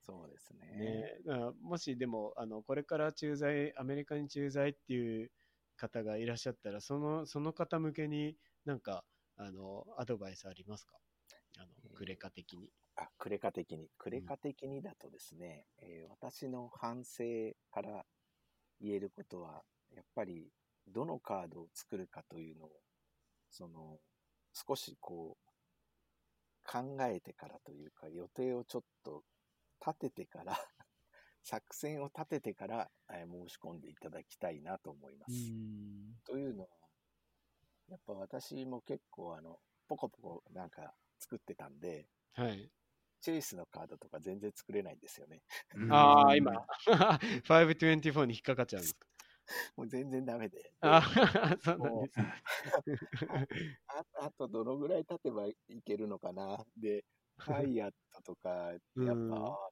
[0.02, 0.78] そうですね。
[0.78, 5.32] ねだからもしでもあのこれから駐在アメリカに駐在っていう
[5.78, 9.04] 方がいらっしゃったらそのその方向けになんか
[9.38, 10.98] あのアドバイスありますか？
[11.58, 12.70] あのえークレカ的に。
[12.96, 13.90] あ、クレカ的に。
[13.98, 17.24] クレカ的にだとですね、えー私の反省
[17.72, 18.06] から
[18.80, 19.64] 言えることは、
[19.96, 20.52] やっぱり、
[20.88, 22.70] どのカードを作るかというのを、
[23.54, 24.00] その、
[24.52, 25.54] 少しこう、
[26.66, 29.24] 考えてからというか、予定をちょっと
[29.86, 30.54] 立ててから、
[31.44, 35.52] 作戦を立ててから、えー申し込んでいただきたいなと思います。
[35.52, 36.16] ん。
[36.26, 36.70] というのは、
[37.90, 42.72] やっぱ私も結構あの、ポコポコなんか作ってたんで、はい。
[43.22, 45.44] チェイスのカードとか全然作れないんですよね。
[45.90, 46.66] ああ、今、
[47.48, 49.08] 524に引っかかっちゃうんですか。
[49.76, 50.58] もう全然ダメで。
[50.58, 51.02] でああ、
[51.62, 52.20] そうなんです。
[52.20, 52.34] あ
[54.28, 55.56] あとどのぐらい経てばい
[55.86, 56.66] けるのかな。
[56.78, 57.06] で、
[57.38, 59.14] ハイアットとか、やっぱ、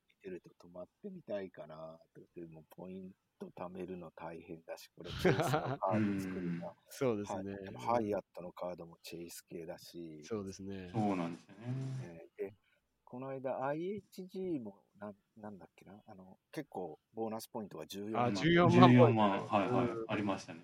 [0.07, 1.99] 見てると止まってみたいかな。
[2.35, 6.75] でもポイント貯めるの大変だし、これチェイスのカード作るのは。
[6.89, 7.53] そうですね。
[7.53, 10.89] はい、ハイアットのカードもチェイス系だし、そうですね。
[10.93, 11.97] そうなんですよね。
[12.03, 12.55] えーで、
[13.03, 15.94] この間 IHG もなんなんだっけな？
[16.06, 18.34] あの、結構ボーナスポイントが14あ万。
[18.34, 20.61] 14万ポイント14万、はいはいうん、ありましたね。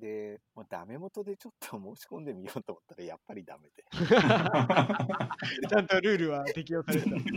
[0.00, 3.84] で、もうダメ元でちょっと申し込んでみようと思ったらやっぱりダメで。
[5.68, 7.16] ちゃんとルールは適用されてた。
[7.18, 7.28] で、ち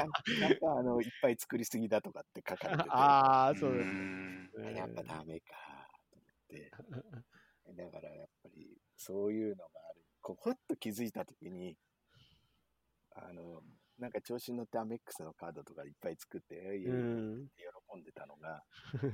[0.00, 4.74] ゃんちゃんとあの、いっぱい作りすぎだとかって書かれてて、 ああ、そうですんね。
[4.76, 6.70] やっぱダメかと思って。
[7.74, 10.04] だからやっぱりそういうのがある。
[10.22, 11.76] こう、ふっと気づいたときに、
[13.14, 13.62] あの、
[13.98, 18.62] なんか調子に乗ってアメックスのカードとかいっぱい作って、喜んでたのが、はっ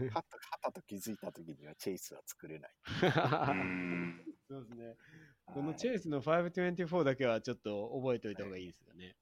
[0.09, 0.25] と、は
[0.63, 2.71] たと気づいたときにはチェイスは作れない。
[4.49, 4.97] そうですね。
[5.45, 9.17] このチェイスの524だけはちょっと覚えておいた方がいいですよね。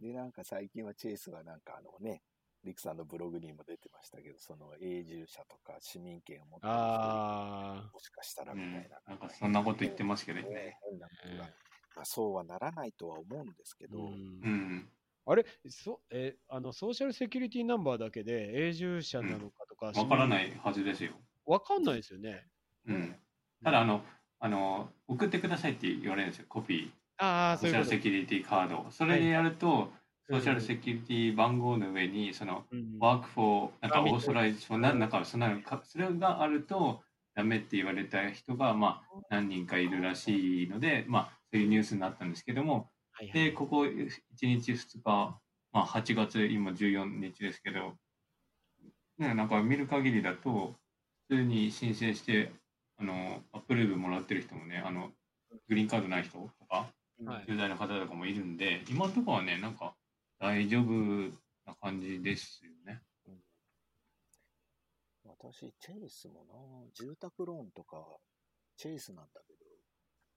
[0.00, 2.22] で、なんか最近はチェイスはなんかあのね、
[2.64, 9.00] リクさんのブログにも出てましたけど、その永住者とか市民権を持ってる人もしかしたらみたいな。
[9.06, 10.76] なんかそんなこと言ってますけどね。
[10.90, 11.48] 変なことが
[11.96, 13.88] まあ、そうはならないとは思うんですけあ。
[13.88, 14.08] ど、うんう
[14.48, 14.88] ん。
[15.28, 19.86] あれそえあのソーシャルセキュリティナンバーだけで永住者なのかとか、。
[19.86, 21.12] わからないいはずですよ。
[21.46, 22.46] わかんないですよね。
[22.86, 23.16] うん。
[23.64, 24.02] ただ、あの、
[24.38, 26.90] あの、送ってくださいって言われるんですよ、コピー。
[27.18, 28.90] ああ、ソーシャルセキュリティカード。
[28.90, 29.90] それでやると、
[30.28, 37.02] ソはいーシャルセキュリティ番号の上に、その、うんワークフォー、なんかオーソライズ、そんななんか、そんなのか、それがあると、
[37.34, 43.44] ダメって言われた人が、まあ、何人かいるらしいので、まあ、というニュースになったんですけども、はいはい。
[43.44, 44.10] で、ここ1
[44.42, 45.40] 日2日、
[45.72, 47.96] まあ8月今14日ですけど、
[49.16, 50.74] ね、なんか見る限りだと、
[51.28, 52.52] 普通に申請して、
[52.98, 55.12] あの、アップルーブもらってる人もね、あの、
[55.66, 56.92] グリーンカードない人とか、
[57.24, 57.46] はい。
[57.46, 59.96] 10代の方とかもいるんで、今のところはね、なんか
[60.38, 60.92] 大丈夫
[61.64, 63.00] な感じですよね。
[65.24, 68.18] 私、チェイスもな、住宅ローンとか、
[68.76, 69.55] チェイスなんだけど、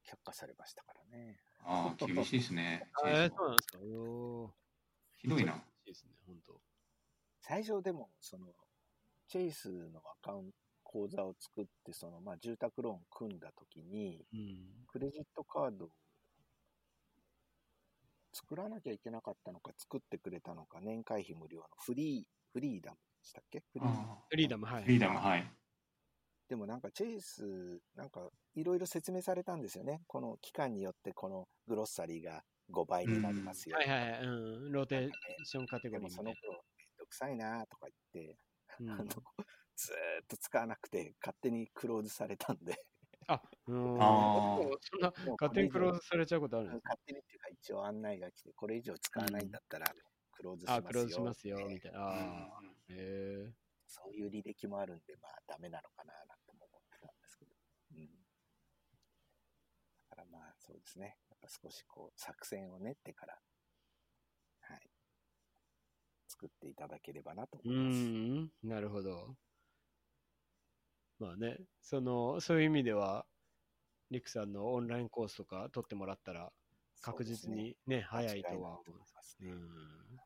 [0.09, 1.37] 却下されましたからね。
[1.63, 2.89] ああ、厳しいですね。
[3.03, 3.77] あ えーそうなんですか？
[5.17, 5.53] ひどいな。
[5.53, 6.61] 厳しいですね、本当。
[7.41, 8.53] 最初でも、その、
[9.27, 14.85] チェイスのアカウント、口座を作って、その、まあ、住宅ローン組んだときに、うん。
[14.87, 15.91] クレジットカードを
[18.33, 23.59] 作らなきゃいけなかったのか、作ってくれたのか、年会費無料のフリー、フリーダムでしたっけ？
[23.71, 24.81] フリーあフリーダム、はい。
[24.81, 25.58] ーフリーダム、はい。
[26.49, 30.01] でもなんかチェイス、なんかいろいろ説明されたんですよね。
[30.07, 33.77] この期間によってこのグロッサリーが5倍になりますよ。
[33.77, 34.21] はいはいはい。
[34.23, 34.27] う
[34.69, 34.71] ん。
[34.71, 35.09] ローテー
[35.43, 38.37] ションカテゴでリーみたい でもその頃、めんどくさいなとか言って、
[38.79, 38.93] な。
[38.93, 39.09] うんあの、
[39.75, 42.83] ずーっと使わなくて勝手にクローズされたんで、
[43.27, 43.97] あ、うん。
[44.01, 44.57] あ
[45.39, 49.85] 勝手にクローズされちゃうことあるんですか勝手にっていうか一応案内が来て、これ以上使わないんだったら
[50.31, 50.83] クローズしますよ。
[50.85, 51.99] あ、クローズしますよ、みたいな。
[52.89, 53.53] へえ。
[53.89, 57.51] そういう履歴もあるんで、まあダメなのかななんても思ってたんですけど。
[57.95, 58.05] うん。
[60.09, 61.17] だからまあそうですね。
[61.29, 63.33] やっぱ少しこう作戦を練ってから、
[64.61, 64.79] はい。
[66.27, 67.97] 作っていただければなとう思います。
[67.97, 68.51] ん。
[68.61, 69.35] なるほど。
[71.17, 73.25] まあね、その、そういう意味では、
[74.11, 76.51] リクさんのオンラインコースとか取ってもらったら、
[77.01, 79.49] 確実にね、早いとは思いますね。
[79.49, 80.19] うん。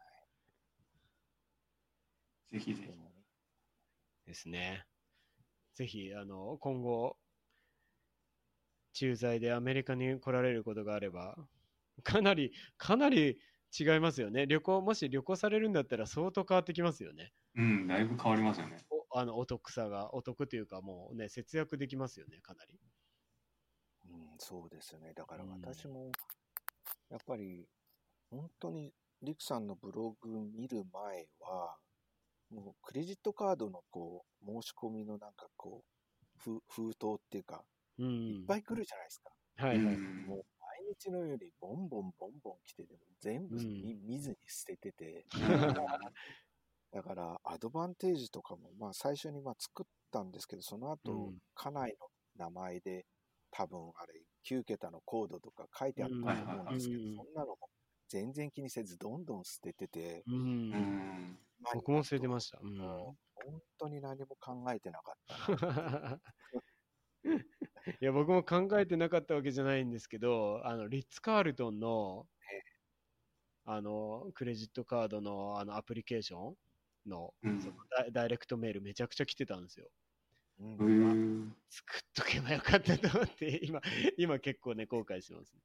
[2.52, 2.90] ぜひぜひ。
[4.26, 4.86] ですね。
[5.74, 7.18] ぜひ、あの、今後、
[8.94, 11.36] 駐在でアメリカに来られることがあれば、
[12.03, 13.40] かなり、かなり
[13.78, 14.45] 違いますよね。
[14.48, 17.34] 旅行、もし旅行されるんだったら相当変わってきますよね。
[17.56, 18.78] うん、だいぶ変わりますよね。
[19.11, 22.80] おあの、お得さが、お得というかもうね、節約できますよね、かなり。
[24.06, 25.14] うん、そうですよね。
[25.14, 26.11] だからうん私も、
[27.10, 27.68] やっぱり、
[28.30, 31.78] 本当に、リクさんのブログ見る前は、
[32.52, 37.64] もうクレジットカードのこう、申し込みのなんかこう、ふ封筒っていうか、
[37.99, 38.07] うん。
[38.07, 39.32] いっぱい来るじゃないですか。
[39.57, 39.95] はいはい。
[39.95, 45.26] うんもう毎日のようにボンボンボンボン来てても全部うん見,、見ずに捨ててて、
[46.91, 53.06] だからアドバンテージとかもまあ最初にまあ作ったんですけど、その後、うん家内の名前で
[53.52, 57.70] 多分あれ9桁のコードとか書いてあったと思うんですけど、うんそんなのも
[58.10, 60.36] 全然気にせずどんどん捨ててて、うん。
[60.36, 61.40] うん。
[61.74, 62.60] 僕も捨ててました。
[62.61, 62.78] うん。
[62.78, 66.22] もう本当に何も考えてなかったな。
[68.02, 72.28] いや、僕も考えてなかったわけじゃないんですけど、あの、リッツ・カールトンの、
[73.66, 76.58] あの、クレジットカードの、あの、アプリケーション
[77.10, 79.88] の、うんそのダイダイレクトメールめちゃくちゃ来てたんですよ。
[81.70, 83.82] 作っとけばよかったと思って、 今、
[84.18, 85.62] 今結構ね、後悔してます、ね。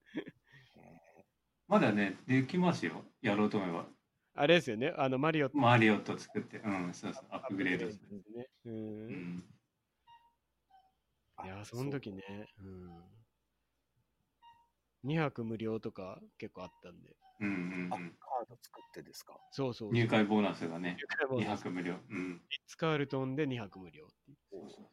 [1.66, 3.04] まだね、できますよ。
[3.20, 3.88] やろうと思えば。
[4.34, 8.16] あれですよね、あの、マリオットマリオット作って、うん、そうそう、アップグレードする。
[8.16, 8.48] ですね。
[8.64, 8.70] う。
[8.70, 9.44] うんん。
[9.52, 9.57] あ
[11.44, 13.04] いや、その時ね、うん。
[15.04, 17.16] 2泊無料とか結構あったんで。
[17.40, 17.50] うんう
[17.88, 18.10] んあ、うん。
[18.18, 19.38] カード作ってですか？
[19.50, 19.92] そうそうそう。
[19.94, 21.94] 入会ボーナスがね、入会ボー2ナス泊無料。
[21.94, 22.42] うん。
[22.50, 24.36] リッツ・カールトンで2泊無料っていう。
[24.50, 24.88] そうそう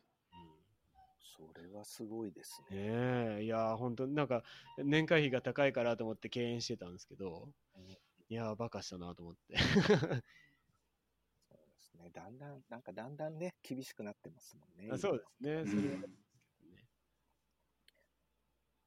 [1.38, 2.78] それはすごいですね。
[2.78, 4.44] ねえ、いやー、本当なんか、
[4.78, 7.50] 年会費が高いからと思って敬遠してたんですけど、
[8.30, 9.58] いやー、バカしたなと思って。
[9.58, 9.68] そう
[10.14, 12.10] ですね。
[12.14, 14.94] だんだん、なんかだんだんね、厳しくなってますもんね。
[14.94, 16.00] あそうですね、うんそれ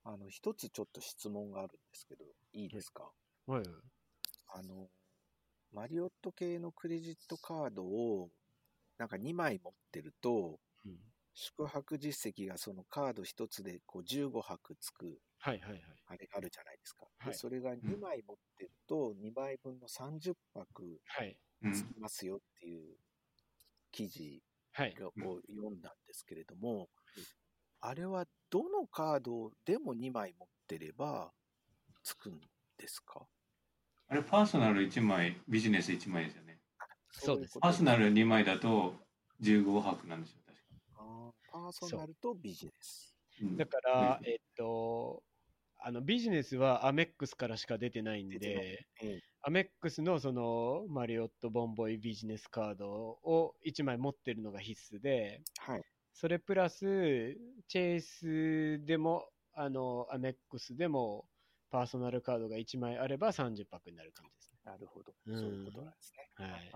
[0.04, 3.12] あの、一つちょっと質問があるんですけど、いいですか、
[3.46, 3.68] はいはい。
[4.48, 4.88] あの、
[5.72, 8.30] マリオット系のクレジットカードを、
[8.98, 10.98] なんか2枚持ってると、うん
[11.34, 15.82] 宿泊実績がそのカード一つでこう15泊つく、はいはいはい。
[16.08, 17.06] あれがあるじゃないですか。
[17.18, 21.38] はいでそれが2枚持ってると、2倍分の30泊はい。
[21.62, 22.96] うんつきますよっていう
[23.92, 24.42] 記事
[25.24, 26.88] を読んだんですけれども、
[27.80, 31.32] あれはどのカードでも2枚持ってれば
[32.02, 32.40] つくん
[32.78, 33.26] ですか？
[34.08, 36.58] あれ、パーソナル1枚、ビジネス1枚ですよね。
[37.10, 38.94] そうですパーソナル2枚だと
[39.40, 40.64] 15泊なんですよ、確か
[40.96, 43.14] あーパーソナルとビジネス。
[43.42, 45.22] うんだから、えっと、
[45.78, 55.82] あの、ビジネスはアメックスからしか出てないんで、ええアメックスのその、マリオットボンボイビジネスカードを1枚持ってるのが必須で、はい。
[56.20, 56.80] それプラス、
[57.68, 61.28] チェイスでも、あの、アメックスでも、
[61.70, 64.58] パーソナルカードが1枚あれば30泊になる感じですね。
[64.64, 65.12] なるほど。
[65.12, 66.28] うそうんいうことなんですね。
[66.34, 66.70] はい。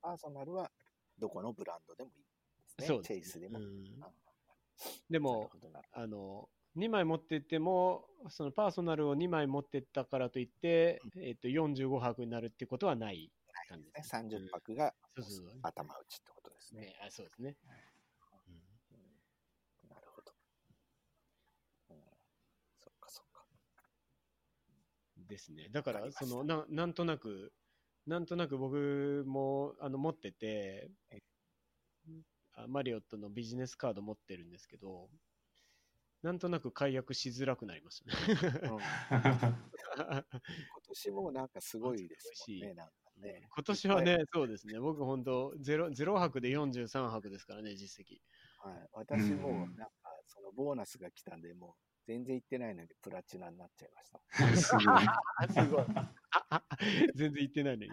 [0.00, 0.70] パーソナルは
[1.18, 2.28] どこのブランドでもいいで
[2.66, 2.86] すね。
[2.86, 3.60] そうですねチェイスでも。
[5.10, 5.50] でも
[5.92, 13.30] あの、2枚持ってっても、そのパーソナルを2枚持ってったからといって、えっと、45泊になるってことはない
[13.68, 14.36] 感じです、ほどね。
[14.38, 14.94] 30泊が
[15.60, 16.96] 頭打ちってことですね。
[17.10, 17.54] そうですね。
[17.66, 17.74] うん
[18.52, 18.68] うん
[19.88, 20.32] なるほど。
[21.90, 21.96] うん
[22.78, 23.44] そっかそっか。
[25.28, 25.68] ですね。
[25.70, 27.52] だからそのな、なんとなく、
[28.06, 30.90] なんとなく僕もあの持ってて
[32.66, 35.08] マリオットのビジネスカード持ってるんですけど、
[36.22, 38.60] なんとなく解約しづらくなりましたね。
[38.62, 38.78] うん
[39.98, 40.24] 今
[40.88, 42.74] 年もなんかすごいですもんね。
[42.74, 43.48] なんかね。
[43.54, 44.80] 今年はね、そうですね。
[44.80, 48.20] 僕本当ゼロ、ゼロ泊で43泊ですからね、実績。
[48.58, 48.88] はい。
[48.92, 49.92] 私もうんなんか
[50.26, 54.20] そのボーナスが来たんで、もう全然行ってないのにプラチナになっちゃいました。
[54.56, 55.04] すごい。
[55.36, 55.84] あ、すごい。
[57.14, 57.92] 全然行ってないのに。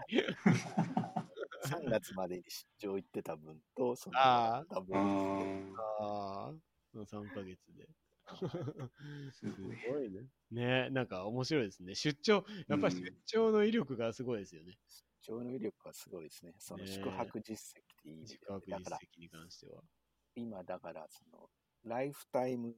[1.66, 6.54] 3月までに出張行ってた分と、そのあーダブうルんあ
[6.96, 7.90] あ、3ヶ月で。
[9.34, 10.10] すごい。
[10.10, 10.30] ね。
[10.50, 11.94] ねなんか面白いですね。
[11.94, 14.78] 出張、やっぱり出張の威力がすごいですよね。
[15.24, 16.54] 出張の威力はすごいですね。
[16.58, 18.78] そのね宿泊実績っていい意味で宿泊実
[19.18, 19.84] 績に関しては。
[20.36, 21.50] 今だからその
[21.84, 22.76] ライフタイム、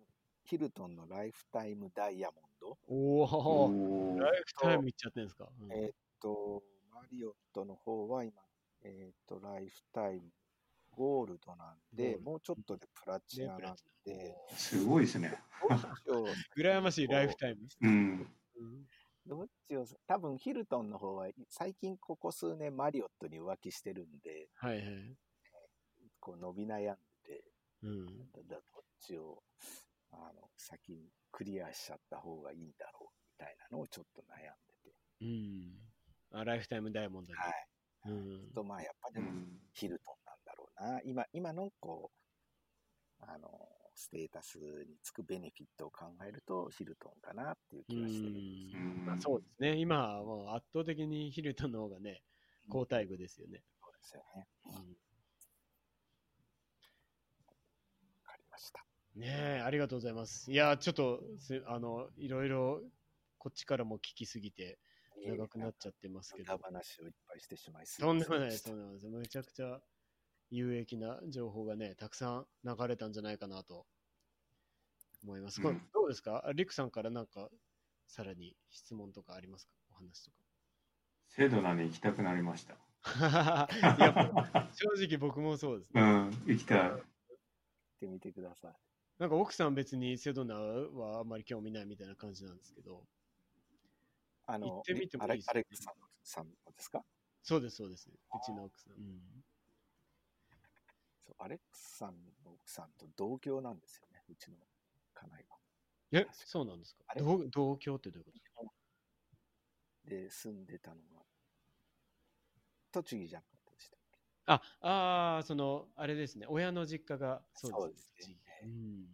[0.50, 5.46] ヒルトンのライフタイムダイヤモンド、おお、おライフタイムいっちゃってんですか？
[5.62, 5.92] うんえーっ
[6.22, 6.64] と、
[6.94, 8.34] マリオットの方は今、
[8.84, 10.22] えーっと、ライフタイム
[10.96, 13.76] ゴールドなんで、もうちょっとでプラチナなん
[14.06, 15.38] で、すごいですね。
[16.58, 17.62] 羨ましいライフタイム。
[17.82, 17.90] うん。
[17.90, 18.88] うん
[19.28, 24.86] どっちを、多分ヒルトンの方は最近ここ数年マリオットに浮気してるんで、はいはい。
[26.22, 26.96] こう伸び悩ん
[27.26, 27.44] で、
[27.84, 28.06] うん。
[28.06, 28.14] だ
[28.48, 28.62] だどっ
[29.02, 29.44] ちを
[30.18, 34.96] あの先にクリアしちゃった方がいいんだろうみたいなのをちょっと悩んでて。
[35.22, 36.40] うん。
[36.40, 37.40] あ、ライフタイムダイヤモンドに。
[37.40, 37.68] はい。
[38.06, 38.52] うん。
[38.54, 41.02] と、まあやっぱりうんヒルトンなんだろうな。
[41.04, 42.12] 今、今のこ
[43.20, 43.50] う、あの、
[43.96, 48.84] ステータスにつくベネフィットを考えるとヒルトンかなっていう気はしてるんですけど。
[48.84, 49.76] うんまあ、そうですね。
[49.78, 52.22] 今はもう圧倒的にヒルトンの方がね、
[52.70, 53.64] 好待遇ですよね。
[53.82, 54.48] そうですよね。
[54.66, 54.82] うんわ
[58.24, 58.87] かりました。
[59.18, 60.52] ねえ、ありがとうございます。
[60.52, 62.82] いや、ちょっとす、あの、いろいろ、
[63.40, 64.80] こっちからも聞きすぎて、
[65.26, 69.08] 長くなっちゃってますけど、話をいっぱいしてしまいすとんでもないです、とんでもないです。
[69.08, 69.82] めちゃくちゃ
[70.52, 73.88] 有益な情報がね、たくさん流れたんじゃないかなと
[75.24, 75.62] 思います。
[75.62, 76.48] これうんどうですか？
[76.54, 77.50] リクさんからなんか、
[78.08, 79.74] さらに質問とかありますか？
[79.90, 80.38] お話とか。
[81.30, 82.76] セドナに行きたくなりました。
[83.08, 86.02] いや、正直僕もそうですね。
[86.02, 86.80] うん、行きたい。
[86.90, 87.00] 行っ
[88.00, 88.76] てみてください。
[89.20, 93.08] なんか奥さん別にセドナはあんまり興味ないみたいな感じなんですけど、
[94.46, 95.52] あの、行ってみてもいいですね。
[95.52, 95.84] アレックス
[96.24, 97.04] さんですか？
[97.44, 98.10] そうです、そうです。
[98.34, 98.94] うちの奥さん。
[98.94, 99.44] うん。
[101.26, 104.58] そうアレックスさんの奥さんと同居なんですよね、うちの
[105.14, 105.58] 家内は。
[106.12, 107.04] え、そうなんですか？
[107.16, 108.32] 同同居ってどういうこと？
[108.32, 108.72] ですか
[110.06, 111.26] で、住んでたのは、
[112.92, 114.20] 栃木じゃなかったでしたっけ？
[114.46, 116.46] あ、ああ、その、あれですね。
[116.48, 119.08] 親の実家が、そうですねうん。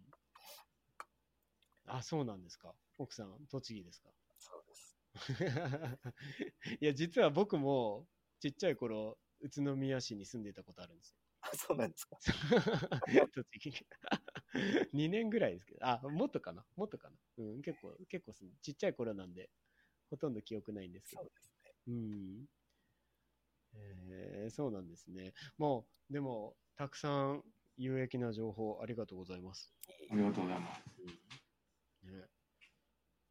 [1.86, 2.74] あ、そうなんですか？
[2.98, 4.08] 奥さん、栃木ですか？
[4.38, 4.98] そうです。
[6.80, 8.08] いや、実は僕も、
[8.40, 11.18] ちっちゃい頃、宇都宮市に住んでたことあるんですよ。
[11.42, 12.16] あそうなんですか？
[13.32, 13.76] 栃木に。
[14.92, 16.66] 2年ぐらいですけど、あ、もっとかな？
[16.76, 17.16] もっとかな？
[17.36, 19.50] うん、結構、結構すんちっちゃい頃なんで、
[20.10, 21.30] ほとんど記憶ないんですけどそう。
[21.34, 21.74] ですね。
[21.86, 22.46] うん。
[23.74, 25.34] えー、そうなんですね。
[25.58, 27.44] もう、でも、たくさん
[27.76, 29.72] 有益な情報ありがとうございます。
[30.10, 30.82] ありがとうございます。
[32.04, 32.26] うんね、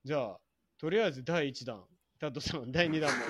[0.03, 0.39] じゃあ、
[0.77, 1.85] とりあえず第1弾、
[2.19, 3.25] タッドさん、第2弾も、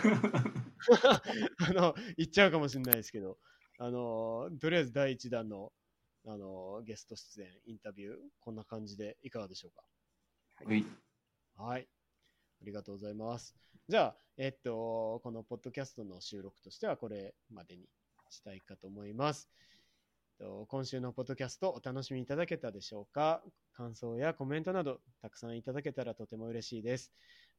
[1.68, 3.38] あの、言っちゃうかもしれないですけど、
[3.78, 5.74] あの、とりあえず第1弾の、
[6.26, 9.84] あの、ゲスト出演、インタビュー、こんな感じでいかがでしょうか？
[10.66, 10.86] はい。
[11.56, 11.90] はい。
[12.62, 13.54] ありがとうございます。
[13.90, 17.90] じゃあ、えっと、このポッドキャストの収録としてはこれまでに
[18.30, 19.50] したいかと思います。
[20.40, 23.44] えっと今週のポッドキャストお楽しみいただけたでしょうか？
[23.76, 27.12] 感想やコメントなどたくさんいただけたらとても嬉しいです。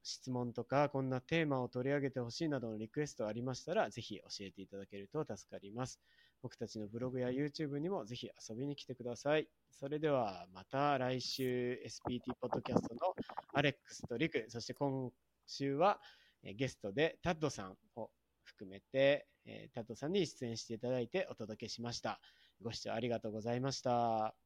[0.02, 6.00] 質問とかこんなテーマを取り上げてほしいなどのリクエストありましたらぜひ教えていただけると助かります。
[6.42, 9.48] 僕たちのブログや YouTube にもぜひ遊びに来てください。
[9.70, 13.14] それではまた来週 SPT ポッドキャストの
[13.54, 15.10] アレックスとリク、そして今
[15.46, 16.00] 週は
[16.42, 18.10] えーゲストでタッドさんを
[18.42, 22.20] 含めて、えータッドさんに出演していただいてお届けしました。
[22.62, 24.43] ご視聴ありがとうございました。